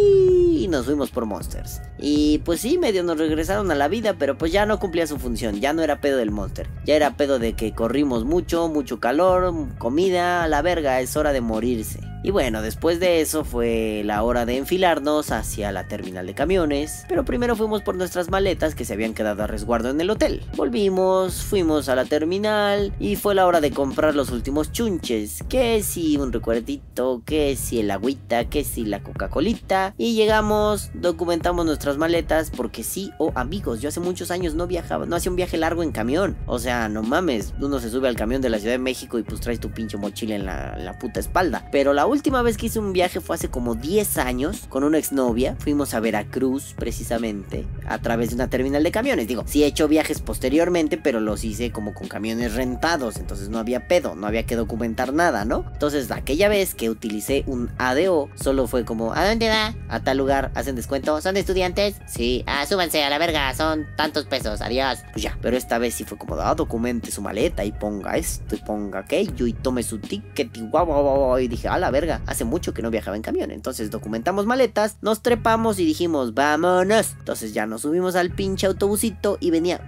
y 0.64 0.68
nos 0.68 0.86
fuimos 0.86 1.12
por 1.12 1.28
monsters. 1.28 1.80
Y 2.00 2.40
pues 2.40 2.62
sí, 2.62 2.80
medio 2.80 3.04
nos 3.04 3.20
regresaron 3.20 3.70
a 3.70 3.76
la 3.76 3.88
vida, 3.88 4.16
pero 4.18 4.36
pues 4.36 4.52
ya 4.52 4.66
no 4.66 4.80
cumplía 4.80 5.06
su 5.06 5.20
función. 5.20 5.62
Ya 5.62 5.74
no 5.74 5.84
era 5.84 6.02
pedo 6.02 6.18
del 6.18 6.32
monster. 6.32 6.68
Ya 6.86 6.96
era 6.96 7.16
pedo 7.16 7.38
de 7.38 7.54
que 7.54 7.74
corrimos 7.74 8.26
mucho, 8.26 8.68
mucho 8.68 9.00
calor, 9.00 9.54
comida, 9.78 10.44
a 10.44 10.48
la 10.48 10.64
verga, 10.64 11.00
es 11.02 11.16
hora 11.16 11.32
de 11.34 11.42
morirse. 11.42 12.09
Y 12.22 12.32
bueno, 12.32 12.62
después 12.62 13.00
de 13.00 13.22
eso 13.22 13.46
fue 13.46 14.02
la 14.04 14.24
hora 14.24 14.46
de 14.46 14.58
enfilarnos 14.58 15.32
hacia 15.32 15.72
la 15.72 15.88
terminal 15.88 16.28
de 16.28 16.34
camiones, 16.34 17.06
pero 17.08 17.24
primero 17.24 17.56
fuimos 17.56 17.82
por 17.82 17.96
nuestras 17.96 18.30
maletas 18.30 18.76
que 18.76 18.84
se 18.84 18.94
habían 18.94 19.14
quedado 19.14 19.44
a 19.44 19.48
resguardo 19.48 19.90
en 19.90 20.02
el 20.02 20.10
hotel. 20.10 20.44
Volvimos, 20.56 21.44
fuimos 21.44 21.88
a 21.88 21.96
la 21.96 22.06
terminal 22.06 22.94
y 23.00 23.16
fue 23.16 23.36
la 23.36 23.48
hora 23.48 23.62
de 23.62 23.72
comprar 23.72 24.16
los 24.16 24.32
últimos 24.32 24.72
chunches, 24.72 25.44
que 25.48 25.82
si 25.82 26.18
un 26.18 26.34
recuerdito, 26.34 27.22
que 27.26 27.56
si 27.56 27.80
el 27.80 27.92
agüita, 27.92 28.50
que 28.50 28.64
si 28.64 28.86
la 28.86 29.02
Coca-Colita. 29.02 29.94
Y 29.98 30.16
llegamos, 30.16 30.92
documentamos 30.94 31.66
nuestras 31.66 31.98
maletas 31.98 32.52
porque 32.56 32.84
sí, 32.84 33.12
oh 33.18 33.32
amigos, 33.36 33.82
yo 33.82 33.90
hace 33.90 34.02
muchos 34.02 34.30
años 34.32 34.56
no 34.56 34.68
viajaba, 34.68 35.06
no 35.06 35.16
hacía 35.16 35.32
un 35.32 35.38
viaje 35.38 35.58
largo 35.58 35.84
en 35.84 35.92
camión, 35.92 36.38
o 36.48 36.60
sea, 36.60 36.90
no 36.90 37.02
mames, 37.02 37.54
uno 37.62 37.80
se 37.80 37.90
sube 37.90 38.08
al 38.08 38.16
camión 38.16 38.42
de 38.42 38.50
la 38.50 38.60
Ciudad 38.60 38.74
de 38.74 38.80
México 38.80 39.20
y 39.20 39.24
pues 39.24 39.40
traes 39.40 39.60
tu 39.60 39.72
pinche 39.72 39.98
mochila 39.98 40.36
en 40.36 40.46
la, 40.46 40.78
la 40.78 41.00
puta 41.00 41.20
espalda, 41.20 41.68
pero 41.72 41.94
la 41.94 42.09
última 42.10 42.42
vez 42.42 42.58
que 42.58 42.66
hice 42.68 42.80
un 42.80 42.94
viaje 42.94 43.22
fue 43.22 43.36
hace 43.36 43.50
como 43.50 43.76
10 43.76 44.18
años 44.18 44.66
con 44.70 44.84
una 44.84 44.98
exnovia. 44.98 45.56
Fuimos 45.60 45.94
a 45.94 46.00
Veracruz, 46.00 46.74
precisamente, 46.78 47.66
a 47.88 48.00
través 48.00 48.30
de 48.30 48.36
una 48.36 48.50
terminal 48.50 48.84
de 48.84 48.92
camiones. 48.92 49.28
Digo, 49.28 49.44
sí 49.46 49.64
he 49.64 49.68
hecho 49.68 49.88
viajes 49.88 50.22
posteriormente, 50.22 50.98
pero 50.98 51.20
los 51.20 51.44
hice 51.44 51.72
como 51.72 51.94
con 51.94 52.08
camiones 52.08 52.56
rentados. 52.56 53.18
Entonces 53.18 53.50
no 53.50 53.60
había 53.60 53.88
pedo, 53.88 54.16
no 54.16 54.28
había 54.28 54.46
que 54.46 54.56
documentar 54.56 55.14
nada, 55.14 55.46
¿no? 55.46 55.66
Entonces, 55.72 56.12
aquella 56.12 56.50
vez 56.50 56.76
que 56.76 56.90
utilicé 56.90 57.44
un 57.48 57.70
ADO, 57.78 58.30
solo 58.36 58.68
fue 58.68 58.86
como, 58.86 59.14
¿a 59.14 59.28
dónde 59.28 59.50
va? 59.50 59.76
A 59.88 60.00
tal 60.02 60.18
lugar, 60.18 60.52
hacen 60.56 60.76
descuento. 60.76 61.22
¿Son 61.22 61.38
estudiantes? 61.38 61.96
Sí, 62.08 62.44
ah, 62.48 62.66
súbanse 62.66 63.04
a 63.04 63.10
la 63.10 63.18
verga, 63.18 63.54
son 63.54 63.86
tantos 63.96 64.26
pesos, 64.26 64.62
adiós. 64.62 65.00
Pues 65.14 65.24
ya, 65.24 65.38
pero 65.42 65.58
esta 65.58 65.78
vez 65.78 65.94
sí 65.94 66.04
fue 66.04 66.18
como, 66.18 66.36
ah, 66.36 66.56
documente 66.56 67.12
su 67.12 67.22
maleta 67.22 67.64
y 67.64 67.72
ponga 67.72 68.18
esto 68.18 68.56
y 68.56 68.60
ponga 68.60 69.00
aquello 69.00 69.48
y 69.48 69.54
tome 69.54 69.84
su 69.84 70.00
ticket 70.00 70.56
y 70.58 70.62
guau, 70.62 70.86
guau, 70.86 71.04
guau. 71.04 71.40
Y 71.40 71.48
dije, 71.48 71.68
a 71.68 71.78
la 71.78 71.92
verga 71.92 71.99
hace 72.26 72.46
mucho 72.46 72.74
que 72.74 72.82
no 72.82 72.92
viajaba 72.92 73.18
en 73.18 73.24
camión. 73.24 73.52
Entonces 73.52 73.92
documentamos 73.92 74.46
maletas, 74.46 74.98
nos 75.02 75.22
trepamos 75.22 75.80
y 75.80 75.86
dijimos, 75.86 76.34
vámonos. 76.34 77.16
Entonces 77.20 77.54
ya 77.54 77.66
nos 77.66 77.82
subimos 77.82 78.16
al 78.16 78.32
pinche 78.32 78.68
autobusito 78.68 79.38
y 79.40 79.52
venía 79.52 79.82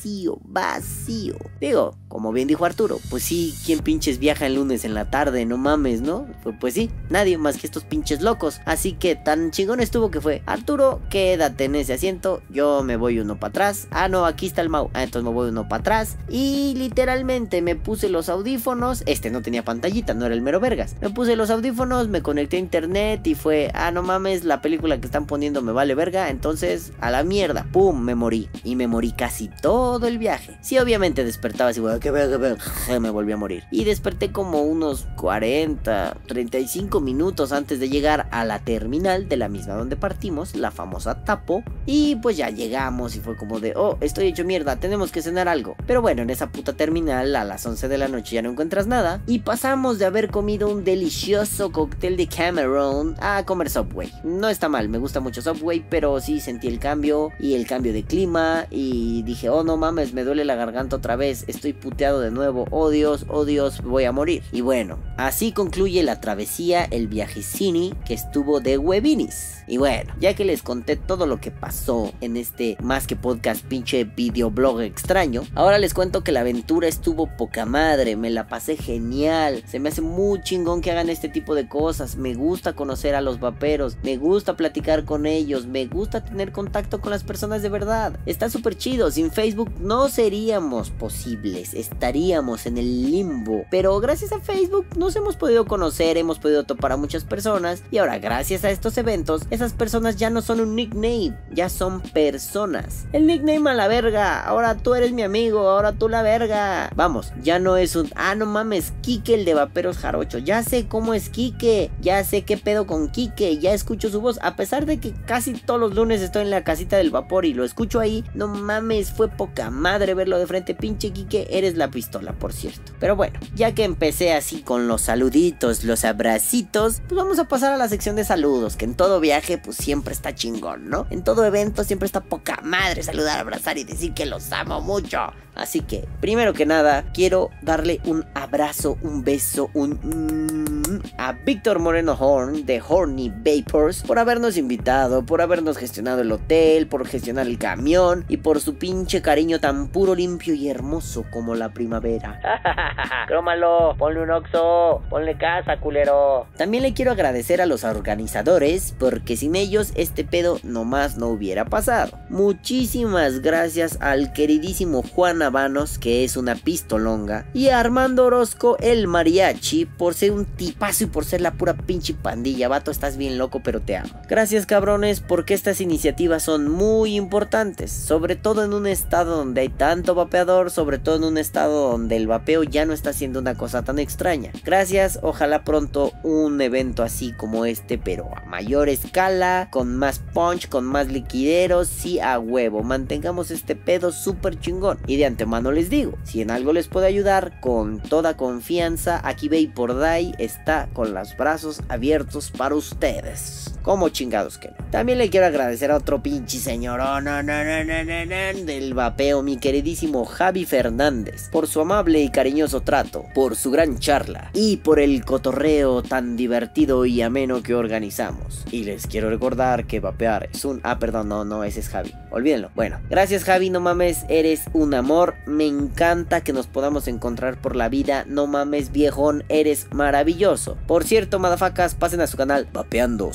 vacío, 0.00 0.38
vacío. 0.44 1.34
Digo, 1.60 1.94
como 2.08 2.32
bien 2.32 2.48
dijo 2.48 2.64
Arturo, 2.64 2.98
pues 3.10 3.22
sí, 3.22 3.54
¿quién 3.66 3.80
pinches 3.80 4.18
viaja 4.18 4.46
el 4.46 4.54
lunes 4.54 4.86
en 4.86 4.94
la 4.94 5.10
tarde? 5.10 5.44
No 5.44 5.58
mames, 5.58 6.00
¿no? 6.00 6.26
Pues, 6.42 6.56
pues 6.58 6.74
sí, 6.74 6.90
nadie 7.10 7.36
más 7.36 7.58
que 7.58 7.66
estos 7.66 7.84
pinches 7.84 8.22
locos. 8.22 8.60
Así 8.64 8.94
que 8.94 9.14
tan 9.14 9.50
chingón 9.50 9.80
estuvo 9.80 10.10
que 10.10 10.22
fue, 10.22 10.42
Arturo, 10.46 11.02
quédate 11.10 11.64
en 11.64 11.74
ese 11.74 11.92
asiento, 11.92 12.40
yo 12.48 12.82
me 12.82 12.96
voy 12.96 13.18
uno 13.18 13.38
para 13.38 13.50
atrás. 13.50 13.88
Ah, 13.90 14.08
no, 14.08 14.24
aquí 14.24 14.46
está 14.46 14.62
el 14.62 14.70
Mau. 14.70 14.90
Ah, 14.94 15.02
entonces 15.02 15.24
me 15.24 15.34
voy 15.34 15.50
uno 15.50 15.68
para 15.68 15.80
atrás. 15.80 16.16
Y 16.30 16.74
literalmente 16.76 17.60
me 17.60 17.76
puse 17.76 18.08
los 18.08 18.30
audífonos. 18.30 19.02
Este 19.04 19.30
no 19.30 19.42
tenía 19.42 19.64
pantallita, 19.66 20.14
no 20.14 20.24
era 20.24 20.34
el 20.34 20.40
mero 20.40 20.60
vergas. 20.60 20.96
Me 21.02 21.10
puse 21.10 21.36
los 21.36 21.50
audífonos, 21.50 22.08
me 22.08 22.22
conecté 22.22 22.56
a 22.56 22.60
internet 22.60 23.26
y 23.26 23.34
fue, 23.34 23.70
ah, 23.74 23.90
no 23.90 24.02
mames, 24.02 24.44
la 24.44 24.62
película 24.62 24.98
que 24.98 25.06
están 25.06 25.26
poniendo 25.26 25.60
me 25.60 25.72
vale 25.72 25.94
verga. 25.94 26.30
Entonces, 26.30 26.92
a 27.00 27.10
la 27.10 27.22
mierda, 27.22 27.66
pum, 27.70 28.00
me 28.00 28.14
morí. 28.14 28.48
Y 28.64 28.76
me 28.76 28.86
morí 28.86 29.12
casi 29.12 29.48
todo 29.60 29.89
el 29.98 30.18
viaje. 30.18 30.56
Sí, 30.60 30.78
obviamente 30.78 31.24
despertaba 31.24 31.70
así, 31.70 31.80
me 31.80 33.10
volví 33.10 33.32
a 33.32 33.36
morir. 33.36 33.64
Y 33.70 33.84
desperté 33.84 34.32
como 34.32 34.62
unos 34.62 35.06
40, 35.16 36.16
35 36.26 37.00
minutos 37.00 37.52
antes 37.52 37.80
de 37.80 37.88
llegar 37.88 38.28
a 38.30 38.44
la 38.44 38.60
terminal 38.60 39.28
de 39.28 39.36
la 39.36 39.48
misma 39.48 39.74
donde 39.74 39.96
partimos, 39.96 40.54
la 40.54 40.70
famosa 40.70 41.24
Tapo. 41.24 41.62
Y 41.86 42.16
pues 42.16 42.36
ya 42.36 42.50
llegamos 42.50 43.16
y 43.16 43.20
fue 43.20 43.36
como 43.36 43.60
de, 43.60 43.74
oh, 43.76 43.98
estoy 44.00 44.28
hecho 44.28 44.44
mierda, 44.44 44.76
tenemos 44.76 45.12
que 45.12 45.22
cenar 45.22 45.48
algo. 45.48 45.76
Pero 45.86 46.02
bueno, 46.02 46.22
en 46.22 46.30
esa 46.30 46.50
puta 46.50 46.72
terminal 46.74 47.34
a 47.36 47.44
las 47.44 47.64
11 47.66 47.88
de 47.88 47.98
la 47.98 48.08
noche 48.08 48.36
ya 48.36 48.42
no 48.42 48.50
encuentras 48.50 48.86
nada. 48.86 49.22
Y 49.26 49.40
pasamos 49.40 49.98
de 49.98 50.06
haber 50.06 50.30
comido 50.30 50.68
un 50.68 50.84
delicioso 50.84 51.72
cóctel 51.72 52.16
de 52.16 52.26
Cameron 52.26 53.16
a 53.20 53.44
comer 53.44 53.70
Subway. 53.70 54.12
No 54.24 54.48
está 54.48 54.68
mal, 54.68 54.88
me 54.88 54.98
gusta 54.98 55.20
mucho 55.20 55.42
Subway, 55.42 55.84
pero 55.88 56.20
sí 56.20 56.40
sentí 56.40 56.68
el 56.68 56.78
cambio 56.78 57.30
y 57.38 57.54
el 57.54 57.66
cambio 57.66 57.92
de 57.92 58.04
clima. 58.04 58.66
Y 58.70 59.22
dije, 59.22 59.48
oh 59.48 59.64
no 59.64 59.76
mames, 59.80 60.12
me 60.12 60.24
duele 60.24 60.44
la 60.44 60.54
garganta 60.54 60.96
otra 60.96 61.16
vez, 61.16 61.44
estoy 61.48 61.72
puteado 61.72 62.20
de 62.20 62.30
nuevo, 62.30 62.66
oh 62.70 62.90
Dios, 62.90 63.24
oh 63.28 63.44
Dios, 63.44 63.82
voy 63.82 64.04
a 64.04 64.12
morir. 64.12 64.42
Y 64.52 64.60
bueno, 64.60 64.98
así 65.16 65.52
concluye 65.52 66.02
la 66.02 66.20
travesía, 66.20 66.84
el 66.84 67.08
viajecini 67.08 67.94
que 68.04 68.14
estuvo 68.14 68.60
de 68.60 68.78
Webinis. 68.78 69.64
Y 69.66 69.78
bueno, 69.78 70.12
ya 70.20 70.34
que 70.34 70.44
les 70.44 70.62
conté 70.62 70.96
todo 70.96 71.26
lo 71.26 71.40
que 71.40 71.50
pasó 71.50 72.12
en 72.20 72.36
este 72.36 72.76
más 72.82 73.06
que 73.06 73.16
podcast 73.16 73.64
pinche 73.64 74.04
videoblog 74.04 74.82
extraño, 74.82 75.44
ahora 75.54 75.78
les 75.78 75.94
cuento 75.94 76.22
que 76.22 76.32
la 76.32 76.40
aventura 76.40 76.86
estuvo 76.86 77.26
poca 77.36 77.64
madre, 77.64 78.16
me 78.16 78.30
la 78.30 78.48
pasé 78.48 78.76
genial, 78.76 79.62
se 79.66 79.78
me 79.78 79.88
hace 79.88 80.02
muy 80.02 80.42
chingón 80.42 80.82
que 80.82 80.90
hagan 80.90 81.08
este 81.08 81.28
tipo 81.28 81.54
de 81.54 81.68
cosas, 81.68 82.16
me 82.16 82.34
gusta 82.34 82.74
conocer 82.74 83.14
a 83.14 83.22
los 83.22 83.40
vaperos, 83.40 83.96
me 84.02 84.18
gusta 84.18 84.56
platicar 84.56 85.04
con 85.04 85.24
ellos, 85.24 85.66
me 85.66 85.86
gusta 85.86 86.22
tener 86.22 86.52
contacto 86.52 87.00
con 87.00 87.10
las 87.10 87.24
personas 87.24 87.62
de 87.62 87.70
verdad, 87.70 88.18
está 88.26 88.50
súper 88.50 88.76
chido, 88.76 89.10
sin 89.10 89.30
Facebook 89.30 89.69
no 89.78 90.08
seríamos 90.08 90.90
posibles, 90.90 91.74
estaríamos 91.74 92.66
en 92.66 92.78
el 92.78 93.10
limbo, 93.10 93.64
pero 93.70 93.98
gracias 94.00 94.32
a 94.32 94.40
Facebook 94.40 94.86
nos 94.96 95.16
hemos 95.16 95.36
podido 95.36 95.66
conocer, 95.66 96.16
hemos 96.16 96.38
podido 96.38 96.64
topar 96.64 96.92
a 96.92 96.96
muchas 96.96 97.24
personas 97.24 97.82
y 97.90 97.98
ahora 97.98 98.18
gracias 98.18 98.64
a 98.64 98.70
estos 98.70 98.96
eventos 98.98 99.20
esas 99.50 99.72
personas 99.72 100.16
ya 100.16 100.30
no 100.30 100.42
son 100.42 100.60
un 100.60 100.76
nickname, 100.76 101.34
ya 101.50 101.68
son 101.68 102.00
personas. 102.00 103.06
El 103.12 103.26
nickname 103.26 103.70
a 103.70 103.74
la 103.74 103.88
verga, 103.88 104.40
ahora 104.40 104.76
tú 104.76 104.94
eres 104.94 105.12
mi 105.12 105.22
amigo, 105.22 105.68
ahora 105.68 105.92
tú 105.92 106.08
la 106.08 106.22
verga. 106.22 106.90
Vamos, 106.94 107.32
ya 107.42 107.58
no 107.58 107.76
es 107.76 107.96
un, 107.96 108.10
ah, 108.16 108.34
no 108.34 108.46
mames, 108.46 108.92
Kike 109.02 109.34
el 109.34 109.44
de 109.44 109.54
Vaperos 109.54 109.98
Jarocho, 109.98 110.38
ya 110.38 110.62
sé 110.62 110.86
cómo 110.86 111.14
es 111.14 111.28
Kike, 111.28 111.90
ya 112.00 112.24
sé 112.24 112.42
qué 112.42 112.56
pedo 112.56 112.86
con 112.86 113.10
Kike, 113.10 113.58
ya 113.58 113.72
escucho 113.72 114.08
su 114.08 114.20
voz, 114.20 114.38
a 114.42 114.56
pesar 114.56 114.86
de 114.86 114.98
que 114.98 115.12
casi 115.12 115.52
todos 115.54 115.80
los 115.80 115.94
lunes 115.94 116.22
estoy 116.22 116.42
en 116.42 116.50
la 116.50 116.64
casita 116.64 116.96
del 116.96 117.10
vapor 117.10 117.44
y 117.44 117.54
lo 117.54 117.64
escucho 117.64 118.00
ahí, 118.00 118.24
no 118.34 118.48
mames, 118.48 119.10
fue 119.10 119.28
poca 119.28 119.59
madre 119.68 120.14
verlo 120.14 120.38
de 120.38 120.46
frente, 120.46 120.74
pinche 120.74 121.10
Kike, 121.10 121.48
eres 121.50 121.76
la 121.76 121.90
pistola, 121.90 122.32
por 122.32 122.54
cierto. 122.54 122.92
Pero 122.98 123.16
bueno, 123.16 123.38
ya 123.54 123.74
que 123.74 123.84
empecé 123.84 124.32
así 124.32 124.62
con 124.62 124.88
los 124.88 125.02
saluditos, 125.02 125.84
los 125.84 126.06
abracitos, 126.06 127.02
pues 127.06 127.16
vamos 127.16 127.38
a 127.38 127.48
pasar 127.48 127.74
a 127.74 127.76
la 127.76 127.88
sección 127.88 128.16
de 128.16 128.24
saludos, 128.24 128.76
que 128.76 128.86
en 128.86 128.94
todo 128.94 129.20
viaje 129.20 129.58
pues 129.58 129.76
siempre 129.76 130.14
está 130.14 130.34
chingón, 130.34 130.88
¿no? 130.88 131.06
En 131.10 131.24
todo 131.24 131.44
evento 131.44 131.84
siempre 131.84 132.06
está 132.06 132.22
poca 132.22 132.60
madre 132.62 133.02
saludar, 133.02 133.40
abrazar 133.40 133.76
y 133.76 133.84
decir 133.84 134.14
que 134.14 134.24
los 134.24 134.52
amo 134.52 134.80
mucho. 134.80 135.18
Así 135.54 135.80
que, 135.80 136.06
primero 136.20 136.52
que 136.52 136.66
nada, 136.66 137.04
quiero 137.12 137.50
darle 137.62 138.00
un 138.04 138.24
abrazo, 138.34 138.98
un 139.02 139.24
beso, 139.24 139.70
un... 139.74 141.02
A 141.18 141.32
Víctor 141.32 141.78
Moreno 141.78 142.16
Horn 142.18 142.66
de 142.66 142.82
Horny 142.86 143.30
Vapors 143.30 144.02
por 144.02 144.18
habernos 144.18 144.56
invitado, 144.56 145.24
por 145.24 145.40
habernos 145.40 145.76
gestionado 145.76 146.22
el 146.22 146.32
hotel, 146.32 146.88
por 146.88 147.06
gestionar 147.06 147.46
el 147.46 147.58
camión 147.58 148.24
y 148.28 148.38
por 148.38 148.60
su 148.60 148.76
pinche 148.76 149.22
cariño 149.22 149.60
tan 149.60 149.88
puro, 149.88 150.14
limpio 150.14 150.54
y 150.54 150.68
hermoso 150.68 151.24
como 151.30 151.54
la 151.54 151.72
primavera. 151.72 152.40
Crómalo, 153.28 153.94
ponle 153.98 154.22
un 154.22 154.30
oxo, 154.30 155.02
ponle 155.10 155.36
casa, 155.36 155.78
culero. 155.78 156.46
También 156.56 156.82
le 156.82 156.94
quiero 156.94 157.12
agradecer 157.12 157.60
a 157.60 157.66
los 157.66 157.84
organizadores 157.84 158.94
porque 158.98 159.36
sin 159.36 159.56
ellos 159.56 159.92
este 159.94 160.24
pedo 160.24 160.58
nomás 160.62 161.16
no 161.16 161.28
hubiera 161.28 161.64
pasado. 161.64 162.18
Muchísimas 162.28 163.40
gracias 163.40 163.98
al 164.00 164.32
queridísimo 164.32 165.02
Juan 165.02 165.39
Habanos, 165.42 165.98
que 165.98 166.24
es 166.24 166.36
una 166.36 166.54
pistolonga, 166.54 167.46
y 167.54 167.68
a 167.68 167.80
Armando 167.80 168.26
Orozco, 168.26 168.76
el 168.80 169.06
mariachi, 169.06 169.86
por 169.86 170.14
ser 170.14 170.32
un 170.32 170.44
tipazo 170.44 171.04
y 171.04 171.06
por 171.08 171.24
ser 171.24 171.40
la 171.40 171.52
pura 171.52 171.74
pinche 171.74 172.14
pandilla. 172.14 172.68
Vato, 172.68 172.90
estás 172.90 173.16
bien 173.16 173.38
loco, 173.38 173.60
pero 173.62 173.80
te 173.80 173.96
amo. 173.96 174.10
Gracias, 174.28 174.66
cabrones, 174.66 175.20
porque 175.20 175.54
estas 175.54 175.80
iniciativas 175.80 176.42
son 176.42 176.68
muy 176.70 177.16
importantes, 177.16 177.90
sobre 177.90 178.36
todo 178.36 178.64
en 178.64 178.72
un 178.72 178.86
estado 178.86 179.36
donde 179.36 179.62
hay 179.62 179.68
tanto 179.68 180.14
vapeador, 180.14 180.70
sobre 180.70 180.98
todo 180.98 181.16
en 181.16 181.24
un 181.24 181.38
estado 181.38 181.90
donde 181.90 182.16
el 182.16 182.26
vapeo 182.26 182.62
ya 182.62 182.86
no 182.86 182.92
está 182.92 183.12
siendo 183.12 183.40
una 183.40 183.56
cosa 183.56 183.82
tan 183.82 183.98
extraña. 183.98 184.52
Gracias, 184.64 185.18
ojalá 185.22 185.64
pronto 185.64 186.12
un 186.22 186.60
evento 186.60 187.02
así 187.02 187.32
como 187.32 187.64
este, 187.64 187.98
pero 187.98 188.30
a 188.36 188.44
mayor 188.46 188.88
escala, 188.88 189.68
con 189.70 189.96
más 189.96 190.20
punch, 190.32 190.68
con 190.68 190.84
más 190.84 191.08
liquideros, 191.08 191.88
sí 191.88 192.20
a 192.20 192.38
huevo. 192.38 192.82
Mantengamos 192.82 193.50
este 193.50 193.76
pedo 193.76 194.12
súper 194.12 194.58
chingón. 194.58 194.98
Y 195.06 195.16
de 195.16 195.26
antemano 195.30 195.72
les 195.72 195.90
digo, 195.90 196.18
si 196.24 196.42
en 196.42 196.50
algo 196.50 196.72
les 196.72 196.88
puedo 196.88 197.06
ayudar, 197.06 197.60
con 197.60 198.00
toda 198.00 198.36
confianza, 198.36 199.20
aquí 199.24 199.48
por 199.66 199.98
Dai 199.98 200.34
está 200.38 200.88
con 200.92 201.14
los 201.14 201.36
brazos 201.36 201.80
abiertos 201.88 202.50
para 202.50 202.74
ustedes. 202.74 203.74
Como 203.82 204.08
chingados 204.08 204.58
que 204.58 204.68
no. 204.68 204.74
También 204.90 205.18
le 205.18 205.30
quiero 205.30 205.46
agradecer 205.46 205.90
a 205.90 205.96
otro 205.96 206.22
pinche 206.22 206.58
señor 206.58 207.00
oh, 207.00 207.20
del 207.20 208.94
vapeo, 208.94 209.42
mi 209.42 209.56
queridísimo 209.56 210.24
Javi 210.24 210.64
Fernández, 210.64 211.48
por 211.50 211.66
su 211.66 211.80
amable 211.80 212.20
y 212.20 212.30
cariñoso 212.30 212.80
trato, 212.80 213.24
por 213.34 213.56
su 213.56 213.70
gran 213.70 213.98
charla 213.98 214.50
y 214.52 214.78
por 214.78 214.98
el 214.98 215.24
cotorreo 215.24 216.02
tan 216.02 216.36
divertido 216.36 217.06
y 217.06 217.22
ameno 217.22 217.62
que 217.62 217.74
organizamos. 217.74 218.64
Y 218.70 218.84
les 218.84 219.06
quiero 219.06 219.30
recordar 219.30 219.86
que 219.86 220.00
vapear 220.00 220.48
es 220.52 220.64
un... 220.64 220.80
Ah, 220.82 220.98
perdón, 220.98 221.28
no, 221.28 221.44
no, 221.44 221.64
ese 221.64 221.80
es 221.80 221.88
Javi. 221.88 222.12
Olvídenlo. 222.30 222.70
Bueno, 222.74 222.98
gracias 223.08 223.44
Javi, 223.44 223.70
no 223.70 223.80
mames, 223.80 224.24
eres 224.28 224.64
un 224.72 224.94
amor. 224.94 225.34
Me 225.46 225.66
encanta 225.66 226.42
que 226.42 226.52
nos 226.52 226.66
podamos 226.66 227.08
encontrar 227.08 227.60
por 227.60 227.76
la 227.76 227.88
vida. 227.88 228.24
No 228.26 228.46
mames, 228.46 228.92
viejón, 228.92 229.44
eres 229.48 229.86
maravilloso. 229.92 230.76
Por 230.86 231.04
cierto, 231.04 231.38
madafacas, 231.38 231.94
pasen 231.94 232.20
a 232.20 232.26
su 232.26 232.36
canal 232.36 232.68
Vapeando 232.72 233.32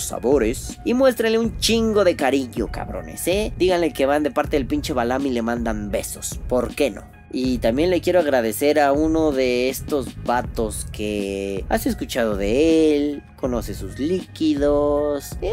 Y 0.84 0.94
muéstrenle 0.94 1.40
un 1.40 1.58
chingo 1.60 2.04
de 2.04 2.16
cariño, 2.16 2.68
cabrones, 2.72 3.28
¿eh? 3.28 3.54
Díganle 3.58 3.94
que 3.94 4.06
van 4.06 4.24
de 4.24 4.32
parte 4.32 4.58
del 4.58 4.66
pinche 4.66 4.94
Balam 4.94 5.26
y 5.26 5.30
le 5.30 5.42
mandan 5.42 5.92
besos. 5.92 6.40
¿Por 6.48 6.76
qué 6.76 6.92
no? 6.92 7.04
Y 7.32 7.58
también 7.58 7.90
le 7.90 8.02
quiero 8.02 8.20
agradecer 8.20 8.80
a 8.80 8.94
uno 8.94 9.32
de 9.32 9.70
estos 9.70 10.24
vatos 10.24 10.88
que 10.92 11.66
has 11.70 11.86
escuchado 11.86 12.38
de 12.38 12.96
él, 12.96 13.24
conoce 13.36 13.74
sus 13.74 14.00
líquidos. 14.00 15.38
¡Eh! 15.42 15.52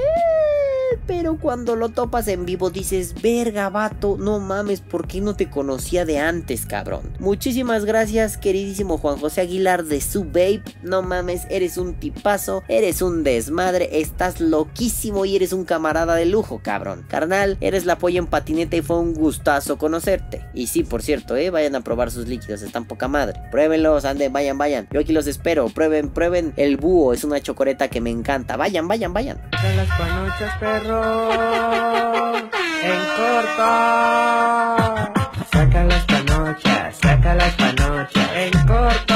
Pero 1.07 1.38
cuando 1.38 1.76
lo 1.76 1.90
topas 1.90 2.28
en 2.28 2.47
vivo 2.47 2.70
dices, 2.70 3.14
verga 3.20 3.68
vato, 3.70 4.16
no 4.18 4.38
mames, 4.38 4.80
¿por 4.80 5.07
qué 5.07 5.20
no 5.20 5.34
te 5.36 5.51
conocía 5.51 6.05
de 6.05 6.18
antes, 6.18 6.66
cabrón? 6.66 7.03
Muchísimas 7.18 7.84
gracias, 7.84 8.36
queridísimo 8.36 8.99
Juan 8.99 9.18
José 9.18 9.43
Aguilar 9.43 9.84
de 9.84 10.01
su 10.01 10.24
Babe. 10.24 10.62
No 10.82 11.03
mames, 11.03 11.47
eres 11.51 11.76
un 11.76 11.95
tipazo, 11.95 12.62
eres 12.68 13.03
un 13.03 13.24
desmadre, 13.24 14.01
estás 14.01 14.40
loquísimo 14.40 15.24
y 15.24 15.36
eres 15.36 15.53
un 15.53 15.64
camarada 15.64 16.14
de 16.14 16.26
lujo, 16.26 16.61
cabrón. 16.62 17.05
Carnal, 17.09 17.57
eres 17.61 17.84
la 17.84 17.99
polla 17.99 18.18
en 18.18 18.26
patineta 18.26 18.76
y 18.76 18.82
fue 18.82 18.99
un 18.99 19.14
gustazo 19.14 19.78
conocerte. 19.78 20.45
Y 20.55 20.66
sí, 20.66 20.82
por 20.82 21.03
cierto, 21.03 21.36
eh, 21.36 21.51
vayan 21.51 21.74
a 21.74 21.82
probar 21.82 22.11
sus 22.11 22.28
líquidos, 22.28 22.62
están 22.62 22.84
poca 22.84 23.09
madre. 23.09 23.40
Pruébenlos, 23.51 24.05
anden, 24.05 24.32
vayan, 24.32 24.59
vayan. 24.59 24.88
Yo 24.90 25.01
aquí 25.01 25.12
los 25.12 25.26
espero, 25.26 25.68
prueben, 25.68 26.11
prueben. 26.11 26.53
El 26.57 26.76
búho 26.76 27.12
es 27.12 27.24
una 27.24 27.40
chocoreta 27.40 27.88
que 27.88 28.01
me 28.01 28.11
encanta. 28.11 28.57
Vayan, 28.57 28.88
vayan, 28.88 29.12
vayan. 29.12 29.40
las 29.53 29.88
en 30.84 30.90
corto. 33.16 33.68
Saca 35.52 35.84
las 35.84 36.04
panochas, 36.04 36.96
saca 36.96 37.34
las 37.34 37.54
panochas 37.54 38.30
en 38.34 38.50
corto. 38.66 39.14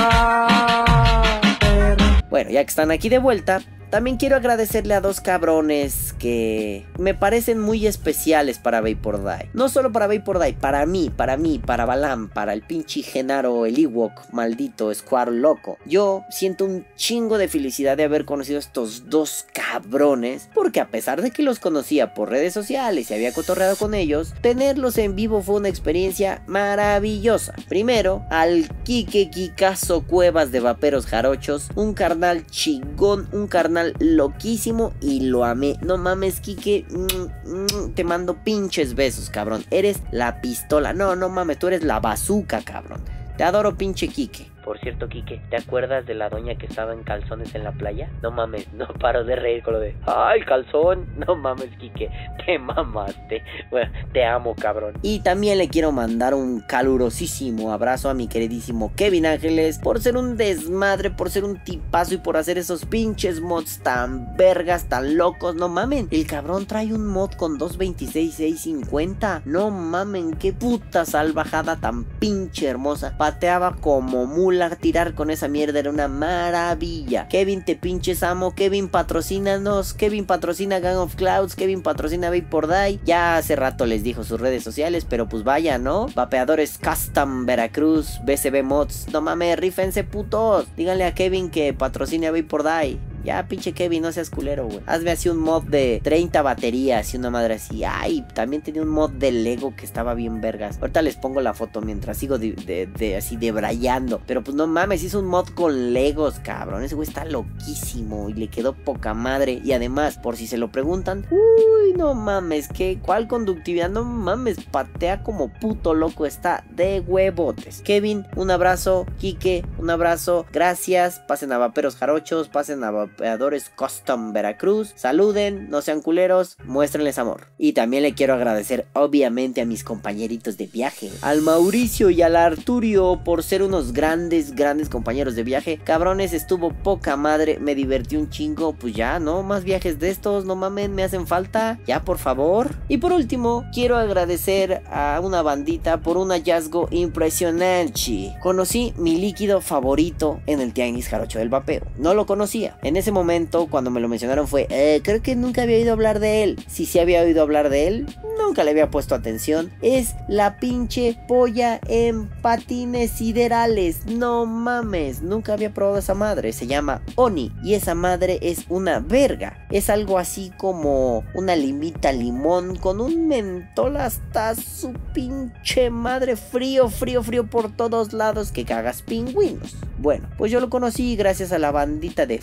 bueno, 2.30 2.50
ya 2.50 2.62
que 2.62 2.68
están 2.70 2.90
aquí 2.90 3.08
de 3.08 3.18
vuelta, 3.18 3.62
también 3.97 4.18
quiero 4.18 4.36
agradecerle 4.36 4.92
a 4.92 5.01
dos 5.01 5.22
cabrones 5.22 6.14
que 6.18 6.84
me 6.99 7.14
parecen 7.14 7.59
muy 7.59 7.86
especiales 7.86 8.59
para 8.59 8.82
Vapor 8.82 9.24
Die. 9.24 9.49
No 9.55 9.70
solo 9.70 9.90
para 9.90 10.07
Vapor 10.07 10.38
Die, 10.38 10.53
para 10.53 10.84
mí, 10.84 11.09
para 11.09 11.38
mí, 11.38 11.59
para 11.64 11.86
Balam, 11.86 12.28
para 12.28 12.53
el 12.53 12.61
pinche 12.61 13.01
Genaro, 13.01 13.64
el 13.64 13.78
Ewok, 13.78 14.34
maldito 14.34 14.92
Squirrel 14.92 15.40
loco. 15.40 15.78
Yo 15.86 16.24
siento 16.28 16.66
un 16.66 16.84
chingo 16.97 17.38
de 17.38 17.49
felicidad 17.49 17.97
de 17.97 18.05
haber 18.05 18.26
conocido 18.26 18.59
a 18.59 18.61
estos 18.61 19.09
dos 19.09 19.47
cabrones, 19.55 20.51
porque 20.53 20.80
a 20.80 20.88
pesar 20.88 21.22
de 21.22 21.30
que 21.30 21.42
los 21.42 21.59
conocía 21.59 22.12
por 22.12 22.28
redes 22.28 22.53
sociales 22.53 23.11
y 23.11 23.14
había 23.14 23.32
cotorreado 23.32 23.76
con 23.76 23.94
ellos, 23.94 24.34
tenerlos 24.42 24.99
en 24.99 25.16
vivo 25.16 25.40
fue 25.40 25.55
una 25.55 25.70
experiencia 25.70 26.42
maravillosa. 26.47 27.55
Primero, 27.70 28.26
al 28.28 28.68
Kike 28.84 29.30
Kikazo 29.30 30.03
Cuevas 30.03 30.53
de 30.53 30.61
Vaperos 30.61 31.07
Jarochos, 31.07 31.70
un 31.76 31.94
carnal 31.94 32.47
chingón, 32.49 33.26
un 33.32 33.47
carnal 33.47 33.86
loquísimo 33.99 34.93
y 35.01 35.20
lo 35.20 35.45
amé. 35.45 35.76
No 35.82 35.97
mames, 35.97 36.41
Kike, 36.41 36.87
mm, 36.91 37.51
mm, 37.51 37.95
te 37.95 38.05
mando 38.05 38.43
pinches 38.43 38.95
besos, 38.95 39.30
cabrón. 39.30 39.64
Eres 39.70 39.99
la 40.11 40.41
pistola. 40.41 40.93
No, 40.93 41.16
no 41.16 41.28
mames, 41.28 41.59
tú 41.59 41.68
eres 41.68 41.82
la 41.84 42.01
bazooka, 42.01 42.62
cabrón. 42.62 43.01
Te 43.37 43.45
adoro, 43.45 43.76
pinche 43.76 44.09
Kike. 44.09 44.55
Por 44.66 44.80
cierto, 44.80 45.08
Kike, 45.08 45.42
¿te 45.48 45.56
acuerdas 45.58 46.04
de 46.06 46.14
la 46.14 46.28
doña 46.28 46.56
que 46.56 46.66
estaba 46.66 46.92
en 46.92 47.04
calzones 47.04 47.54
en 47.54 47.62
la 47.62 47.70
playa? 47.70 48.10
No 48.20 48.32
mames, 48.32 48.66
no 48.72 48.88
paro 49.00 49.22
de 49.22 49.36
reír 49.36 49.62
con 49.62 49.74
lo 49.74 49.78
de 49.78 49.94
¡Ay, 50.06 50.40
calzón! 50.40 51.06
No 51.24 51.36
mames, 51.36 51.68
Kike, 51.78 52.10
te 52.44 52.58
mamaste. 52.58 53.44
Bueno, 53.70 53.92
te 54.12 54.24
amo, 54.24 54.56
cabrón. 54.56 54.94
Y 55.02 55.20
también 55.20 55.58
le 55.58 55.68
quiero 55.68 55.92
mandar 55.92 56.34
un 56.34 56.62
calurosísimo 56.62 57.72
abrazo 57.72 58.10
a 58.10 58.14
mi 58.14 58.26
queridísimo 58.26 58.92
Kevin 58.96 59.26
Ángeles 59.26 59.78
por 59.78 60.00
ser 60.00 60.16
un 60.16 60.36
desmadre, 60.36 61.12
por 61.12 61.30
ser 61.30 61.44
un 61.44 61.62
tipazo 61.62 62.14
y 62.14 62.18
por 62.18 62.36
hacer 62.36 62.58
esos 62.58 62.86
pinches 62.86 63.40
mods 63.40 63.78
tan 63.84 64.36
vergas, 64.36 64.88
tan 64.88 65.16
locos. 65.16 65.54
No 65.54 65.68
mamen, 65.68 66.08
el 66.10 66.26
cabrón 66.26 66.66
trae 66.66 66.92
un 66.92 67.06
mod 67.06 67.30
con 67.34 67.56
226-650. 67.60 69.42
No 69.44 69.70
mamen, 69.70 70.34
qué 70.34 70.52
puta 70.52 71.04
salvajada 71.04 71.76
tan 71.76 72.02
pinche 72.02 72.66
hermosa. 72.66 73.16
Pateaba 73.16 73.76
como 73.76 74.26
mula 74.26 74.55
tirar 74.76 75.14
con 75.14 75.30
esa 75.30 75.48
mierda 75.48 75.78
era 75.78 75.90
una 75.90 76.09
maravilla. 76.09 77.28
Kevin, 77.28 77.64
te 77.64 77.76
pinches 77.76 78.22
amo. 78.22 78.54
Kevin, 78.54 78.88
patrocínanos. 78.88 79.94
Kevin 79.94 80.26
patrocina 80.26 80.80
Gang 80.80 80.98
of 80.98 81.14
Clouds. 81.16 81.57
Kevin 81.57 81.82
patrocina 81.82 82.30
Vapor 82.30 82.68
Die. 82.68 83.00
Ya 83.04 83.36
hace 83.36 83.57
rato 83.57 83.86
les 83.86 84.02
dijo 84.02 84.24
sus 84.24 84.40
redes 84.40 84.62
sociales, 84.62 85.07
pero 85.09 85.28
pues 85.28 85.44
vaya, 85.44 85.78
¿no? 85.78 86.07
Vapeadores 86.14 86.78
Custom 86.78 87.46
Veracruz, 87.46 88.20
BCB 88.24 88.62
Mods. 88.62 89.09
No 89.12 89.20
mames, 89.20 89.59
rífense 89.59 90.04
putos. 90.04 90.66
Díganle 90.76 91.04
a 91.04 91.14
Kevin 91.14 91.50
que 91.50 91.72
patrocine 91.72 92.28
a. 92.28 92.98
Ya, 93.27 93.49
pinche 93.49 93.72
Kevin, 93.72 94.03
no 94.03 94.12
seas 94.12 94.31
culero, 94.31 94.66
güey. 94.66 94.83
Hazme 94.87 95.11
así 95.11 95.29
un 95.29 95.39
mod 95.39 95.64
de 95.64 96.01
30 96.05 96.43
baterías 96.43 97.12
y 97.12 97.16
una 97.16 97.29
madre 97.29 97.55
así. 97.55 97.83
Ay, 97.83 98.24
también 98.35 98.62
tenía 98.62 98.83
un 98.83 98.89
mod 98.89 99.11
de 99.11 99.33
Lego 99.33 99.74
que 99.74 99.85
estaba 99.85 100.14
bien 100.14 100.41
vergas. 100.41 100.79
Ahorita 100.81 101.03
les 101.03 101.16
pongo 101.16 101.41
la 101.41 101.53
foto 101.53 101.81
mientras 101.81 102.18
sigo 102.18 102.39
de, 102.39 102.53
de, 102.53 102.87
de 102.87 103.16
así 103.16 103.37
debrayando. 103.37 104.22
Pero 104.29 104.45
pues 104.45 104.55
no 104.55 104.68
mames, 104.68 105.03
hizo 105.03 105.18
un 105.18 105.27
mod 105.27 105.49
con 105.49 105.93
Legos, 105.93 106.39
cabrón. 106.39 106.85
Ese 106.85 106.95
güey 106.95 107.09
está 107.09 107.24
loquísimo 107.24 108.29
y 108.29 108.35
le 108.35 108.47
quedó 108.47 108.74
poca 108.74 109.12
madre. 109.12 109.61
Y 109.64 109.72
además, 109.72 110.18
por 110.18 110.37
si 110.37 110.47
se 110.47 110.57
lo 110.57 110.70
preguntan, 110.70 111.27
uy, 111.33 111.95
no 111.97 112.14
mames, 112.14 112.68
¿qué? 112.68 113.01
¿Cuál 113.03 113.27
conductividad? 113.27 113.91
No 113.91 114.05
mames, 114.05 114.59
patea 114.70 115.24
como 115.24 115.53
puto 115.53 115.95
loco. 115.95 116.27
Está 116.27 116.64
de 116.70 117.01
huevotes. 117.01 117.83
Kevin, 117.83 118.24
un 118.37 118.53
abrazo. 118.53 119.05
Quique, 119.18 119.64
un 119.79 119.91
abrazo. 119.91 120.47
Gracias. 120.53 121.18
Pasen 121.27 121.51
a 121.51 121.59
Vaperos 121.59 121.97
Jarochos, 121.97 122.49
pasen 122.49 122.85
a 122.85 122.93
Vapeadores 123.16 123.70
Custom 123.70 124.34
Veracruz. 124.34 124.92
Saluden, 124.94 125.70
no 125.70 125.80
sean 125.80 126.02
culeros, 126.02 126.58
muéstrenles 126.64 127.18
amor. 127.18 127.46
Y 127.56 127.72
también 127.72 128.02
le 128.02 128.12
quiero 128.12 128.34
agradecer, 128.34 128.86
obviamente, 128.92 129.62
a 129.62 129.64
mis 129.64 129.84
compañeritos 129.84 130.58
de 130.58 130.66
viaje, 130.66 131.10
al 131.22 131.40
Mauricio 131.40 132.10
y 132.10 132.20
al 132.20 132.36
Arturio 132.36 133.22
por 133.24 133.42
ser 133.42 133.62
unos 133.62 133.94
grandes, 133.94 134.54
grandes 134.54 134.90
compañeros 134.90 135.34
de 135.34 135.44
viaje. 135.44 135.80
Cabrones, 135.82 136.34
estuvo 136.34 136.74
poca 136.74 137.16
madre, 137.16 137.58
me 137.58 137.74
divertí 137.74 138.16
un 138.16 138.28
chingo. 138.28 138.74
Pues 138.74 138.94
ya, 138.94 139.18
¿no? 139.18 139.42
Más 139.42 139.64
viajes 139.64 139.98
de 139.98 140.10
estos, 140.10 140.44
no 140.44 140.54
mamen, 140.54 140.94
me 140.94 141.02
hacen 141.02 141.26
falta. 141.26 141.78
Ya, 141.86 142.04
por 142.04 142.18
favor. 142.18 142.74
Y 142.88 142.98
por 142.98 143.12
último, 143.12 143.64
quiero 143.72 143.96
agradecer 143.96 144.82
a 144.90 145.20
una 145.22 145.40
bandita 145.40 146.02
por 146.02 146.18
un 146.18 146.30
hallazgo 146.30 146.88
impresionante. 146.90 148.34
Conocí 148.42 148.92
mi 148.98 149.16
líquido 149.16 149.62
favorito 149.62 150.40
en 150.46 150.60
el 150.60 150.74
Tianguis 150.74 151.08
Jarocho 151.08 151.38
del 151.38 151.48
Vapeo. 151.48 151.82
No 151.96 152.12
lo 152.12 152.26
conocía. 152.26 152.76
En 152.82 152.96
ese 152.96 153.05
momento, 153.12 153.66
cuando 153.68 153.90
me 153.90 154.00
lo 154.00 154.09
mencionaron, 154.09 154.48
fue, 154.48 154.66
eh, 154.70 155.00
creo 155.02 155.22
que 155.22 155.36
nunca 155.36 155.62
había 155.62 155.76
oído 155.76 155.92
hablar 155.92 156.20
de 156.20 156.42
él. 156.42 156.64
Si 156.66 156.86
sí 156.86 156.98
había 156.98 157.22
oído 157.22 157.42
hablar 157.42 157.68
de 157.68 157.88
él, 157.88 158.07
nunca 158.38 158.64
le 158.64 158.70
había 158.70 158.90
puesto 158.90 159.14
atención. 159.14 159.72
Es 159.82 160.14
la 160.28 160.59
pinche 160.59 161.18
polla 161.28 161.80
en 161.88 162.28
patines 162.42 163.11
siderales. 163.11 164.07
No 164.07 164.46
mames, 164.46 165.22
nunca 165.22 165.52
había 165.52 165.72
probado 165.72 165.98
esa 165.98 166.14
madre. 166.14 166.52
Se 166.52 166.66
llama 166.66 167.02
Oni 167.16 167.52
y 167.62 167.74
esa 167.74 167.94
madre 167.94 168.38
es 168.42 168.64
una 168.68 169.00
verga. 169.00 169.66
Es 169.70 169.90
algo 169.90 170.18
así 170.18 170.52
como 170.57 171.24
una 171.34 171.57
limita 171.57 172.12
limón 172.12 172.76
con 172.76 173.00
un 173.00 173.28
mentol 173.28 173.96
hasta 173.96 174.54
su 174.54 174.92
pinche 175.12 175.90
madre 175.90 176.36
frío, 176.36 176.88
frío, 176.88 177.22
frío 177.22 177.48
por 177.48 177.74
todos 177.74 178.12
lados 178.12 178.52
que 178.52 178.64
cagas 178.64 179.02
pingüinos. 179.02 179.76
Bueno, 179.98 180.28
pues 180.36 180.52
yo 180.52 180.61
lo 180.61 180.70
conocí 180.70 181.16
gracias 181.16 181.52
a 181.52 181.59
la 181.59 181.70
bandita 181.70 182.26
de 182.26 182.38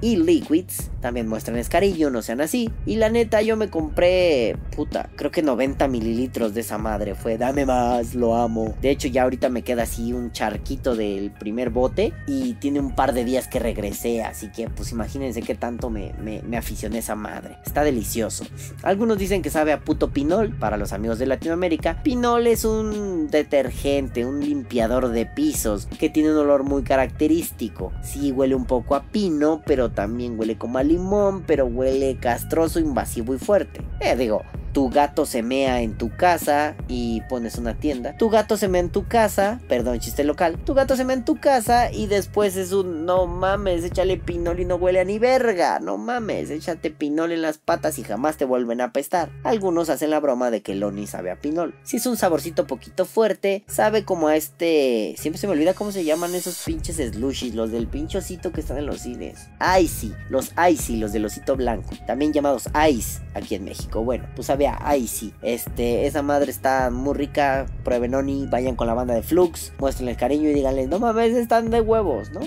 Y 0.00 0.16
Liquids. 0.16 0.90
También 1.00 1.28
muestran 1.28 1.56
escarillo, 1.56 2.10
no 2.10 2.22
sean 2.22 2.40
así. 2.40 2.70
Y 2.86 2.96
la 2.96 3.08
neta, 3.08 3.42
yo 3.42 3.56
me 3.56 3.70
compré, 3.70 4.56
puta, 4.76 5.08
creo 5.16 5.30
que 5.30 5.42
90 5.42 5.88
mililitros 5.88 6.54
de 6.54 6.60
esa 6.60 6.78
madre. 6.78 7.14
Fue, 7.14 7.38
dame 7.38 7.64
más, 7.66 8.14
lo 8.14 8.36
amo. 8.36 8.74
De 8.82 8.90
hecho, 8.90 9.08
ya 9.08 9.22
ahorita 9.22 9.48
me 9.48 9.62
queda 9.62 9.84
así 9.84 10.12
un 10.12 10.32
charquito 10.32 10.94
del 10.94 11.30
primer 11.30 11.70
bote. 11.70 12.12
Y 12.26 12.54
tiene 12.54 12.80
un 12.80 12.94
par 12.94 13.14
de 13.14 13.24
días 13.24 13.48
que 13.48 13.58
regresé. 13.58 14.22
Así 14.22 14.50
que, 14.50 14.68
pues 14.68 14.92
imagínense 14.92 15.42
qué 15.42 15.54
tanto 15.54 15.90
me, 15.90 16.12
me, 16.22 16.42
me 16.42 16.56
aficioné 16.56 16.96
a 16.96 17.00
esa 17.00 17.14
madre. 17.14 17.56
Está 17.64 17.82
delicioso. 17.84 18.44
Algunos 18.82 19.18
dicen 19.18 19.42
que 19.42 19.50
sabe 19.50 19.72
a 19.72 19.80
puto 19.80 20.10
pinol. 20.10 20.50
Para 20.58 20.76
los 20.76 20.92
amigos 20.92 21.18
de 21.18 21.26
Latinoamérica, 21.26 22.02
pinol 22.02 22.46
es 22.46 22.64
un 22.64 23.28
detergente, 23.30 24.24
un 24.24 24.40
limpiador 24.40 25.08
de 25.08 25.26
pisos 25.26 25.86
que 25.98 26.10
tiene 26.10 26.32
un 26.32 26.38
olor 26.38 26.64
muy 26.64 26.82
característico. 26.82 27.92
Sí, 28.02 28.32
huele 28.32 28.54
un 28.54 28.64
poco 28.64 28.94
a 28.94 29.02
pino, 29.04 29.59
pero 29.66 29.90
también 29.90 30.38
huele 30.38 30.56
como 30.56 30.78
a 30.78 30.82
limón, 30.82 31.42
pero 31.46 31.66
huele 31.66 32.16
castroso, 32.16 32.80
invasivo 32.80 33.34
y 33.34 33.38
fuerte. 33.38 33.80
Eh, 34.00 34.16
digo, 34.16 34.42
tu 34.72 34.88
gato 34.90 35.26
se 35.26 35.42
mea 35.42 35.82
en 35.82 35.96
tu 35.96 36.14
casa 36.16 36.76
y 36.88 37.22
pones 37.22 37.56
una 37.56 37.74
tienda. 37.74 38.16
Tu 38.16 38.28
gato 38.30 38.56
se 38.56 38.68
mea 38.68 38.80
en 38.80 38.90
tu 38.90 39.06
casa, 39.06 39.60
perdón, 39.68 39.98
chiste 40.00 40.24
local. 40.24 40.58
Tu 40.64 40.74
gato 40.74 40.96
se 40.96 41.04
mea 41.04 41.16
en 41.16 41.24
tu 41.24 41.40
casa 41.40 41.90
y 41.92 42.06
después 42.06 42.56
es 42.56 42.72
un 42.72 43.04
no 43.04 43.26
mames, 43.26 43.84
échale 43.84 44.16
pinol 44.16 44.60
y 44.60 44.64
no 44.64 44.76
huele 44.76 45.00
a 45.00 45.04
ni 45.04 45.18
verga. 45.18 45.80
No 45.80 45.98
mames, 45.98 46.50
échate 46.50 46.90
pinol 46.90 47.32
en 47.32 47.42
las 47.42 47.58
patas 47.58 47.98
y 47.98 48.04
jamás 48.04 48.36
te 48.36 48.44
vuelven 48.44 48.80
a 48.80 48.84
apestar. 48.84 49.30
Algunos 49.44 49.90
hacen 49.90 50.10
la 50.10 50.20
broma 50.20 50.50
de 50.50 50.62
que 50.62 50.74
Loni 50.74 51.06
sabe 51.06 51.30
a 51.30 51.40
pinol. 51.40 51.74
Si 51.82 51.96
es 51.96 52.06
un 52.06 52.16
saborcito 52.16 52.66
poquito 52.66 53.04
fuerte, 53.04 53.64
sabe 53.66 54.04
como 54.04 54.28
a 54.28 54.36
este. 54.36 55.14
Siempre 55.18 55.40
se 55.40 55.46
me 55.46 55.54
olvida 55.54 55.74
cómo 55.74 55.92
se 55.92 56.04
llaman 56.04 56.34
esos 56.34 56.62
pinches 56.64 56.96
slushies, 56.96 57.54
los 57.54 57.70
del 57.70 57.86
pinchocito 57.86 58.52
que 58.52 58.60
están 58.60 58.78
en 58.78 58.86
los 58.86 59.00
cines. 59.00 59.48
Icy, 59.80 60.14
los 60.28 60.52
Icy, 60.70 60.96
los 60.96 61.12
del 61.12 61.24
osito 61.24 61.56
blanco, 61.56 61.90
también 62.06 62.32
llamados 62.32 62.68
Ice 62.90 63.20
aquí 63.34 63.54
en 63.54 63.64
México. 63.64 64.04
Bueno, 64.04 64.28
pues 64.36 64.50
sabe 64.60 64.68
a 64.68 64.96
Icy. 64.96 65.32
Este, 65.42 66.06
esa 66.06 66.22
madre 66.22 66.50
está 66.50 66.90
muy 66.90 67.14
rica. 67.14 67.66
Prueben 67.84 68.14
Oni, 68.14 68.46
vayan 68.46 68.76
con 68.76 68.86
la 68.86 68.94
banda 68.94 69.14
de 69.14 69.22
Flux, 69.22 69.72
muéstrenle 69.78 70.12
el 70.12 70.18
cariño 70.18 70.50
y 70.50 70.54
díganle, 70.54 70.86
no 70.86 70.98
mames, 70.98 71.34
están 71.34 71.70
de 71.70 71.80
huevos, 71.80 72.30
¿no? 72.30 72.40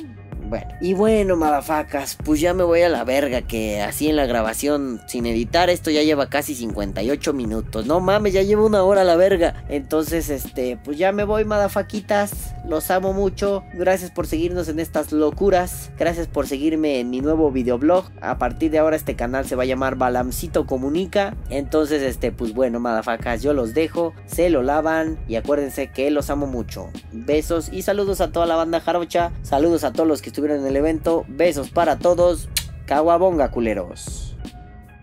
Bueno, 0.54 0.68
y 0.82 0.94
bueno, 0.94 1.36
madafacas, 1.36 2.16
pues 2.24 2.40
ya 2.40 2.54
me 2.54 2.64
voy 2.64 2.84
a 2.84 2.90
la 2.90 3.04
verga, 3.04 3.42
que 3.42 3.82
así 3.82 4.08
en 4.08 4.16
la 4.16 4.28
grabación, 4.28 5.02
sin 5.08 5.26
editar, 5.26 5.72
esto 5.72 5.90
ya 5.90 6.04
lleva 6.04 6.30
casi 6.30 6.54
58 6.54 7.34
minutos. 7.34 7.88
No 7.88 8.00
mames, 8.00 8.34
ya 8.34 8.44
lleva 8.44 8.64
una 8.64 8.84
hora 8.84 9.02
a 9.02 9.04
la 9.04 9.16
verga. 9.16 9.66
Entonces, 9.68 10.30
este, 10.30 10.78
pues 10.78 11.00
ya 11.00 11.12
me 11.12 11.24
voy, 11.24 11.44
madafaquitas. 11.44 12.54
Los 12.68 12.92
amo 12.92 13.14
mucho. 13.14 13.64
Gracias 13.74 14.12
por 14.12 14.28
seguirnos 14.28 14.70
en 14.70 14.80
estas 14.80 15.12
locuras. 15.12 15.92
Gracias 15.98 16.28
por 16.28 16.46
seguirme 16.46 17.00
en 17.00 17.10
mi 17.10 17.20
nuevo 17.20 17.52
videoblog. 17.52 18.06
A 18.22 18.38
partir 18.38 18.70
de 18.70 18.78
ahora 18.78 18.96
este 18.96 19.16
canal 19.16 19.46
se 19.46 19.56
va 19.56 19.64
a 19.64 19.66
llamar 19.66 19.96
Balamcito 19.96 20.68
Comunica. 20.68 21.36
Entonces, 21.50 22.04
este, 22.04 22.32
pues 22.32 22.54
bueno, 22.54 22.80
madafacas, 22.80 23.42
yo 23.42 23.54
los 23.54 23.74
dejo. 23.74 24.14
Se 24.28 24.52
lo 24.52 24.62
lavan 24.62 25.18
y 25.28 25.36
acuérdense 25.36 25.90
que 25.92 26.12
los 26.12 26.30
amo 26.30 26.46
mucho. 26.46 26.90
Besos 27.12 27.70
y 27.74 27.82
saludos 27.82 28.22
a 28.22 28.32
toda 28.32 28.46
la 28.46 28.56
banda 28.56 28.80
jarocha. 28.80 29.32
Saludos 29.42 29.84
a 29.84 29.92
todos 29.92 30.08
los 30.08 30.22
que 30.22 30.30
estuvieron 30.30 30.43
en 30.52 30.66
el 30.66 30.76
evento. 30.76 31.26
Besos 31.28 31.70
para 31.70 31.98
todos. 32.00 32.50
Caguabonga, 32.86 33.52
culeros. 33.52 34.36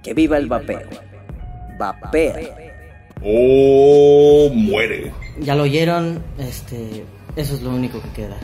Que 0.03 0.15
viva 0.15 0.37
el 0.37 0.47
vapeo. 0.47 0.89
Vapea. 1.79 2.73
O 3.23 4.51
muere. 4.55 5.13
Ya 5.41 5.55
lo 5.55 5.65
oyeron, 5.65 6.23
este, 6.39 7.05
eso 7.37 7.55
es 7.55 7.63
lo 7.63 7.71
único 7.71 8.01
que 8.03 8.09
queda. 8.11 8.39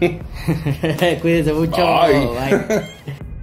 Cuídense 1.20 1.52
mucho. 1.52 1.76
Bye. 1.76 2.26
Bye. 2.26 3.33